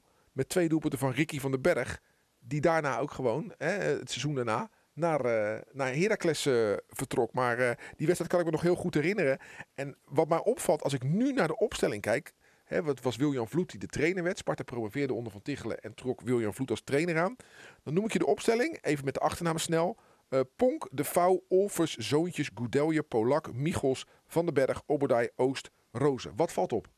2-0. 0.00 0.06
Met 0.32 0.48
twee 0.48 0.68
doelpunten 0.68 0.98
van 0.98 1.10
Ricky 1.10 1.40
van 1.40 1.50
den 1.50 1.62
Berg. 1.62 2.00
Die 2.38 2.60
daarna 2.60 2.98
ook 2.98 3.10
gewoon, 3.10 3.54
hè, 3.56 3.70
het 3.70 4.10
seizoen 4.10 4.34
daarna, 4.34 4.70
naar, 4.98 5.24
eh 5.24 5.60
naar 5.72 5.94
Heracles 5.94 6.46
eh, 6.46 6.72
vertrok. 6.88 7.32
Maar 7.32 7.58
eh, 7.58 7.70
die 7.96 8.06
wedstrijd 8.06 8.30
kan 8.30 8.40
ik 8.40 8.46
me 8.46 8.50
nog 8.50 8.62
heel 8.62 8.74
goed 8.74 8.94
herinneren. 8.94 9.38
En 9.74 9.96
wat 10.04 10.28
mij 10.28 10.42
opvalt 10.42 10.82
als 10.82 10.92
ik 10.92 11.02
nu 11.02 11.32
naar 11.32 11.48
de 11.48 11.58
opstelling 11.58 12.02
kijk. 12.02 12.32
Hè, 12.64 12.82
wat 12.82 13.02
was 13.02 13.16
William 13.16 13.48
Vloed 13.48 13.70
die 13.70 13.80
de 13.80 13.86
trainer 13.86 14.22
werd. 14.22 14.38
Sparta 14.38 14.62
promoveerde 14.62 15.14
onder 15.14 15.32
Van 15.32 15.42
Tichelen 15.42 15.80
en 15.80 15.94
trok 15.94 16.20
William 16.20 16.54
Vloed 16.54 16.70
als 16.70 16.82
trainer 16.84 17.18
aan. 17.18 17.36
Dan 17.82 17.94
noem 17.94 18.04
ik 18.04 18.12
je 18.12 18.18
de 18.18 18.26
opstelling, 18.26 18.78
even 18.80 19.04
met 19.04 19.14
de 19.14 19.20
achternamen 19.20 19.60
snel. 19.60 19.96
Eh, 20.28 20.40
Ponk, 20.56 20.88
De 20.90 21.04
Vouw, 21.04 21.44
Olvers, 21.48 21.96
Zoontjes, 21.96 22.50
Goudelje, 22.54 23.02
Polak, 23.02 23.52
Michels, 23.52 24.06
Van 24.26 24.44
den 24.44 24.54
Berg, 24.54 24.82
Oberdij, 24.86 25.30
Oost, 25.36 25.70
Rozen. 25.92 26.32
Wat 26.36 26.52
valt 26.52 26.72
op? 26.72 26.88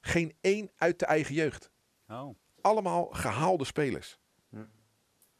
Geen 0.00 0.36
één 0.40 0.70
uit 0.76 0.98
de 0.98 1.06
eigen 1.06 1.34
jeugd. 1.34 1.70
Oh. 2.08 2.36
Allemaal 2.60 3.04
gehaalde 3.04 3.64
spelers. 3.64 4.18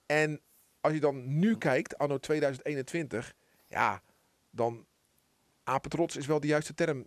En 0.06 0.40
als 0.82 0.92
je 0.92 1.00
dan 1.00 1.38
nu 1.38 1.56
kijkt, 1.58 1.98
anno 1.98 2.18
2021, 2.18 3.34
ja, 3.68 4.02
dan 4.50 4.86
apetrots 5.64 6.16
is 6.16 6.26
wel 6.26 6.40
de 6.40 6.46
juiste 6.46 6.74
term. 6.74 7.06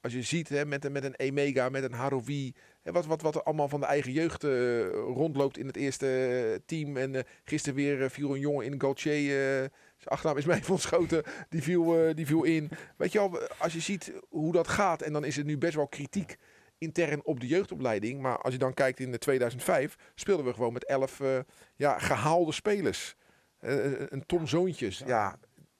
Als 0.00 0.12
je 0.12 0.22
ziet 0.22 0.48
hè, 0.48 0.64
met, 0.64 0.92
met 0.92 1.04
een 1.04 1.14
Emega, 1.14 1.68
met 1.68 1.82
een 1.82 1.92
Harovi, 1.92 2.54
wat, 2.82 3.06
wat, 3.06 3.22
wat 3.22 3.34
er 3.34 3.42
allemaal 3.42 3.68
van 3.68 3.80
de 3.80 3.86
eigen 3.86 4.12
jeugd 4.12 4.44
eh, 4.44 4.88
rondloopt 4.90 5.58
in 5.58 5.66
het 5.66 5.76
eerste 5.76 6.06
eh, 6.06 6.60
team. 6.66 6.96
En 6.96 7.14
eh, 7.14 7.22
gisteren 7.44 7.76
weer 7.76 8.10
viel 8.10 8.34
een 8.34 8.40
jongen 8.40 8.66
in 8.66 8.80
Gauthier, 8.80 9.12
eh, 9.12 9.70
zijn 9.96 10.08
achternaam 10.08 10.38
is 10.38 10.44
mij 10.54 10.62
van 10.62 10.78
schoten, 10.78 11.22
die 11.48 11.62
viel, 11.62 12.14
die 12.14 12.26
viel 12.26 12.42
in. 12.42 12.70
Weet 12.96 13.12
je 13.12 13.18
wel, 13.18 13.40
als 13.58 13.72
je 13.72 13.80
ziet 13.80 14.12
hoe 14.28 14.52
dat 14.52 14.68
gaat, 14.68 15.02
en 15.02 15.12
dan 15.12 15.24
is 15.24 15.36
er 15.36 15.44
nu 15.44 15.58
best 15.58 15.74
wel 15.74 15.88
kritiek 15.88 16.36
intern 16.84 17.24
op 17.24 17.40
de 17.40 17.46
jeugdopleiding. 17.46 18.20
Maar 18.20 18.38
als 18.38 18.52
je 18.52 18.58
dan 18.58 18.74
kijkt 18.74 19.00
in 19.00 19.10
de 19.12 19.18
2005, 19.18 19.96
speelden 20.14 20.44
we 20.46 20.52
gewoon 20.54 20.72
met 20.72 20.84
elf 20.84 21.20
eh, 21.20 21.38
ja, 21.76 21.98
gehaalde 21.98 22.52
spelers. 22.52 23.16
Eh, 23.58 24.00
een 24.08 24.26
Tom 24.26 24.46
Zoontjes, 24.46 24.98
ja, 25.06 25.38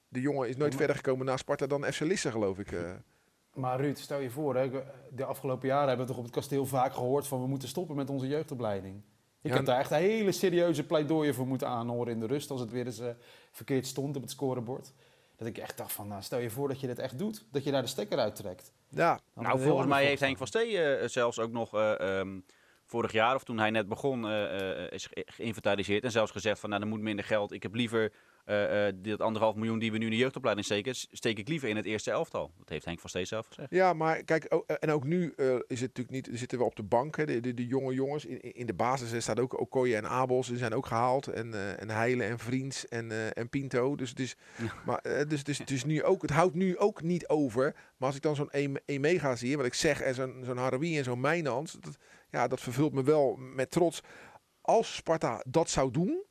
de 0.08 0.20
jongen 0.20 0.48
is 0.48 0.56
nooit 0.56 0.74
verder 0.74 0.96
gekomen 0.96 1.26
na 1.26 1.36
Sparta 1.36 1.66
dan 1.66 1.84
FC 1.84 2.00
Lisse, 2.00 2.30
geloof 2.30 2.58
ik. 2.58 2.72
eh. 2.72 2.90
Maar 3.54 3.80
Ruud, 3.80 3.98
stel 3.98 4.20
je 4.20 4.30
voor, 4.30 4.56
hè, 4.56 4.70
de 5.10 5.24
afgelopen 5.24 5.68
jaren 5.68 5.88
hebben 5.88 6.06
we 6.06 6.12
toch 6.12 6.20
op 6.20 6.26
het 6.26 6.34
kasteel 6.34 6.66
vaak 6.66 6.92
gehoord 6.92 7.26
van 7.26 7.40
we 7.40 7.46
moeten 7.46 7.68
stoppen 7.68 7.96
met 7.96 8.10
onze 8.10 8.26
jeugdopleiding. 8.28 9.02
Ik 9.42 9.50
Ja, 9.50 9.56
heb 9.56 9.66
daar 9.66 9.78
echt 9.78 9.90
hele 9.90 10.32
serieuze 10.32 10.86
pleidooien 10.86 11.34
voor 11.34 11.46
moeten 11.46 11.68
aanhoren 11.68 12.12
in 12.12 12.20
de 12.20 12.26
rust 12.26 12.50
als 12.50 12.60
het 12.60 12.70
weer 12.70 12.86
eens 12.86 12.98
eh, 12.98 13.08
verkeerd 13.50 13.86
stond 13.86 14.16
op 14.16 14.22
het 14.22 14.30
scorebord. 14.30 14.92
Dat 15.36 15.48
ik 15.48 15.58
echt 15.58 15.76
dacht 15.76 15.92
van, 15.92 16.08
nou, 16.08 16.22
stel 16.22 16.38
je 16.38 16.50
voor 16.50 16.68
dat 16.68 16.80
je 16.80 16.86
dit 16.86 16.98
echt 16.98 17.18
doet, 17.18 17.44
dat 17.50 17.64
je 17.64 17.70
daar 17.70 17.82
de 17.82 17.88
stekker 17.88 18.18
uittrekt. 18.18 18.72
Ja, 18.94 19.20
Dan 19.34 19.44
Nou, 19.44 19.60
volgens 19.60 19.88
mij 19.88 20.04
heeft 20.04 20.20
Henk 20.20 20.36
van 20.36 20.46
Stee 20.46 20.78
eh, 20.82 21.08
zelfs 21.08 21.38
ook 21.38 21.52
nog 21.52 21.74
eh, 21.74 22.18
ehm, 22.18 22.40
vorig 22.84 23.12
jaar, 23.12 23.34
of 23.34 23.44
toen 23.44 23.58
hij 23.58 23.70
net 23.70 23.88
begon, 23.88 24.26
eh, 24.28 24.82
eh, 24.84 24.92
is 24.92 25.06
ge- 25.06 25.26
geïnventariseerd. 25.26 26.04
En 26.04 26.10
zelfs 26.10 26.30
gezegd 26.32 26.60
van, 26.60 26.70
nou, 26.70 26.82
er 26.82 26.88
moet 26.88 27.00
minder 27.00 27.24
geld. 27.24 27.52
Ik 27.52 27.62
heb 27.62 27.74
liever 27.74 28.12
eh, 28.44 28.86
eh, 28.88 28.94
dit 28.96 29.20
anderhalf 29.20 29.54
miljoen 29.54 29.78
die 29.78 29.92
we 29.92 29.98
nu 29.98 30.04
in 30.04 30.10
de 30.10 30.16
jeugdopleiding 30.16 30.66
steken, 30.66 30.94
steek 30.94 31.38
ik 31.38 31.48
liever 31.48 31.68
in 31.68 31.76
het 31.76 31.84
eerste 31.84 32.10
elftal. 32.10 32.50
Dat 32.58 32.68
heeft 32.68 32.84
Henk 32.84 33.00
van 33.00 33.08
Stee 33.10 33.24
zelf 33.24 33.46
gezegd. 33.46 33.70
Ja, 33.70 33.92
maar 33.92 34.22
kijk, 34.22 34.46
o- 34.48 34.64
en 34.66 34.90
ook 34.90 35.04
nu 35.04 35.32
eh, 35.36 35.46
is 35.54 35.80
het 35.80 35.96
natuurlijk 35.96 36.10
niet, 36.10 36.28
zitten 36.38 36.58
we 36.58 36.64
op 36.64 36.76
de 36.76 36.82
bank, 36.82 37.16
hè, 37.16 37.24
de, 37.26 37.40
de, 37.40 37.54
de 37.54 37.66
jonge 37.66 37.94
jongens. 37.94 38.24
In, 38.24 38.40
in 38.40 38.66
de 38.66 38.74
basis 38.74 39.12
eh, 39.12 39.20
staat 39.20 39.40
ook 39.40 39.60
Okoye 39.60 39.96
en 39.96 40.08
Abels, 40.08 40.48
die 40.48 40.56
zijn 40.56 40.74
ook 40.74 40.86
gehaald. 40.86 41.26
En, 41.26 41.54
eh 41.54 41.82
en 41.82 41.90
Heilen 41.90 42.26
en 42.28 42.38
Vriends 42.38 42.88
en, 42.88 43.10
eh, 43.10 43.26
en 43.36 43.48
Pinto. 43.48 43.96
Dus, 43.96 44.14
dus, 44.14 44.36
maar, 44.86 44.98
eh, 44.98 45.28
dus, 45.28 45.44
dus, 45.44 45.58
dus 45.58 45.84
nu 45.84 46.02
ook, 46.02 46.22
het 46.22 46.30
houdt 46.30 46.54
nu 46.54 46.78
ook 46.78 47.02
niet 47.02 47.28
over. 47.28 47.74
Maar 47.96 48.06
als 48.08 48.16
ik 48.16 48.22
dan 48.22 48.36
zo'n 48.36 48.50
Em- 48.50 48.76
Emega 48.84 49.36
zie, 49.36 49.56
wat 49.56 49.66
ik 49.66 49.74
zeg, 49.74 50.00
en 50.00 50.14
zo'n 50.14 50.42
zo'n 50.44 50.56
Harawi 50.56 50.98
en 50.98 51.04
zo'n 51.04 51.20
Mijnans, 51.20 51.72
dat, 51.80 51.96
ja, 52.30 52.48
dat 52.48 52.60
vervult 52.60 52.92
me 52.92 53.02
wel 53.02 53.36
met 53.36 53.70
trots. 53.70 54.00
Als 54.60 54.94
Sparta 54.94 55.44
dat 55.48 55.70
zou 55.70 55.90
doen, 55.90 56.22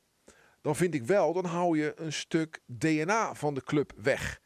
dan 0.64 0.76
vind 0.76 0.94
ik 0.94 1.04
wel, 1.04 1.32
dan 1.32 1.44
hou 1.44 1.78
je 1.78 1.92
een 1.96 2.12
stuk 2.12 2.60
DNA 2.66 3.34
van 3.34 3.54
de 3.54 3.64
club 3.64 3.92
weg 3.96 4.40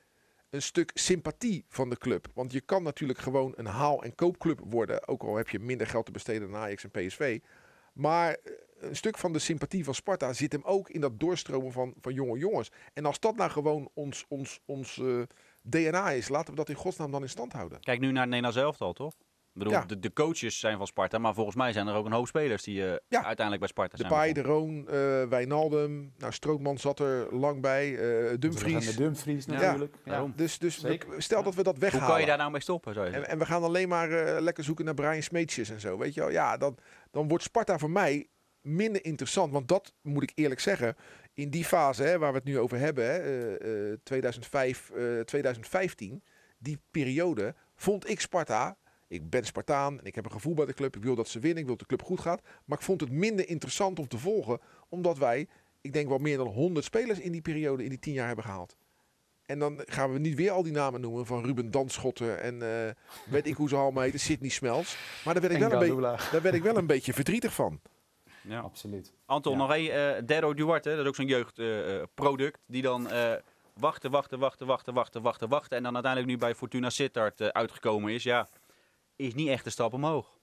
een 0.50 0.62
stuk 0.62 0.90
sympathie 0.94 1.64
van 1.68 1.90
de 1.90 1.98
club. 1.98 2.26
Want 2.35 2.52
je 2.52 2.61
kan 2.61 2.83
natuurlijk 2.83 3.18
gewoon 3.18 3.52
een 3.57 3.66
haal- 3.66 4.02
en 4.02 4.14
koopclub 4.14 4.61
worden. 4.64 5.09
Ook 5.09 5.22
al 5.22 5.37
heb 5.37 5.48
je 5.48 5.59
minder 5.59 5.87
geld 5.87 6.07
te 6.07 6.12
besteden 6.12 6.50
dan 6.50 6.61
Ajax 6.61 6.85
en 6.85 6.90
PSV. 6.90 7.40
Maar 7.92 8.31
eh, 8.33 8.52
een 8.78 8.96
stuk 8.96 9.18
van 9.18 9.33
de 9.33 9.38
sympathie 9.38 9.85
van 9.85 9.94
Sparta 9.94 10.33
zit 10.33 10.52
hem 10.52 10.62
ook 10.64 10.90
in 10.90 11.00
dat 11.00 11.20
doorstromen 11.20 11.72
van, 11.72 11.94
van 12.00 12.14
jonge 12.14 12.38
jongens. 12.38 12.70
En 12.92 13.04
als 13.04 13.20
dat 13.20 13.37
nou 13.37 13.50
gewoon 13.50 13.90
ons, 13.94 14.24
ons, 14.28 14.61
ons 14.64 14.98
eh, 14.98 15.22
DNA 15.62 16.11
is, 16.11 16.28
laten 16.28 16.50
we 16.50 16.57
dat 16.57 16.68
in 16.68 16.74
godsnaam 16.74 17.11
dan 17.11 17.22
in 17.22 17.28
stand 17.28 17.52
houden. 17.52 17.81
Kijk 17.81 18.00
nu 18.00 18.07
naar 18.07 18.20
het 18.20 18.31
Nederlands 18.31 18.59
elftal, 18.59 18.92
toch? 18.92 19.14
Ik 19.59 19.64
bedoel, 19.64 19.81
Ja. 19.81 19.87
de, 19.87 19.99
de 19.99 20.12
coaches 20.12 20.59
zijn 20.59 20.77
van 20.77 20.87
Sparta, 20.87 21.18
maar 21.18 21.35
volgens 21.35 21.57
mij 21.57 21.73
zijn 21.73 21.87
er 21.87 21.94
ook 21.94 22.07
een 22.07 22.12
hoop 22.12 22.27
spelers 22.27 22.62
die 22.62 22.85
eh, 22.87 22.90
Ja. 23.09 23.25
uiteindelijk 23.25 23.59
bij 23.59 23.68
Sparta 23.68 23.97
De 23.97 24.03
zijn 24.03 24.12
Pai, 24.12 24.33
de. 24.33 24.42
Roon, 24.42 24.88
eh 24.88 25.23
Wijnaldum. 25.29 26.12
Nou, 26.18 26.33
Strootman 26.33 26.79
zat 26.79 26.99
er 27.01 27.35
lang 27.37 27.61
bij. 27.61 27.97
eh 27.99 28.35
Dumfries. 28.38 28.97
Dumfries 28.97 29.44
Ja, 29.44 29.53
natuurlijk. 29.53 29.94
Ja. 30.05 30.27
Dus, 30.37 30.59
dus 30.59 30.81
we- 30.81 30.99
stel 31.18 31.42
dat 31.42 31.55
we 31.55 31.62
dat 31.62 31.73
Hoe 31.75 31.83
weghalen. 31.83 32.07
kan 32.09 32.21
je 32.21 32.27
daar 32.27 32.37
nou 32.38 32.51
mee 32.51 32.61
stoppen, 32.61 32.94
zou 32.94 33.07
je 33.07 33.12
En, 33.12 33.29
en 33.29 33.38
we 33.38 33.47
gaan 33.47 33.62
alleen 33.62 33.88
maar 33.88 34.11
eh, 34.11 34.40
lekker 34.40 34.64
zoeken 34.64 34.85
naar 34.85 34.94
Brian 34.94 35.23
Smeetjes 35.23 35.71
en 35.71 35.81
zo. 35.81 35.99
Weet 35.99 36.14
je 36.14 36.21
wel, 36.21 36.31
ja, 36.31 36.57
dan, 36.57 36.77
dan 37.11 37.29
wordt 37.29 37.44
Sparta 37.44 37.79
voor 37.79 37.90
mij 37.90 38.27
minder 38.61 39.05
interessant. 39.05 39.53
Want 39.53 39.68
dat 39.68 39.92
moet 40.03 40.23
ik 40.23 40.33
eerlijk 40.35 40.61
zeggen. 40.61 40.97
In 41.35 41.51
die 41.51 41.64
fase 41.64 42.03
hè, 42.03 42.18
waar 42.18 42.31
we 42.31 42.37
het 42.38 42.47
nu 42.47 42.59
over 42.59 42.79
hebben, 42.79 43.05
hè, 43.05 43.18
eh, 43.57 43.90
eh, 43.92 43.99
2005, 44.03 44.90
eh, 44.90 45.21
2015, 45.21 46.23
die 46.59 46.79
periode, 46.90 47.55
vond 47.77 48.09
ik 48.11 48.21
Sparta. 48.21 48.77
Ik 49.09 49.31
ben 49.31 49.44
Spartaan 49.44 49.99
en 50.01 50.05
ik 50.07 50.14
heb 50.14 50.25
een 50.25 50.31
gevoel 50.33 50.55
bij 50.55 50.66
de 50.66 50.75
club. 50.75 50.97
Ik 50.97 51.03
wil 51.03 51.14
dat 51.14 51.29
ze 51.29 51.38
winnen, 51.38 51.59
ik 51.59 51.66
wil 51.66 51.77
dat 51.77 51.88
de 51.88 51.97
club 51.97 52.07
goed 52.07 52.21
gaat. 52.21 52.40
Maar 52.64 52.79
ik 52.79 52.85
vond 52.85 53.01
het 53.01 53.11
minder 53.11 53.49
interessant 53.49 53.99
om 53.99 54.09
te 54.09 54.18
volgen. 54.18 54.61
Omdat 54.88 55.18
wij, 55.18 55.49
ik 55.81 55.92
denk 55.92 56.09
wel 56.09 56.18
meer 56.18 56.37
dan 56.37 56.47
100 56.47 56.85
spelers 56.85 57.18
in 57.18 57.33
die 57.33 57.40
periode, 57.40 57.83
in 57.83 57.88
die 57.88 57.99
10 57.99 58.12
jaar 58.12 58.27
hebben 58.27 58.44
gehaald. 58.44 58.77
En 59.47 59.59
dan 59.59 59.81
gaan 59.87 60.12
we 60.12 60.18
niet 60.18 60.35
weer 60.35 60.51
al 60.51 60.62
die 60.62 60.73
namen 60.73 61.01
noemen 61.01 61.27
van 61.27 61.44
Ruben 61.44 61.71
Danschotten 61.71 62.40
en 62.42 62.62
eh, 62.87 62.92
weet 63.31 63.47
ik 63.47 63.55
hoe 63.55 63.68
ze 63.68 63.77
allemaal 63.77 64.03
heten, 64.03 64.21
Sidney 64.21 64.51
Smelts. 64.51 64.99
Maar 65.25 65.35
daar 65.35 65.42
werd, 65.42 65.55
ik 65.55 65.61
wel 65.61 65.73
een 65.73 65.79
beetje, 65.97 66.31
daar 66.33 66.42
werd 66.42 66.55
ik 66.55 66.62
wel 66.62 66.77
een 66.77 66.87
beetje 66.87 67.12
verdrietig 67.12 67.53
van. 67.55 67.81
Ja. 68.42 68.61
Absoluut. 68.61 69.12
Anton, 69.27 69.53
Ja. 69.53 69.59
nog 69.59 69.73
één. 69.73 70.16
eh 70.16 70.23
Dero 70.27 70.55
Duarte, 70.55 70.90
dat 70.90 70.99
is 70.99 71.07
ook 71.07 71.14
zo'n 71.14 71.27
jeugdproduct. 71.27 72.59
die 72.66 72.83
dan 72.83 73.11
eh, 73.11 73.33
wachten, 73.79 74.11
wachten, 74.11 74.38
wachten, 74.38 74.66
wachten, 74.66 74.94
wachten, 74.94 75.23
wachten, 75.23 75.49
wachten. 75.49 75.77
En 75.77 75.83
dan 75.83 75.94
uiteindelijk 75.94 76.33
nu 76.33 76.38
bij 76.38 76.55
Fortuna 76.55 76.90
Sittard 76.90 77.40
eh, 77.40 77.49
uitgekomen 77.49 78.12
is. 78.12 78.23
Ja, 78.23 78.49
is 79.18 79.35
niet 79.35 79.48
echt 79.48 79.66
een 79.66 79.72
stap 79.72 79.92
omhoog. 79.92 80.38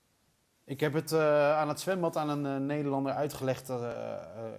Ik 0.63 0.79
heb 0.79 0.93
het 0.93 1.11
eh, 1.11 1.57
aan 1.57 1.67
het 1.67 1.79
zwembad 1.79 2.17
aan 2.17 2.29
een 2.29 2.45
eh, 2.45 2.65
Nederlander 2.65 3.13
uitgelegd 3.13 3.69
eh, 3.69 3.91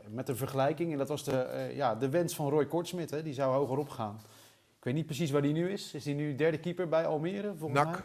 met 0.09 0.29
een 0.29 0.37
vergelijking. 0.37 0.93
En 0.93 0.99
dat 0.99 1.09
was 1.09 1.25
de, 1.25 1.39
eh, 1.39 1.77
ja, 1.77 1.95
de 1.95 2.09
wens 2.09 2.35
van 2.35 2.49
Roy 2.49 2.67
Kortsmit. 2.67 3.11
Hè. 3.11 3.23
Die 3.23 3.35
zou 3.35 3.55
hoger 3.55 3.79
opgaan. 3.79 4.21
Ik 4.79 4.85
weet 4.85 4.95
niet 4.95 5.07
precies 5.07 5.31
waar 5.31 5.43
hij 5.43 5.53
nu 5.53 5.71
is. 5.71 5.95
Is 5.95 6.05
hij 6.05 6.15
nu 6.15 6.35
derde 6.35 6.59
keeper 6.59 6.89
bij 6.89 7.07
Almere? 7.07 7.55
Volgens 7.57 7.85
Nak. 7.85 7.93
Mij? 7.93 8.03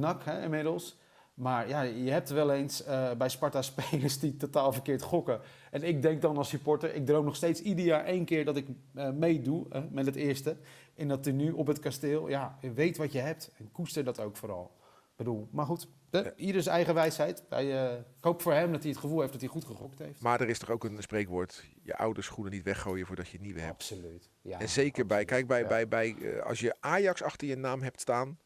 Nak, 0.00 0.24
hè, 0.24 0.42
inmiddels. 0.42 0.96
Maar 1.34 1.68
ja, 1.68 1.82
je 1.82 2.10
hebt 2.10 2.30
wel 2.30 2.52
eens 2.52 2.84
eh, 2.84 3.12
bij 3.12 3.28
Sparta 3.28 3.62
spelers 3.72 4.18
die 4.18 4.36
totaal 4.36 4.72
verkeerd 4.72 5.02
gokken. 5.02 5.40
En 5.70 5.82
ik 5.82 6.02
denk 6.02 6.22
dan 6.22 6.36
als 6.36 6.48
supporter, 6.48 6.94
ik 6.94 7.06
droom 7.06 7.24
nog 7.24 7.36
steeds 7.36 7.60
ieder 7.60 7.84
jaar 7.84 8.04
één 8.04 8.24
keer 8.24 8.44
dat 8.44 8.56
ik 8.56 8.66
eh, 8.94 9.10
meedoe 9.10 9.66
met 9.90 10.06
het 10.06 10.16
eerste. 10.16 10.56
In 10.94 11.08
dat 11.08 11.22
tenue 11.22 11.56
op 11.56 11.66
het 11.66 11.78
kasteel. 11.78 12.28
Ja, 12.28 12.58
weet 12.74 12.96
wat 12.96 13.12
je 13.12 13.18
hebt 13.18 13.50
en 13.56 13.72
koester 13.72 14.04
dat 14.04 14.20
ook 14.20 14.36
vooral. 14.36 14.70
Ik 15.16 15.24
bedoel, 15.24 15.48
maar 15.52 15.66
goed, 15.66 15.88
de, 16.10 16.32
ieder 16.36 16.62
zijn 16.62 16.74
eigen 16.74 16.94
wijsheid. 16.94 17.44
Wij, 17.48 17.86
eh, 17.86 17.98
ik 17.98 18.04
hoop 18.24 18.42
voor 18.42 18.52
hem 18.52 18.72
dat 18.72 18.82
hij 18.82 18.90
het 18.90 19.00
gevoel 19.00 19.20
heeft 19.20 19.32
dat 19.32 19.40
hij 19.40 19.50
goed 19.50 19.64
gegokt 19.64 19.98
heeft. 19.98 20.20
Maar 20.20 20.40
er 20.40 20.48
is 20.48 20.58
toch 20.58 20.70
ook 20.70 20.84
een 20.84 21.02
spreekwoord, 21.02 21.64
je 21.82 21.96
ouders 21.96 22.26
schoenen 22.26 22.52
niet 22.52 22.62
weggooien 22.62 23.06
voordat 23.06 23.28
je 23.28 23.40
nieuwe 23.40 23.60
hebt. 23.60 23.72
Absoluut. 23.72 24.30
Ja, 24.40 24.60
en 24.60 24.68
zeker 24.68 25.06
bij, 25.06 25.24
kijk, 25.24 25.46
bij, 25.46 25.60
Ja. 25.60 25.66
bij, 25.66 25.88
bij, 25.88 26.16
eh, 26.16 26.42
als 26.42 26.60
je 26.60 26.74
Ajax 26.80 27.22
achter 27.22 27.48
je 27.48 27.56
naam 27.56 27.82
hebt 27.82 28.00
staan, 28.00 28.38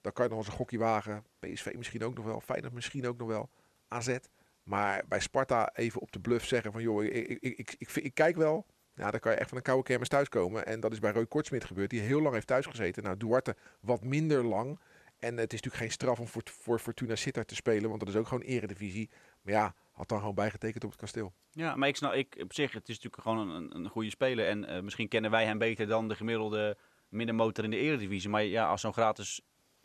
dan 0.00 0.12
kan 0.12 0.24
je 0.24 0.30
nog 0.30 0.38
eens 0.38 0.48
een 0.48 0.54
gokje 0.54 0.78
wagen. 0.78 1.24
PSV 1.38 1.74
misschien 1.76 2.04
ook 2.04 2.14
nog 2.14 2.24
wel, 2.24 2.40
Feyenoord 2.40 2.74
misschien 2.74 3.06
ook 3.06 3.18
nog 3.18 3.28
wel, 3.28 3.48
AZ. 3.88 4.16
Maar 4.62 5.04
bij 5.08 5.20
Sparta 5.20 5.70
even 5.74 6.00
op 6.00 6.12
de 6.12 6.20
bluff 6.20 6.46
zeggen 6.46 6.72
van, 6.72 6.82
joh, 6.82 7.04
ik, 7.04 7.38
ik, 7.40 7.74
ik, 7.78 7.90
ik, 7.94 8.14
kijk 8.14 8.36
wel. 8.36 8.66
Ja, 8.94 9.10
dan 9.10 9.20
kan 9.20 9.32
je 9.32 9.38
echt 9.38 9.48
van 9.48 9.56
een 9.58 9.64
koude 9.64 9.82
kermis 9.82 10.08
thuiskomen. 10.08 10.66
En 10.66 10.80
dat 10.80 10.92
is 10.92 10.98
bij 10.98 11.12
Roy 11.12 11.26
Kortsmit 11.26 11.64
gebeurd, 11.64 11.90
die 11.90 12.00
heel 12.00 12.20
lang 12.20 12.34
heeft 12.34 12.46
thuisgezeten. 12.46 13.02
Nou, 13.02 13.16
Duarte 13.16 13.56
wat 13.80 14.04
minder 14.04 14.44
lang. 14.44 14.78
En 15.18 15.36
het 15.36 15.52
is 15.52 15.60
natuurlijk 15.62 15.82
geen 15.82 15.90
straf 15.90 16.20
om 16.20 16.26
voor, 16.26 16.42
voor 16.44 16.78
Fortuna 16.78 17.16
Sittard 17.16 17.48
te 17.48 17.54
spelen, 17.54 17.88
want 17.88 18.00
dat 18.00 18.08
is 18.08 18.16
ook 18.16 18.26
gewoon 18.26 18.42
eredivisie. 18.42 19.10
Maar 19.42 19.54
ja, 19.54 19.74
had 19.92 20.08
dan 20.08 20.18
gewoon 20.18 20.34
bijgetekend 20.34 20.84
op 20.84 20.90
het 20.90 21.00
kasteel. 21.00 21.32
Ja, 21.50 21.76
maar 21.76 21.88
ik 21.88 21.96
snap, 21.96 22.12
ik, 22.12 22.36
op 22.42 22.52
zich, 22.52 22.72
het 22.72 22.88
is 22.88 22.94
natuurlijk 22.94 23.22
gewoon 23.22 23.50
een, 23.50 23.76
een 23.76 23.88
goede 23.88 24.10
speler. 24.10 24.46
En 24.46 24.64
eh, 24.64 24.82
misschien 24.82 25.08
kennen 25.08 25.30
wij 25.30 25.44
hem 25.44 25.58
beter 25.58 25.86
dan 25.86 26.08
de 26.08 26.14
gemiddelde 26.14 26.76
middenmotor 27.08 27.64
in 27.64 27.70
de 27.70 27.76
Eredivisie. 27.76 28.30
Maar 28.30 28.42
ja, 28.42 28.68
als 28.68 28.80
zo'n 28.80 28.92
gratis 28.92 29.40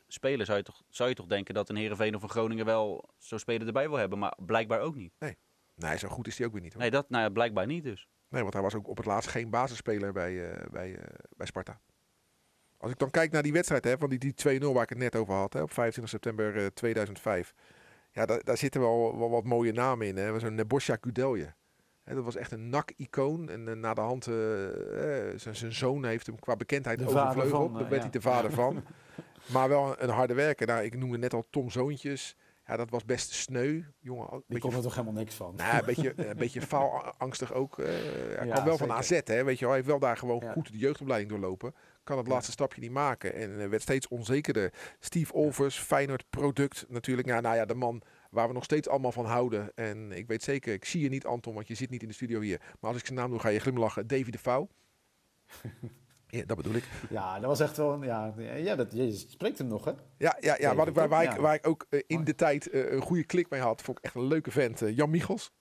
speler 0.07 0.45
zou 0.45 0.57
je, 0.57 0.63
toch, 0.63 0.83
zou 0.89 1.09
je 1.09 1.15
toch 1.15 1.25
denken 1.25 1.53
dat 1.53 1.69
een 1.69 1.75
Heerenveen 1.75 2.15
of 2.15 2.23
een 2.23 2.29
Groningen 2.29 2.65
wel 2.65 3.09
zo'n 3.17 3.39
speler 3.39 3.67
erbij 3.67 3.89
wil 3.89 3.97
hebben. 3.97 4.19
Maar 4.19 4.37
blijkbaar 4.45 4.79
ook 4.79 4.95
niet. 4.95 5.13
Nee, 5.75 5.97
zo 5.97 6.07
goed 6.07 6.27
is 6.27 6.37
hij 6.37 6.47
ook 6.47 6.53
weer 6.53 6.61
niet 6.61 6.73
hoor. 6.73 6.81
Nee, 6.81 6.91
dat 6.91 7.09
nou 7.09 7.23
ja, 7.23 7.29
blijkbaar 7.29 7.65
niet 7.65 7.83
dus. 7.83 8.07
Nee, 8.27 8.41
want 8.41 8.53
hij 8.53 8.63
was 8.63 8.75
ook 8.75 8.87
op 8.87 8.97
het 8.97 9.05
laatst 9.05 9.29
geen 9.29 9.49
basisspeler 9.49 10.13
bij, 10.13 10.51
eh, 10.51 10.71
bij, 10.71 10.95
eh, 10.95 11.03
bij 11.37 11.45
Sparta. 11.45 11.79
Als 12.81 12.91
ik 12.91 12.97
dan 12.97 13.09
kijk 13.09 13.31
naar 13.31 13.43
die 13.43 13.53
wedstrijd, 13.53 13.83
hè, 13.83 13.97
van 13.97 14.09
die, 14.09 14.19
die 14.19 14.59
2-0 14.61 14.65
waar 14.73 14.83
ik 14.83 14.89
het 14.89 14.97
net 14.97 15.15
over 15.15 15.33
had, 15.33 15.53
hè, 15.53 15.61
op 15.61 15.71
25 15.71 16.09
september 16.13 16.57
eh, 16.57 16.65
2005. 16.65 17.53
Ja, 18.11 18.25
daar, 18.25 18.43
daar 18.43 18.57
zitten 18.57 18.81
wel, 18.81 19.17
wel 19.17 19.29
wat 19.29 19.43
mooie 19.43 19.71
namen 19.71 20.07
in. 20.07 20.17
Hè. 20.17 20.39
Zo'n 20.39 20.55
Nebosja 20.55 20.95
Kudelje. 20.95 21.53
Hè, 22.03 22.15
dat 22.15 22.23
was 22.23 22.35
echt 22.35 22.51
een 22.51 22.69
NAC-icoon. 22.69 23.49
En 23.49 23.67
eh, 23.67 23.75
na 23.75 23.93
de 23.93 24.01
hand, 24.01 24.27
eh, 24.27 25.29
eh, 25.29 25.39
zijn 25.39 25.55
zijn 25.55 25.73
zoon 25.73 26.05
heeft 26.05 26.25
hem 26.25 26.39
qua 26.39 26.55
bekendheid 26.55 26.99
De 26.99 27.07
overvleugeld. 27.07 27.73
Daar 27.73 27.83
eh, 27.83 27.89
werd 27.89 28.03
ja. 28.03 28.09
hij 28.09 28.19
de 28.19 28.21
vader 28.21 28.51
van. 28.51 28.83
Maar 29.45 29.69
wel 29.69 29.87
een, 29.87 30.03
een 30.03 30.09
harde 30.09 30.33
werker. 30.33 30.67
Nou, 30.67 30.83
ik 30.83 30.97
noemde 30.97 31.17
net 31.17 31.33
al 31.33 31.47
Tom 31.49 31.69
Zoontjes. 31.69 32.35
Ja, 32.71 32.77
dat 32.77 32.89
was 32.89 33.05
best 33.05 33.31
sneu. 33.31 33.81
Jongen, 33.99 34.27
Die 34.29 34.43
beetje 34.47 34.59
kon 34.69 34.73
er 34.77 34.81
toch 34.81 34.95
helemaal 34.95 35.13
niks 35.13 35.35
van. 35.35 35.55
nou, 35.55 35.77
een 35.79 35.85
beetje, 35.85 36.13
een 36.29 36.37
beetje 36.37 36.61
faalangstig 36.61 37.53
ook. 37.53 37.79
eh 37.79 37.85
hij 37.85 38.45
Ja, 38.45 38.51
kwam 38.53 38.63
wel 38.65 38.77
van. 38.77 38.91
AZ, 38.91 39.19
hè, 39.23 39.43
weet 39.43 39.53
je 39.59 39.59
wel. 39.59 39.67
Hij 39.67 39.75
heeft 39.75 39.87
wel 39.87 39.99
daar 39.99 40.17
gewoon 40.17 40.39
Ja. 40.43 40.51
goed 40.51 40.71
de 40.71 40.77
jeugdopleiding 40.77 41.31
doorlopen. 41.31 41.75
Kan 42.03 42.17
het 42.17 42.27
laatste 42.27 42.51
stapje 42.51 42.81
niet 42.81 42.91
maken. 42.91 43.33
En 43.33 43.61
eh, 43.61 43.67
werd 43.67 43.81
steeds 43.81 44.07
onzekerder. 44.07 44.73
Steve 44.99 45.33
Olvers, 45.33 45.77
Feyenoord 45.77 46.23
product 46.29 46.85
natuurlijk. 46.89 47.27
Ja, 47.27 47.39
nou 47.39 47.55
ja, 47.55 47.65
de 47.65 47.73
man 47.75 48.01
waar 48.29 48.47
we 48.47 48.53
nog 48.53 48.63
steeds 48.63 48.87
allemaal 48.87 49.11
van 49.11 49.25
houden. 49.25 49.71
En 49.75 50.11
ik 50.11 50.27
weet 50.27 50.43
zeker, 50.43 50.73
ik 50.73 50.85
zie 50.85 51.01
je 51.01 51.09
niet 51.09 51.25
Anton, 51.25 51.53
want 51.53 51.67
je 51.67 51.75
zit 51.75 51.89
niet 51.89 52.01
in 52.01 52.07
de 52.07 52.13
studio 52.13 52.39
hier. 52.39 52.61
Maar 52.79 52.91
als 52.91 52.99
ik 52.99 53.05
zijn 53.05 53.17
naam 53.19 53.29
doe, 53.29 53.39
ga 53.39 53.49
je 53.49 53.59
glimlachen. 53.59 54.07
Davy 54.07 54.31
de 54.31 54.37
Vouw. 54.39 54.67
ja, 56.31 56.43
dat 56.45 56.57
bedoel 56.57 56.73
ik. 56.73 56.83
Ja, 57.09 57.35
dat 57.39 57.45
was 57.49 57.59
echt 57.59 57.77
wel... 57.77 57.93
een- 57.93 58.01
Ja, 58.03 58.33
ja 58.55 58.75
dat, 58.75 58.87
je 58.93 59.11
spreekt 59.11 59.57
hem 59.57 59.67
nog, 59.67 59.85
hè? 59.85 59.91
Ja, 60.17 60.37
ja, 60.39 60.55
ja 60.59 60.75
wat 60.75 60.87
ik, 60.87 60.93
waar, 60.93 61.09
waar, 61.09 61.23
ik, 61.23 61.31
Ja. 61.31 61.41
waar 61.41 61.53
ik 61.55 61.67
ook 61.67 61.85
eh, 61.89 61.99
in 62.07 62.15
Mooi. 62.15 62.25
de 62.25 62.35
tijd 62.35 62.69
eh, 62.69 62.91
een 62.91 63.01
goede 63.01 63.23
klik 63.23 63.49
mee 63.49 63.61
had. 63.61 63.81
Vond 63.81 63.97
ik 63.97 64.03
echt 64.03 64.15
een 64.15 64.27
leuke 64.27 64.51
vent. 64.51 64.81
eh, 64.81 64.95
Jan 64.95 65.09
Michels. 65.09 65.51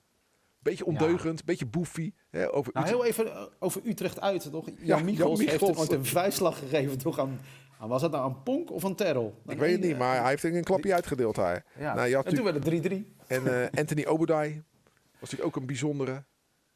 Beetje 0.62 0.84
ondeugend, 0.86 1.44
beetje 1.44 1.66
boefie. 1.66 2.14
Hè, 2.30 2.52
over 2.54 2.72
Nou, 2.72 2.86
Utrecht. 2.86 2.88
heel 3.02 3.04
even 3.04 3.48
over 3.58 3.80
Utrecht 3.84 4.20
uit, 4.20 4.50
toch? 4.50 4.66
Jan 4.66 4.76
Jan 4.86 5.04
Michels 5.04 5.38
heeft 5.38 5.52
Michels. 5.52 5.78
ooit 5.78 5.92
een 5.92 6.04
vuistslag 6.06 6.58
gegeven 6.58 6.98
toch 6.98 7.18
aan, 7.18 7.40
aan... 7.80 7.88
Was 7.88 8.00
dat 8.00 8.10
nou 8.10 8.24
aan 8.24 8.42
Ponk 8.42 8.70
of 8.70 8.84
aan 8.84 8.94
Terrell? 8.94 9.32
Ik 9.46 9.58
weet 9.58 9.72
het 9.72 9.80
niet, 9.80 9.98
maar 9.98 10.20
hij 10.20 10.28
heeft 10.28 10.44
een 10.44 10.64
klapje 10.64 10.94
uitgedeeld 10.94 11.34
daar. 11.34 11.64
Ja, 11.78 11.94
Nou, 11.94 12.12
en 12.12 12.34
toen 12.34 12.44
werd 12.44 12.64
het 12.64 12.86
3-3. 12.92 13.14
En 13.26 13.70
Anthony 13.74 14.04
Obadai 14.06 14.62
was 15.10 15.30
natuurlijk 15.30 15.46
ook 15.46 15.56
een 15.56 15.66
bijzondere. 15.66 16.24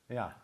Ja. 0.07 0.43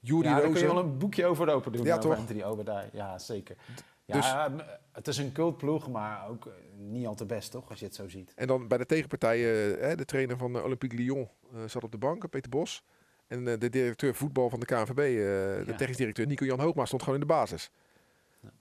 Juri 0.00 0.28
ja, 0.28 0.34
daar 0.40 0.50
kun 0.50 0.60
je 0.60 0.66
wel 0.66 0.78
een 0.78 0.98
boekje 0.98 1.26
over 1.26 1.48
open 1.48 1.72
doen. 1.72 1.84
Ja, 1.84 1.96
over 1.96 2.08
toch? 2.10 2.18
Anthony 2.18 2.42
Obadai. 2.42 2.88
Ja, 2.92 3.18
zeker. 3.18 3.56
Ja, 4.04 4.48
Dus- 4.48 4.56
m- 4.56 4.66
het 4.92 5.08
is 5.08 5.18
een 5.18 5.32
cultploeg, 5.32 5.88
maar 5.90 6.28
ook 6.28 6.46
eh, 6.46 6.52
niet 6.76 7.06
al 7.06 7.14
te 7.14 7.26
best, 7.26 7.50
toch? 7.50 7.70
Als 7.70 7.78
je 7.78 7.84
het 7.84 7.94
zo 7.94 8.08
ziet. 8.08 8.32
En 8.34 8.46
dan 8.46 8.68
bij 8.68 8.78
de 8.78 8.86
tegenpartij, 8.86 9.36
eh, 9.38 9.80
hè, 9.80 9.96
de 9.96 10.04
trainer 10.04 10.36
van 10.36 10.56
eh, 10.56 10.64
Olympique 10.64 10.96
Lyon 10.96 11.28
eh, 11.54 11.60
zat 11.66 11.84
op 11.84 11.90
de 11.92 11.98
bank, 11.98 12.28
Peter 12.30 12.50
Bos. 12.50 12.82
En 13.26 13.48
eh, 13.48 13.58
de 13.58 13.68
directeur 13.68 14.14
voetbal 14.14 14.50
van 14.50 14.60
de 14.60 14.66
KNVB, 14.66 14.98
eh, 14.98 15.04
de 15.04 15.62
Ja. 15.66 15.74
technisch 15.76 15.96
directeur 15.96 16.26
Nico-Jan 16.26 16.60
Hoogma, 16.60 16.84
stond 16.84 17.02
gewoon 17.02 17.20
in 17.20 17.26
de 17.26 17.32
basis. 17.32 17.70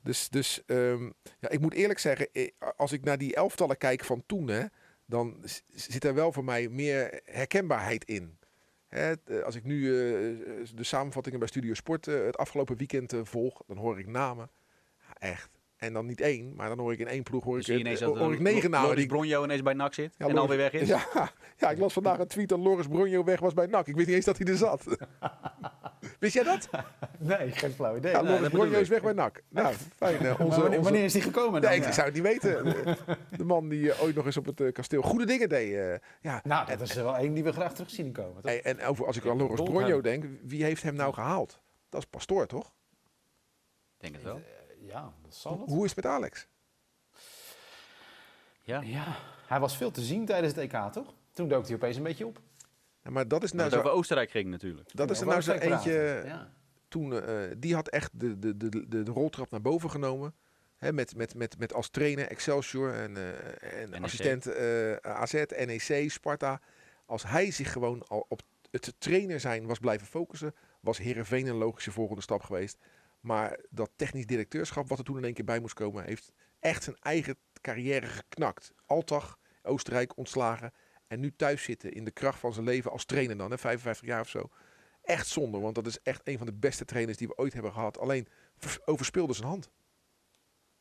Dus, 0.04 0.30
dus 0.30 0.63
ehm, 0.65 1.04
ja, 1.39 1.50
ik 1.50 1.60
moet 1.60 1.73
eerlijk 1.73 2.00
zeggen, 2.00 2.28
eh, 2.34 2.52
als 2.78 2.91
ik 2.91 3.04
naar 3.04 3.17
die 3.17 3.36
elftallen 3.36 3.78
kijk 3.78 4.04
van 4.04 4.23
toen, 4.26 4.47
hè, 4.47 4.63
dan 5.06 5.43
zit 5.73 6.04
er 6.04 6.13
wel 6.13 6.32
voor 6.32 6.43
mij 6.43 6.69
meer 6.69 7.21
herkenbaarheid 7.23 8.06
in. 8.06 8.38
Eh, 8.88 9.12
als 9.43 9.56
ik 9.56 9.63
nu 9.63 9.86
eh, 9.86 10.67
de 10.76 10.84
samenvattingen 10.84 11.39
bij 11.39 11.47
Studio 11.47 11.73
Sport 11.73 12.08
eh, 12.08 12.26
het 12.26 12.38
afgelopen 12.38 12.78
weekend 12.78 13.13
eh, 13.13 13.19
volg, 13.23 13.62
dan 13.67 13.78
hoor 13.78 14.00
ik 14.00 14.08
namen. 14.08 14.50
Ja, 15.08 15.13
echt. 15.19 15.57
En 15.77 15.93
dan 15.93 16.05
niet 16.05 16.21
één, 16.21 16.53
maar 16.55 16.67
dan 16.69 16.79
hoor 16.79 16.91
ik 16.91 16.99
in 16.99 17.07
één 17.07 17.23
ploeg 17.23 17.43
hoor 17.43 17.59
ik, 17.59 17.67
eh, 17.67 17.79
ineens 17.79 18.01
hoor 18.01 18.17
dat 18.17 18.31
ik 18.31 18.37
eh, 18.37 18.43
negen 18.43 18.69
namen. 18.69 18.87
Loris 18.87 19.01
die- 19.03 19.09
Bronjo 19.11 19.43
ineens 19.43 19.61
bij 19.61 19.73
NAC 19.73 19.93
zit 19.93 20.15
Ja, 20.17 20.27
en 20.27 20.37
alweer 20.37 20.57
weg 20.57 20.71
is. 20.71 20.87
Ja, 21.13 21.31
ja, 21.57 21.69
ik 21.69 21.77
las 21.77 21.93
vandaag 21.93 22.19
een 22.19 22.27
tweet 22.27 22.49
dat 22.49 22.59
Loris 22.59 22.87
Bronjo 22.87 23.23
weg 23.23 23.39
was 23.39 23.53
bij 23.53 23.65
NAC. 23.65 23.87
Ik 23.87 23.95
wist 23.95 24.07
niet 24.07 24.15
eens 24.15 24.25
dat 24.25 24.37
hij 24.37 24.47
er 24.47 24.57
zat. 24.57 24.83
Wist 26.19 26.33
jij 26.33 26.43
dat? 26.43 26.69
Nee, 27.19 27.51
geen 27.51 27.71
flauw 27.71 27.95
idee. 27.95 28.11
Ja, 28.11 28.21
Nee, 28.21 28.31
Loris 28.33 28.49
Bronjo 28.49 28.79
is 28.79 28.87
weg 28.89 29.01
bij 29.01 29.13
NAC. 29.13 29.43
Nou, 29.49 29.75
fijn. 29.95 30.19
eh, 30.19 30.39
Onze, 30.39 30.59
wanneer, 30.61 30.63
onze... 30.65 30.81
wanneer 30.81 31.03
is 31.03 31.13
die 31.13 31.21
gekomen 31.21 31.61
dan? 31.61 31.69
Nee, 31.69 31.79
ik 31.79 31.85
Ja. 31.85 31.91
zou 31.91 32.05
het 32.05 32.15
niet 32.15 32.23
weten. 32.23 32.63
De, 32.65 32.95
de 33.37 33.43
man 33.43 33.69
die 33.69 33.91
eh, 33.91 34.01
ooit 34.03 34.15
nog 34.15 34.25
eens 34.25 34.37
op 34.37 34.45
het 34.45 34.61
eh, 34.61 34.71
kasteel 34.71 35.01
goede 35.01 35.25
dingen 35.25 35.49
deed. 35.49 35.73
eh, 35.73 35.93
ja. 36.21 36.41
Nou, 36.43 36.67
dat 36.67 36.81
is 36.81 36.95
er 36.95 37.03
wel 37.03 37.17
één 37.17 37.33
die 37.33 37.43
we 37.43 37.51
graag 37.51 37.73
terug 37.73 37.89
zien 37.89 38.11
komen. 38.11 38.33
Toch? 38.41 38.51
Hey, 38.51 38.61
en 38.61 38.81
over, 38.83 39.05
als 39.05 39.17
ik 39.17 39.25
aan 39.25 39.37
Loris 39.37 39.61
Bronjo 39.63 40.01
denk, 40.01 40.25
wie 40.43 40.63
heeft 40.63 40.83
hem 40.83 40.95
nou 40.95 41.13
gehaald? 41.13 41.61
Dat 41.89 42.01
is 42.01 42.07
Pastoor, 42.07 42.45
toch? 42.47 42.65
Ik 42.67 42.73
denk 43.97 44.13
het 44.13 44.23
wel. 44.23 44.41
Ja, 44.88 45.13
dat 45.23 45.36
zal 45.36 45.60
het. 45.60 45.69
Hoe 45.69 45.86
is 45.86 45.95
het 45.95 46.04
met 46.04 46.13
Alex? 46.13 46.47
Ja. 48.62 48.82
Ja, 48.82 49.15
hij 49.47 49.60
was 49.60 49.78
veel 49.78 49.91
te 49.91 50.02
zien 50.02 50.26
tijdens 50.26 50.56
het 50.56 50.73
EK, 50.73 50.91
toch? 50.91 51.13
Toen 51.34 51.47
dook 51.47 51.65
hij 51.65 51.76
opeens 51.76 51.97
een 51.97 52.04
beetje 52.04 52.26
op. 52.26 52.41
Ja, 53.04 53.10
maar 53.12 53.28
dat 53.28 53.43
is 53.43 53.52
Nou, 53.52 53.69
zo, 53.69 53.78
over 53.78 53.89
Oostenrijk 53.91 54.32
ging 54.32 54.50
natuurlijk. 54.50 54.89
dat 54.95 55.10
is 55.10 55.19
er 55.19 55.26
nou 55.28 55.41
zo 55.41 55.52
eentje... 55.52 56.21
Ja. 56.26 56.52
toen, 56.88 57.21
eh, 57.21 57.36
die 57.58 57.76
had 57.76 57.88
echt 57.88 58.19
de, 58.19 58.39
de, 58.39 58.58
de, 58.58 58.69
de, 58.69 59.04
de 59.04 59.12
roltrap 59.12 59.52
naar 59.52 59.62
boven 59.62 59.89
genomen. 59.89 60.36
Hè, 60.78 60.93
met, 60.93 61.15
met, 61.15 61.36
met, 61.36 61.60
met 61.60 61.73
als 61.73 61.89
trainer 61.89 62.28
Excelsior 62.28 62.93
en, 62.93 63.17
eh, 63.17 63.82
en 63.82 63.89
NEC. 63.89 64.04
assistent 64.04 64.45
eh, 64.45 64.95
AZ, 64.95 65.34
NEC, 65.34 66.12
Sparta. 66.12 66.62
Als 67.06 67.23
hij 67.23 67.52
zich 67.52 67.71
gewoon 67.71 68.08
al 68.08 68.26
op 68.30 68.41
het 68.71 68.93
trainer 68.97 69.39
zijn 69.39 69.65
was 69.65 69.80
blijven 69.80 70.08
focussen, 70.08 70.56
was 70.80 70.97
Herenveen 70.97 71.47
een 71.47 71.56
logische 71.56 71.91
volgende 71.91 72.21
stap 72.21 72.43
geweest. 72.43 72.78
Maar 73.19 73.60
dat 73.69 73.91
technisch 73.95 74.25
directeurschap, 74.25 74.89
wat 74.89 74.97
er 74.97 75.03
toen 75.03 75.17
in 75.17 75.23
één 75.23 75.34
keer 75.34 75.45
bij 75.45 75.60
moest 75.60 75.73
komen, 75.73 76.03
heeft 76.03 76.32
echt 76.60 76.84
zijn 76.84 76.97
eigen 76.99 77.38
carrière 77.62 78.06
geknakt. 78.06 78.73
Altag, 78.86 79.39
Oostenrijk 79.62 80.17
ontslagen. 80.17 80.73
En 81.08 81.19
nu 81.19 81.36
thuis 81.36 81.63
zitten 81.63 81.91
in 81.91 82.03
de 82.03 82.12
kracht 82.12 82.39
van 82.39 82.53
zijn 82.53 82.65
leven 82.65 82.91
als 82.91 83.06
trainer 83.06 83.38
dan, 83.38 83.51
hè, 83.51 83.58
55 83.58 84.08
jaar 84.08 84.21
of 84.21 84.30
zo. 84.30 84.49
Echt 85.01 85.27
zonde, 85.27 85.60
want 85.60 85.75
dat 85.75 85.88
is 85.88 86.01
echt 86.01 86.21
een 86.23 86.38
van 86.38 86.45
de 86.47 86.53
beste 86.53 86.86
trainers 86.86 87.17
die 87.17 87.27
we 87.27 87.38
ooit 87.38 87.53
hebben 87.53 87.71
gehad. 87.73 87.99
Alleen 87.99 88.27
vers- 88.58 88.86
overspeelde 88.86 89.34
zijn 89.34 89.47
hand. 89.47 89.69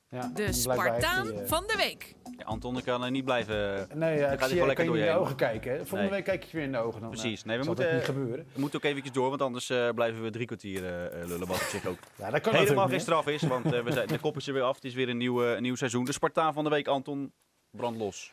Ja, 0.09 0.31
De 0.35 0.53
Spartaan 0.53 1.33
eh, 1.33 1.47
van 1.47 1.65
de 1.67 1.75
week. 1.77 2.15
Ja, 2.39 2.45
Anton 2.45 2.83
kan 2.83 3.05
er 3.05 3.11
niet 3.11 3.25
blijven. 3.25 3.89
Nee, 3.95 4.19
ja, 4.19 4.31
ik 4.31 4.39
hij 4.39 4.49
zie, 4.49 4.57
gewoon 4.57 4.57
ik 4.57 4.59
kan 4.59 4.67
lekker 4.67 4.85
je 4.85 4.91
door 4.91 4.97
in 4.99 5.01
je 5.01 5.07
de 5.07 5.13
heen. 5.13 5.21
ogen 5.21 5.37
kijken. 5.37 5.71
hè. 5.73 5.77
Volgende 5.79 6.03
Nee. 6.03 6.11
week 6.11 6.25
kijk 6.25 6.45
ik 6.45 6.51
je 6.51 6.57
weer 6.57 6.67
in 6.67 6.73
de 6.73 6.79
ogen. 6.79 7.01
Dan, 7.01 7.11
Precies. 7.11 7.41
eh, 7.41 7.47
Nee, 7.47 7.57
we 7.59 7.65
zal 7.65 7.73
moeten, 7.75 7.91
dat 7.93 8.01
niet 8.01 8.17
gebeuren. 8.17 8.47
we 8.55 8.61
moeten 8.61 8.79
ook 8.79 8.85
eventjes 8.85 9.13
door, 9.13 9.29
want 9.29 9.43
anders 9.43 9.71
eh, 9.71 9.89
blijven 9.91 10.23
we 10.23 10.31
drie 10.31 10.47
kwartier 10.47 10.85
eh, 10.85 11.05
eh, 11.23 11.29
lullen. 11.29 11.47
Wat 11.47 11.57
op 11.57 11.63
zich 11.63 11.87
ook 11.87 11.99
Ja, 12.17 12.31
dat 12.31 12.41
kan 12.41 12.55
helemaal 12.55 12.89
geen 12.89 13.01
straf 13.01 13.27
is, 13.27 13.43
want 13.43 13.73
eh, 13.73 13.83
we 13.83 13.93
zijn, 13.93 14.07
de 14.09 14.19
kop 14.19 14.37
is 14.37 14.47
er 14.47 14.53
weer 14.53 14.63
af. 14.63 14.75
Het 14.75 14.85
is 14.85 14.95
weer 14.95 15.09
een 15.09 15.17
nieuw, 15.17 15.45
eh, 15.45 15.55
een 15.57 15.63
nieuw 15.63 15.75
seizoen. 15.75 16.05
De 16.05 16.13
Spartaan 16.13 16.53
van 16.53 16.65
de 16.65 16.71
week, 16.71 16.89
Anton, 16.89 17.33
brand 17.71 17.97
los. 17.97 18.33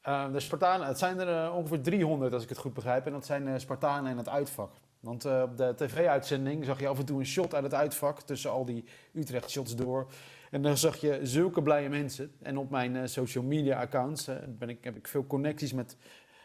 Eh, 0.00 0.32
de 0.32 0.40
Spartanen, 0.40 0.86
het 0.86 0.98
zijn 0.98 1.18
er 1.20 1.44
eh, 1.44 1.56
ongeveer 1.56 1.80
300 1.82 2.32
als 2.32 2.42
ik 2.42 2.48
het 2.48 2.58
goed 2.58 2.74
begrijp. 2.74 3.06
En 3.06 3.12
dat 3.12 3.26
zijn 3.26 3.48
eh, 3.48 3.54
Spartanen 3.58 4.10
in 4.10 4.16
het 4.16 4.28
uitvak. 4.28 4.72
Want 5.00 5.24
eh, 5.24 5.42
op 5.42 5.56
de 5.56 5.72
tv-uitzending 5.76 6.64
zag 6.64 6.80
je 6.80 6.88
af 6.88 6.98
en 6.98 7.04
toe 7.04 7.18
een 7.18 7.26
shot 7.26 7.54
uit 7.54 7.62
het 7.64 7.74
uitvak 7.74 8.20
tussen 8.20 8.50
al 8.50 8.64
die 8.64 8.84
Utrecht-shots 9.14 9.76
door. 9.76 10.06
En 10.52 10.62
dan 10.62 10.76
zag 10.76 10.96
je 10.96 11.18
zulke 11.22 11.62
blije 11.62 11.88
mensen. 11.88 12.32
En 12.42 12.56
op 12.56 12.70
mijn 12.70 12.96
eh, 12.96 13.02
social 13.06 13.44
media 13.44 13.80
accounts 13.80 14.28
eh, 14.28 14.36
ben 14.48 14.68
ik, 14.68 14.84
heb 14.84 14.96
ik 14.96 15.08
veel 15.08 15.26
connecties 15.26 15.72
met 15.72 15.96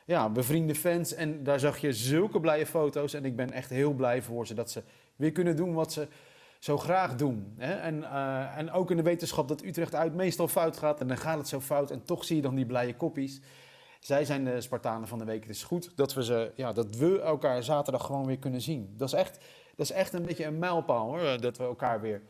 ja, 0.05 0.29
bevriende 0.29 0.75
fans. 0.75 1.13
En 1.13 1.43
daar 1.43 1.59
zag 1.59 1.77
je 1.77 1.93
zulke 1.93 2.39
blije 2.39 2.65
foto's. 2.65 3.13
En 3.13 3.25
ik 3.25 3.35
ben 3.35 3.51
echt 3.51 3.69
heel 3.69 3.93
blij 3.93 4.21
voor 4.21 4.47
ze 4.47 4.53
dat 4.53 4.71
ze 4.71 4.83
weer 5.15 5.31
kunnen 5.31 5.55
doen 5.55 5.73
wat 5.73 5.93
ze 5.93 6.07
zo 6.59 6.77
graag 6.77 7.15
doen. 7.15 7.53
Hè? 7.57 7.73
En, 7.73 8.03
eh, 8.03 8.57
en 8.57 8.71
ook 8.71 8.91
in 8.91 8.97
de 8.97 9.03
wetenschap 9.03 9.47
dat 9.47 9.63
Utrecht 9.63 9.95
uit 9.95 10.13
meestal 10.13 10.47
fout 10.47 10.77
gaat. 10.77 11.01
En 11.01 11.07
dan 11.07 11.17
gaat 11.17 11.37
het 11.37 11.47
zo 11.47 11.59
fout. 11.59 11.91
En 11.91 12.03
toch 12.03 12.23
zie 12.23 12.35
je 12.35 12.41
dan 12.41 12.55
die 12.55 12.65
blije 12.65 12.95
koppies. 12.95 13.41
Zij 13.99 14.25
zijn 14.25 14.43
de 14.43 14.61
Spartanen 14.61 15.07
van 15.07 15.19
de 15.19 15.25
week. 15.25 15.41
Het 15.41 15.55
is 15.55 15.63
goed 15.63 15.91
dat 15.95 16.13
we, 16.13 16.23
ze, 16.23 16.51
ja, 16.55 16.73
dat 16.73 16.95
we 16.95 17.21
elkaar 17.21 17.63
zaterdag 17.63 18.05
gewoon 18.05 18.25
weer 18.25 18.39
kunnen 18.39 18.61
zien. 18.61 18.93
Dat 18.97 19.07
is 19.07 19.13
echt, 19.13 19.37
dat 19.75 19.89
is 19.89 19.91
echt 19.91 20.13
een 20.13 20.25
beetje 20.25 20.45
een 20.45 20.59
mijlpaal 20.59 21.07
hoor. 21.07 21.41
Dat 21.41 21.57
we 21.57 21.63
elkaar 21.63 22.01
weer 22.01 22.21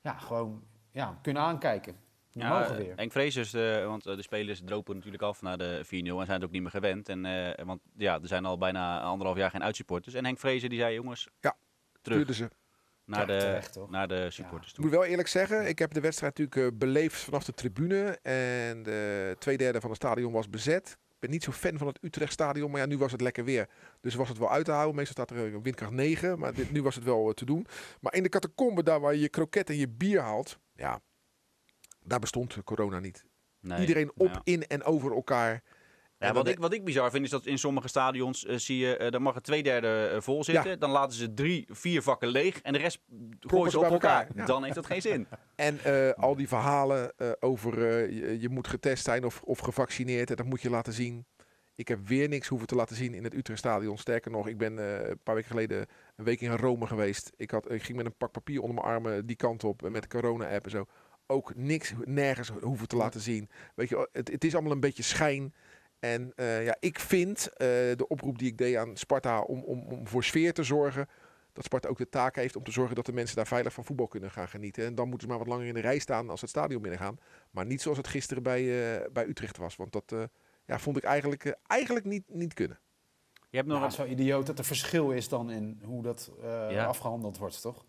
ja, 0.00 0.18
gewoon 0.18 0.62
ja, 0.96 1.18
kunnen 1.22 1.42
aankijken. 1.42 1.96
We 2.32 2.44
mogen 2.44 2.76
weer. 2.76 2.92
Henk 2.96 3.12
Vreesers, 3.12 3.52
eh, 3.54 3.84
want 3.86 4.06
eh, 4.06 4.16
de 4.16 4.22
spelers 4.22 4.60
dropen 4.64 4.94
natuurlijk 4.94 5.22
af 5.22 5.42
naar 5.42 5.58
de 5.58 5.80
4-0 5.84 5.88
en 6.20 6.26
zijn 6.26 6.30
het 6.38 6.44
ook 6.44 6.50
niet 6.50 6.62
meer 6.62 6.70
gewend. 6.70 7.08
En, 7.08 7.24
eh, 7.26 7.64
want 7.64 7.80
ja, 7.96 8.14
er 8.22 8.28
zijn 8.28 8.44
al 8.44 8.58
bijna 8.58 9.00
anderhalf 9.00 9.36
jaar 9.38 9.50
geen 9.50 9.62
uitsupporters. 9.62 10.14
En 10.14 10.24
Henk 10.24 10.38
Vrezer 10.38 10.68
die 10.68 10.78
zei, 10.78 10.94
jongens, 10.94 11.28
Ja, 11.40 11.56
terug 12.02 12.34
ze. 12.34 12.50
naar, 13.04 13.20
Ja, 13.20 13.26
de, 13.26 13.38
terecht, 13.38 13.78
naar 13.88 14.08
de 14.08 14.30
supporters 14.30 14.68
Ik 14.68 14.74
toe. 14.74 14.84
moet 14.84 14.92
wel 14.94 15.04
eerlijk 15.04 15.28
zeggen, 15.28 15.68
ik 15.68 15.78
heb 15.78 15.92
de 15.94 16.00
wedstrijd 16.00 16.38
natuurlijk 16.38 16.72
eh, 16.72 16.78
beleefd 16.78 17.20
vanaf 17.20 17.44
de 17.44 17.54
tribune. 17.54 18.18
En 18.22 18.82
de 18.82 19.36
twee 19.38 19.56
derde 19.56 19.80
van 19.80 19.90
het 19.90 19.98
stadion 19.98 20.32
was 20.32 20.50
bezet. 20.50 20.98
Ben 21.26 21.34
niet 21.34 21.44
zo 21.44 21.52
fan 21.52 21.78
van 21.78 21.86
het 21.86 21.98
Utrecht 22.02 22.32
stadion, 22.32 22.70
maar 22.70 22.80
ja, 22.80 22.86
nu 22.86 22.98
was 22.98 23.12
het 23.12 23.20
lekker 23.20 23.44
weer. 23.44 23.68
Dus 24.00 24.14
was 24.14 24.28
het 24.28 24.38
wel 24.38 24.50
uit 24.50 24.64
te 24.64 24.70
houden. 24.70 24.94
Meestal 24.94 25.24
staat 25.24 25.38
er 25.38 25.46
eh, 25.54 25.60
windkracht 25.62 25.92
9, 25.92 26.38
maar 26.38 26.54
dit, 26.54 26.70
nu 26.72 26.82
was 26.82 26.94
het 26.94 27.04
wel 27.04 27.28
eh, 27.28 27.34
te 27.34 27.44
doen. 27.44 27.66
Maar 28.00 28.14
in 28.14 28.22
de 28.22 28.28
catacombe, 28.28 28.82
daar 28.82 29.00
waar 29.00 29.14
je 29.14 29.20
je 29.20 29.28
kroket 29.28 29.70
en 29.70 29.76
je 29.76 29.88
bier 29.88 30.20
haalt, 30.20 30.58
ja, 30.74 31.00
daar 32.04 32.18
bestond 32.18 32.56
corona 32.64 32.98
niet. 32.98 33.24
Nee. 33.60 33.80
Iedereen 33.80 34.10
op, 34.16 34.28
Ja. 34.32 34.40
in 34.44 34.66
en 34.66 34.82
over 34.82 35.12
elkaar. 35.12 35.62
Ja, 36.18 36.32
wat, 36.32 36.48
ik, 36.48 36.58
wat 36.58 36.72
ik 36.72 36.84
bizar 36.84 37.10
vind 37.10 37.24
is 37.24 37.30
dat 37.30 37.46
in 37.46 37.58
sommige 37.58 37.88
stadions 37.88 38.44
eh, 38.44 38.56
zie 38.56 38.78
je, 38.78 38.96
eh 38.96 39.10
dan 39.10 39.22
mag 39.22 39.34
het 39.34 39.44
twee 39.44 39.62
derde 39.62 40.10
eh, 40.12 40.20
vol 40.20 40.44
zitten. 40.44 40.78
Dan 40.78 40.90
laten 40.90 41.16
ze 41.16 41.34
drie, 41.34 41.66
vier 41.70 42.02
vakken 42.02 42.28
leeg 42.28 42.60
en 42.60 42.72
de 42.72 42.78
rest 42.78 43.00
gooien 43.40 43.70
ze 43.70 43.78
op 43.78 43.84
elkaar. 43.84 44.20
elkaar, 44.20 44.36
ja. 44.36 44.44
Dan 44.44 44.62
heeft 44.62 44.74
dat 44.74 44.86
geen 44.86 45.02
zin. 45.02 45.26
En 45.56 45.78
al 46.16 46.36
die 46.36 46.48
verhalen 46.48 47.12
over 47.40 47.90
je, 48.12 48.40
je 48.40 48.48
moet 48.48 48.68
getest 48.68 49.04
zijn 49.04 49.24
of, 49.24 49.42
of 49.42 49.58
gevaccineerd 49.58 50.30
en 50.30 50.36
dat 50.36 50.46
moet 50.46 50.62
je 50.62 50.70
laten 50.70 50.92
zien. 50.92 51.26
Ik 51.74 51.88
heb 51.88 52.08
weer 52.08 52.28
niks 52.28 52.48
hoeven 52.48 52.66
te 52.66 52.74
laten 52.74 52.96
zien 52.96 53.14
in 53.14 53.24
het 53.24 53.34
Utrechtstadion. 53.34 53.98
Sterker 53.98 54.30
nog, 54.30 54.48
ik 54.48 54.58
ben 54.58 54.76
een 54.76 55.18
paar 55.22 55.34
weken 55.34 55.50
geleden 55.50 55.86
een 56.16 56.24
week 56.24 56.40
in 56.40 56.50
Rome 56.50 56.86
geweest. 56.86 57.32
Ik, 57.36 57.50
had, 57.50 57.70
ik 57.70 57.82
ging 57.82 57.96
met 57.96 58.06
een 58.06 58.16
pak 58.16 58.32
papier 58.32 58.60
onder 58.60 58.74
mijn 58.74 58.86
armen 58.86 59.26
die 59.26 59.36
kant 59.36 59.64
op 59.64 59.84
en 59.84 59.92
met 59.92 60.02
de 60.02 60.08
corona-app 60.08 60.64
en 60.64 60.70
zo. 60.70 60.86
Ook 61.26 61.54
niks, 61.54 61.94
nergens 62.04 62.50
hoeven 62.60 62.88
te 62.88 62.96
laten 62.96 63.20
zien. 63.20 63.48
Weet 63.74 63.88
je, 63.88 64.08
het, 64.12 64.30
het 64.30 64.44
is 64.44 64.54
allemaal 64.54 64.72
een 64.72 64.80
beetje 64.80 65.02
schijn. 65.02 65.54
En 66.12 66.32
eh, 66.36 66.64
ja, 66.64 66.76
ik 66.80 66.98
vind 67.00 67.48
eh, 67.48 67.56
de 67.96 68.04
oproep 68.08 68.38
die 68.38 68.48
ik 68.48 68.58
deed 68.58 68.76
aan 68.76 68.96
Sparta 68.96 69.40
om, 69.40 69.62
om, 69.62 69.86
om 69.88 70.06
voor 70.08 70.24
sfeer 70.24 70.52
te 70.52 70.62
zorgen. 70.62 71.08
Dat 71.52 71.64
Sparta 71.64 71.88
ook 71.88 71.98
de 71.98 72.08
taak 72.08 72.36
heeft 72.36 72.56
om 72.56 72.64
te 72.64 72.70
zorgen 72.70 72.94
dat 72.94 73.06
de 73.06 73.12
mensen 73.12 73.36
daar 73.36 73.46
veilig 73.46 73.72
van 73.72 73.84
voetbal 73.84 74.06
kunnen 74.08 74.30
gaan 74.30 74.48
genieten. 74.48 74.84
En 74.84 74.94
dan 74.94 75.08
moeten 75.08 75.28
ze 75.28 75.34
maar 75.34 75.44
wat 75.44 75.52
langer 75.52 75.66
in 75.66 75.74
de 75.74 75.80
rij 75.80 75.98
staan 75.98 76.30
als 76.30 76.38
ze 76.40 76.44
het 76.46 76.54
stadion 76.54 76.82
binnengaan. 76.82 77.18
Maar 77.50 77.66
niet 77.66 77.82
zoals 77.82 77.96
het 77.96 78.08
gisteren 78.08 78.42
bij, 78.42 78.94
eh, 78.96 79.10
bij 79.12 79.26
Utrecht 79.26 79.56
was. 79.56 79.76
Want 79.76 79.92
dat 79.92 80.12
eh, 80.12 80.22
ja, 80.66 80.78
vond 80.78 80.96
ik 80.96 81.04
eigenlijk, 81.04 81.56
eigenlijk 81.66 82.06
niet, 82.06 82.24
niet 82.28 82.54
kunnen. 82.54 82.78
Je 83.50 83.56
hebt 83.56 83.68
nog 83.68 83.78
Nou, 83.78 83.90
een- 83.90 83.96
zo 83.96 84.04
idioot 84.04 84.46
dat 84.46 84.58
er 84.58 84.64
verschil 84.64 85.10
is 85.10 85.28
dan 85.28 85.50
in 85.50 85.80
hoe 85.84 86.02
dat 86.02 86.30
eh, 86.42 86.70
Ja. 86.70 86.84
afgehandeld 86.84 87.38
wordt, 87.38 87.60
toch? 87.60 87.84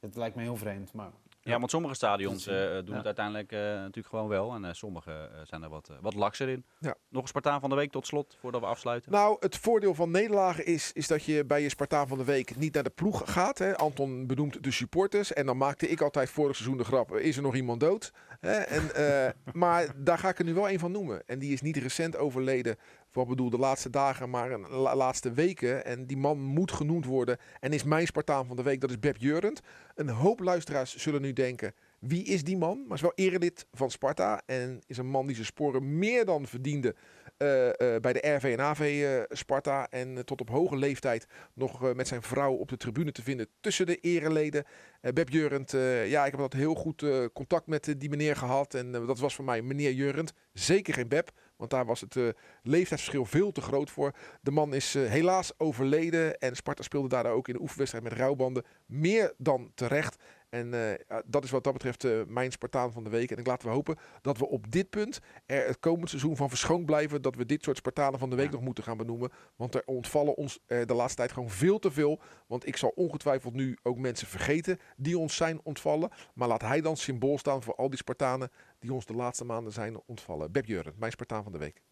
Het 0.00 0.16
lijkt 0.16 0.36
me 0.36 0.42
heel 0.42 0.56
vreemd, 0.56 0.92
maar... 0.92 1.10
Ja, 1.48 1.58
want 1.58 1.70
sommige 1.70 1.94
stadions 1.94 2.46
eh, 2.46 2.54
doen 2.54 2.84
ja. 2.84 2.96
het 2.96 3.04
uiteindelijk 3.04 3.52
eh, 3.52 3.60
natuurlijk 3.60 4.06
gewoon 4.08 4.28
wel. 4.28 4.54
En 4.54 4.64
eh, 4.64 4.72
sommige 4.72 5.30
zijn 5.44 5.62
er 5.62 5.68
wat, 5.68 5.90
wat 6.00 6.14
lakser 6.14 6.48
in. 6.48 6.64
Ja. 6.78 6.94
Nog 7.08 7.22
een 7.22 7.28
Spartaan 7.28 7.60
van 7.60 7.70
de 7.70 7.76
week 7.76 7.90
tot 7.90 8.06
slot, 8.06 8.36
voordat 8.40 8.60
we 8.60 8.66
afsluiten. 8.66 9.12
Nou, 9.12 9.36
het 9.40 9.56
voordeel 9.56 9.94
van 9.94 10.10
nederlagen 10.10 10.66
is, 10.66 10.92
is 10.92 11.06
dat 11.06 11.24
je 11.24 11.44
bij 11.44 11.62
je 11.62 11.68
Spartaan 11.68 12.08
van 12.08 12.18
de 12.18 12.24
Week 12.24 12.56
niet 12.56 12.74
naar 12.74 12.82
de 12.82 12.90
ploeg 12.90 13.32
gaat. 13.32 13.58
Hè. 13.58 13.76
Anton 13.76 14.26
benoemt 14.26 14.62
de 14.62 14.70
supporters. 14.70 15.32
En 15.32 15.46
dan 15.46 15.56
maakte 15.56 15.88
ik 15.88 16.00
altijd 16.00 16.30
vorig 16.30 16.56
seizoen 16.56 16.76
de 16.78 16.84
grap, 16.84 17.14
is 17.14 17.36
er 17.36 17.42
nog 17.42 17.54
iemand 17.54 17.80
dood? 17.80 18.12
Hè. 18.40 18.52
En, 18.52 18.90
maar 19.52 19.86
daar 19.96 20.18
ga 20.18 20.28
ik 20.28 20.38
er 20.38 20.44
nu 20.44 20.54
wel 20.54 20.70
een 20.70 20.78
van 20.78 20.92
noemen. 20.92 21.22
En 21.26 21.38
die 21.38 21.52
is 21.52 21.60
niet 21.60 21.76
recent 21.76 22.16
overleden, 22.16 22.76
wat 23.12 23.28
bedoel 23.28 23.50
de 23.50 23.58
laatste 23.58 23.90
dagen, 23.90 24.30
maar 24.30 24.58
la- 24.58 24.96
laatste 24.96 25.32
weken. 25.32 25.84
En 25.84 26.06
die 26.06 26.16
man 26.16 26.38
moet 26.38 26.72
genoemd 26.72 27.04
worden 27.04 27.36
en 27.60 27.72
is 27.72 27.84
mijn 27.84 28.06
Spartaan 28.06 28.46
van 28.46 28.56
de 28.56 28.62
Week, 28.62 28.80
dat 28.80 28.90
is 28.90 28.98
Beb 28.98 29.16
Jurend. 29.16 29.60
Een 29.94 30.08
hoop 30.08 30.40
luisteraars 30.40 30.96
zullen 30.96 31.20
nu 31.20 31.32
denken, 31.32 31.74
wie 31.98 32.24
is 32.24 32.44
die 32.44 32.56
man? 32.56 32.84
Maar 32.86 32.96
is 32.96 33.02
wel 33.02 33.12
erelid 33.14 33.66
van 33.72 33.90
Sparta 33.90 34.42
en 34.46 34.80
is 34.86 34.98
een 34.98 35.10
man 35.10 35.26
die 35.26 35.34
zijn 35.34 35.46
sporen 35.46 35.98
meer 35.98 36.24
dan 36.24 36.46
verdiende 36.46 36.94
eh, 37.38 37.68
eh, 37.68 38.00
bij 38.00 38.12
de 38.12 38.28
RV 38.28 38.54
en 38.58 38.60
AV 38.60 38.80
eh, 38.80 39.36
Sparta. 39.36 39.86
En 39.90 40.24
tot 40.24 40.40
op 40.40 40.48
hoge 40.48 40.76
leeftijd 40.76 41.26
nog 41.54 41.94
met 41.94 42.08
zijn 42.08 42.22
vrouw 42.22 42.52
op 42.52 42.68
de 42.68 42.76
tribune 42.76 43.12
te 43.12 43.22
vinden 43.22 43.48
tussen 43.60 43.86
de 43.86 43.96
ereleden. 43.96 44.64
Beb 45.00 45.28
Jurend, 45.28 45.70
ja, 46.06 46.24
ik 46.24 46.30
heb 46.30 46.40
dat 46.40 46.52
heel 46.52 46.74
goed 46.74 47.04
contact 47.32 47.66
met 47.66 47.94
die 47.98 48.08
meneer 48.08 48.36
gehad. 48.36 48.74
En 48.74 48.92
dat 48.92 49.18
was 49.18 49.34
voor 49.34 49.44
mij 49.44 49.62
meneer 49.62 49.92
Jurend. 49.92 50.32
Zeker 50.52 50.94
geen 50.94 51.08
Beb, 51.08 51.30
want 51.58 51.70
daar 51.70 51.86
was 51.86 52.00
het 52.00 52.16
eh, 52.16 52.28
leeftijdsverschil 52.62 53.24
veel 53.24 53.52
te 53.52 53.60
groot 53.60 53.90
voor. 53.90 54.12
De 54.40 54.50
man 54.50 54.74
is 54.74 54.94
eh, 54.94 55.04
helaas 55.04 55.58
overleden 55.58 56.38
en 56.38 56.56
Sparta 56.56 56.82
speelde 56.82 57.08
daar 57.08 57.26
ook 57.26 57.48
in 57.48 57.54
de 57.54 57.60
oefenwedstrijd 57.60 58.04
met 58.04 58.12
rouwbanden. 58.12 58.64
Meer 58.86 59.34
dan 59.36 59.70
terecht. 59.74 60.16
En 60.48 60.74
eh, 60.74 60.90
ja, 61.08 61.22
dat 61.26 61.44
is 61.44 61.50
wat 61.50 61.64
dat 61.64 61.72
betreft 61.72 62.04
eh, 62.04 62.20
mijn 62.26 62.52
Spartaan 62.52 62.92
van 62.92 63.04
de 63.04 63.10
week. 63.10 63.30
En 63.30 63.38
ik 63.38 63.46
laten 63.46 63.68
we 63.68 63.74
hopen 63.74 63.96
dat 64.20 64.38
we 64.38 64.48
op 64.48 64.70
dit 64.70 64.90
punt 64.90 65.20
er 65.46 65.66
het 65.66 65.78
komend 65.80 66.08
seizoen 66.08 66.36
van 66.36 66.48
verschoond 66.48 66.86
blijven. 66.86 67.22
Dat 67.22 67.34
we 67.34 67.46
dit 67.46 67.62
soort 67.64 67.76
Spartanen 67.76 68.18
van 68.18 68.30
de 68.30 68.36
week 68.36 68.46
Ja. 68.46 68.52
nog 68.52 68.60
moeten 68.60 68.84
gaan 68.84 68.96
benoemen. 68.96 69.30
Want 69.56 69.74
er 69.74 69.82
ontvallen 69.86 70.34
ons 70.36 70.58
eh, 70.66 70.86
de 70.86 70.94
laatste 70.94 71.16
tijd 71.16 71.32
gewoon 71.32 71.50
veel 71.50 71.78
te 71.78 71.90
veel. 71.90 72.20
Want 72.46 72.66
ik 72.66 72.76
zal 72.76 72.92
ongetwijfeld 72.94 73.54
nu 73.54 73.76
ook 73.82 73.98
mensen 73.98 74.26
vergeten 74.26 74.78
die 74.96 75.18
ons 75.18 75.36
zijn 75.36 75.60
ontvallen. 75.62 76.10
Maar 76.34 76.48
laat 76.48 76.62
hij 76.62 76.80
dan 76.80 76.96
symbool 76.96 77.38
staan 77.38 77.62
voor 77.62 77.74
al 77.74 77.88
die 77.88 77.98
Spartanen 77.98 78.50
die 78.78 78.92
ons 78.92 79.06
de 79.06 79.14
laatste 79.14 79.44
maanden 79.44 79.72
zijn 79.72 80.00
ontvallen. 80.06 80.52
Beb 80.52 80.66
Jurren, 80.66 80.94
mijn 80.96 81.12
Spartaan 81.12 81.42
van 81.42 81.52
de 81.52 81.58
week. 81.58 81.82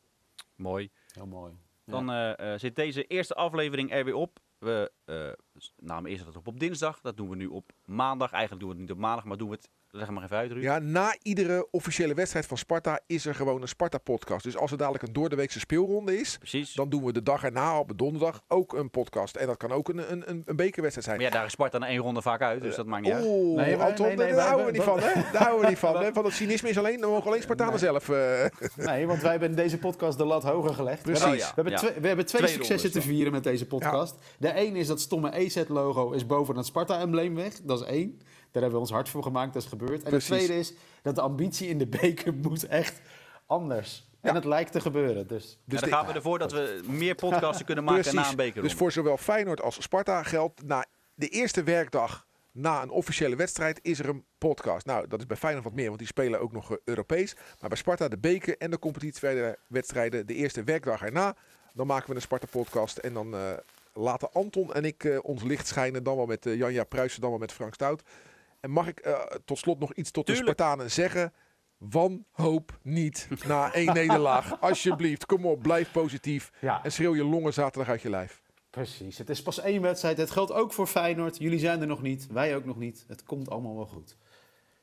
Mooi. 0.55 0.91
Heel 1.13 1.27
mooi. 1.27 1.53
Dan 1.85 2.37
zit 2.59 2.77
deze 2.77 3.05
eerste 3.05 3.35
aflevering 3.35 3.93
er 3.93 4.05
weer 4.05 4.15
op. 4.15 4.39
We 4.67 4.93
eh, 5.05 5.63
namen 5.77 6.11
eerst 6.11 6.25
dat 6.25 6.37
op 6.37 6.47
op 6.47 6.61
dinsdag. 6.61 7.01
Dat 7.01 7.17
doen 7.17 7.29
we 7.29 7.37
nu 7.37 7.47
op 7.47 7.73
maandag. 7.85 8.33
Eigenlijk 8.33 8.61
doen 8.61 8.71
we 8.71 8.77
het 8.77 8.87
niet 8.87 8.97
op 8.97 9.03
maandag, 9.03 9.25
maar 9.25 9.37
doen 9.37 9.49
we 9.49 9.55
het... 9.55 9.71
Leg 9.97 10.11
maar 10.11 10.23
even 10.25 10.37
uit, 10.37 10.53
Ruud. 10.53 10.63
Ja, 10.63 10.79
na 10.79 11.17
iedere 11.23 11.69
officiële 11.71 12.15
wedstrijd 12.15 12.47
van 12.47 12.57
Sparta 12.57 13.01
is 13.07 13.27
er 13.27 13.35
gewoon 13.35 13.63
een 13.63 13.69
Sparta-podcast. 13.69 14.45
Dus 14.45 14.57
als 14.57 14.71
er 14.71 14.79
dadelijk 14.79 15.03
een 15.05 15.13
doordeweekse 15.13 15.59
speelronde 15.59 16.19
is, 16.21 16.37
Precies. 16.39 16.75
dan 16.75 16.89
doen 16.89 17.05
we 17.05 17.13
de 17.13 17.23
dag 17.23 17.45
erna 17.45 17.79
op 17.79 17.89
de 17.89 17.95
donderdag 17.95 18.43
ook 18.49 18.73
een 18.73 18.91
podcast. 18.91 19.37
En 19.37 19.47
dat 19.47 19.57
kan 19.57 19.73
ook 19.73 19.89
een, 19.89 20.13
een, 20.13 20.31
een, 20.31 20.43
een 20.47 20.57
bekerwedstrijd 20.57 21.05
zijn. 21.07 21.17
Maar 21.17 21.27
ja, 21.27 21.33
daar 21.33 21.45
is 21.45 21.53
Sparta 21.53 21.79
na 21.79 21.87
één 21.87 21.99
ronde 21.99 22.23
vaak 22.23 22.43
uit, 22.43 22.63
dus 22.63 22.77
dat 22.77 22.87
maakt 22.87 23.03
niet 23.05 23.13
uit. 23.13 23.25
Oeh, 23.27 23.57
Nee, 23.57 23.77
Anton, 23.77 24.07
nee, 24.07 24.17
nee, 24.17 24.33
daar 24.33 24.47
houden 24.47 24.67
we 24.67 24.73
niet 24.73 24.83
van, 24.83 24.99
hè? 25.01 25.13
Daar 25.33 25.43
houden 25.43 25.61
we 25.61 25.69
niet 25.69 25.79
van. 25.79 26.03
Hè? 26.03 26.13
Van 26.13 26.25
het 26.25 26.35
cynisme 26.35 26.69
is 26.69 26.79
alleen, 26.79 27.01
dan 27.01 27.11
mogen 27.11 27.27
alleen 27.27 27.43
Spartanen 27.43 27.73
Nee. 27.73 27.83
zelf. 27.83 28.09
eh, 28.09 28.45
Nee, 28.87 29.07
want 29.07 29.21
wij 29.23 29.31
hebben 29.31 29.49
in 29.51 29.57
deze 29.57 29.79
podcast 29.79 30.19
de 30.19 30.25
lat 30.25 30.43
hoger 30.43 30.75
gelegd. 30.75 31.03
Precies. 31.03 31.25
We 31.25 31.31
Oh, 31.31 31.37
ja. 31.37 31.47
we 31.47 31.53
hebben 31.55 31.73
Ja. 31.73 31.79
twee, 31.79 31.93
we 32.01 32.07
hebben 32.07 32.27
twee, 32.27 32.43
Twee 32.43 32.55
successen 32.55 32.93
te 32.93 33.01
vieren 33.03 33.33
met 33.33 33.45
deze 33.45 33.67
podcast. 33.67 34.15
De 34.39 34.61
een 34.61 34.77
is 34.77 34.87
dat 34.87 35.01
stomme 35.01 35.37
EZ-logo 35.39 36.11
is 36.11 36.27
boven 36.27 36.57
het 36.57 36.67
Sparta-embleem 36.67 37.35
weg. 37.35 37.53
Dat 37.63 37.81
is 37.81 37.87
één. 37.87 38.21
Daar 38.57 38.65
hebben 38.65 38.83
we 38.83 38.87
ons 38.87 38.97
hard 38.97 39.09
voor 39.09 39.23
gemaakt, 39.23 39.53
dat 39.53 39.63
is 39.63 39.69
gebeurd. 39.69 40.03
En 40.03 40.11
Precies. 40.11 40.29
het 40.29 40.39
tweede 40.39 40.59
is 40.61 40.73
dat 41.03 41.15
de 41.15 41.21
ambitie 41.21 41.69
in 41.69 41.79
de 41.79 41.87
beker 41.87 42.35
moet 42.45 42.67
echt 42.67 43.01
anders. 43.47 44.09
En 44.21 44.29
Ja. 44.31 44.35
het 44.35 44.45
lijkt 44.45 44.73
te 44.73 44.81
gebeuren. 44.81 45.27
Dus 45.27 45.53
En 45.53 45.59
dus 45.65 45.81
dan 45.81 45.89
gaan 45.89 46.07
we 46.07 46.13
ervoor 46.13 46.39
dat 46.39 46.53
we 46.53 46.83
meer 46.87 47.15
podcasten 47.25 47.67
kunnen 47.67 47.85
maken 47.85 48.01
Precies. 48.03 48.21
na 48.21 48.29
een 48.31 48.37
bekerronde. 48.37 48.69
Dus 48.69 48.79
voor 48.79 48.93
zowel 48.93 49.17
Feyenoord 49.17 49.63
als 49.63 49.83
Sparta 49.83 50.23
geldt 50.23 50.63
na 50.63 50.85
de 51.15 51.29
eerste 51.29 51.63
werkdag 51.63 52.27
na 52.53 52.83
een 52.83 52.91
officiële 52.91 53.37
wedstrijd 53.37 53.79
is 53.83 53.99
er 53.99 54.09
een 54.09 54.25
podcast. 54.39 54.87
Nou, 54.87 55.09
dat 55.09 55.19
is 55.19 55.27
bij 55.27 55.37
Feyenoord 55.37 55.65
wat 55.65 55.75
meer, 55.75 55.87
want 55.87 55.99
die 55.99 56.07
spelen 56.09 56.41
ook 56.41 56.53
nog 56.53 56.71
eh, 56.71 56.77
Europees. 56.85 57.35
Maar 57.61 57.69
bij 57.69 57.79
Sparta 57.79 58.09
de 58.09 58.19
beker 58.19 58.57
en 58.59 58.71
de 58.71 58.79
competitiewedstrijden 58.79 60.27
de 60.27 60.35
eerste 60.35 60.65
werkdag 60.65 61.03
erna. 61.03 61.37
Dan 61.75 61.87
maken 61.87 62.09
we 62.09 62.15
een 62.15 62.21
Sparta-podcast 62.21 62.97
en 62.97 63.13
dan 63.13 63.35
eh, 63.35 63.51
laten 63.93 64.33
Anton 64.33 64.75
en 64.75 64.85
ik 64.85 65.05
eh, 65.05 65.19
ons 65.23 65.43
licht 65.43 65.67
schijnen. 65.67 66.03
Dan 66.03 66.17
wel 66.17 66.27
met 66.27 66.45
Janja 66.45 66.85
Pruisen, 66.85 67.21
dan 67.21 67.31
wel 67.31 67.39
met 67.39 67.53
Frank 67.53 67.75
Stout. 67.75 68.03
En 68.67 68.73
mag 68.73 68.87
ik 68.89 68.99
eh, 68.99 69.21
tot 69.45 69.59
slot 69.59 69.79
nog 69.79 69.93
iets 69.95 70.11
tot 70.11 70.27
Tuurlijk. 70.27 70.47
de 70.47 70.53
Spartanen 70.53 70.91
zeggen? 70.91 71.33
Wanhoop 71.79 72.79
niet 72.83 73.29
na 73.47 73.73
één 73.73 73.95
nederlaag. 74.03 74.61
Alsjeblieft, 74.61 75.27
kom 75.27 75.47
op, 75.47 75.63
blijf 75.63 75.93
positief. 75.93 76.53
ja, 76.61 76.85
En 76.85 76.93
schreeuw 76.93 77.15
je 77.15 77.25
longen 77.25 77.53
zaterdag 77.53 77.89
uit 77.89 78.03
je 78.03 78.11
lijf. 78.11 78.43
precies. 78.71 79.19
Het 79.19 79.29
is 79.31 79.43
pas 79.43 79.61
één 79.61 79.83
wedstrijd. 79.83 80.19
Het 80.19 80.31
geldt 80.31 80.53
ook 80.53 80.73
voor 80.73 80.87
Feyenoord. 80.87 81.39
Jullie 81.39 81.59
zijn 81.59 81.81
er 81.81 81.87
nog 81.87 82.03
niet. 82.03 82.27
Wij 82.27 82.57
ook 82.57 82.65
nog 82.65 82.77
niet. 82.77 83.05
Het 83.09 83.23
komt 83.23 83.51
allemaal 83.51 83.77
wel 83.77 83.87
goed. 83.87 84.17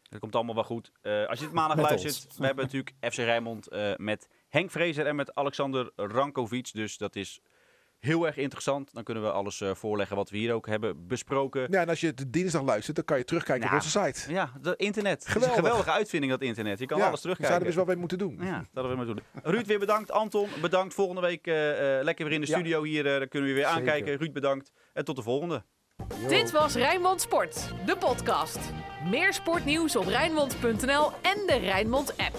Dat 0.10 0.20
komt 0.20 0.36
allemaal 0.36 0.56
wel 0.56 0.64
goed. 0.64 0.92
Eh, 1.02 1.26
als 1.26 1.40
je 1.40 1.46
het 1.46 1.54
maandag 1.54 1.76
Met 1.78 1.86
luistert, 1.86 2.26
ons. 2.26 2.38
we 2.38 2.46
hebben 2.46 2.64
natuurlijk 2.64 2.96
FC 3.00 3.18
Rijnmond 3.18 3.68
eh, 3.68 3.94
met 3.96 4.28
Henk 4.50 4.72
Vrezer 4.72 5.06
en 5.06 5.16
met 5.16 5.36
Alexander 5.36 5.92
Rankovic. 5.96 6.74
Dus 6.74 6.98
dat 6.98 7.16
is 7.16 7.42
heel 8.04 8.26
erg 8.26 8.38
interessant. 8.38 8.94
Dan 8.94 9.04
kunnen 9.04 9.24
we 9.24 9.32
alles 9.32 9.62
eh, 9.62 9.74
voorleggen 9.76 10.16
wat 10.16 10.30
we 10.30 10.38
hier 10.38 10.54
ook 10.54 10.68
hebben 10.68 11.08
besproken. 11.08 11.68
Ja, 11.72 11.82
en 11.82 11.90
als 11.90 12.00
je 12.00 12.08
het 12.08 12.26
dinsdag 12.28 12.62
luistert, 12.64 12.96
dan 12.96 13.06
kan 13.06 13.18
je 13.18 13.24
terugkijken 13.24 13.66
Nou, 13.66 13.78
op 13.78 13.84
onze 13.86 14.00
site. 14.04 14.32
Ja, 14.34 14.52
dat 14.62 14.76
internet. 14.76 15.18
Het 15.20 15.28
is 15.28 15.32
Geweldig. 15.34 15.58
een 15.58 15.64
geweldige 15.64 15.92
uitvinding, 15.92 16.32
dat 16.32 16.42
internet. 16.42 16.80
Je 16.80 16.86
kan 16.86 16.98
ja, 16.98 17.08
alles 17.08 17.22
terugkijken. 17.22 17.54
zouden 17.56 17.74
we 17.76 17.76
dus 17.76 17.86
wel 17.86 17.94
mee 17.96 18.02
moeten 18.08 18.18
doen. 18.18 18.48
Ja, 18.54 18.66
dat 18.74 18.88
we 18.90 18.96
maar 18.96 19.06
doen. 19.06 19.20
Ruud, 19.44 19.66
weer 19.66 19.80
bedankt. 19.80 20.12
Anton, 20.12 20.48
bedankt. 20.62 20.94
Volgende 20.94 21.22
week 21.22 21.48
eh, 21.48 21.98
eh, 21.98 22.04
lekker 22.04 22.26
weer 22.26 22.34
in 22.34 22.42
de 22.42 22.48
Ja. 22.48 22.54
studio 22.54 22.84
hier. 22.84 23.04
dan 23.04 23.28
kunnen 23.28 23.50
we 23.50 23.56
weer 23.56 23.66
Zeker. 23.66 23.80
aankijken. 23.80 24.18
Ruud, 24.18 24.32
bedankt. 24.34 24.72
En 24.94 25.06
tot 25.06 25.16
de 25.16 25.22
volgende. 25.22 25.64
Dit 26.28 26.52
was 26.52 26.76
Rijnmond 26.76 27.22
Sport, 27.22 27.70
de 27.86 27.98
podcast. 27.98 28.60
Meer 29.10 29.34
sportnieuws 29.34 29.96
op 29.96 30.06
Rijnmond.nl 30.08 31.12
en 31.22 31.38
de 31.48 31.58
Rijnmond 31.62 32.18
app. 32.18 32.36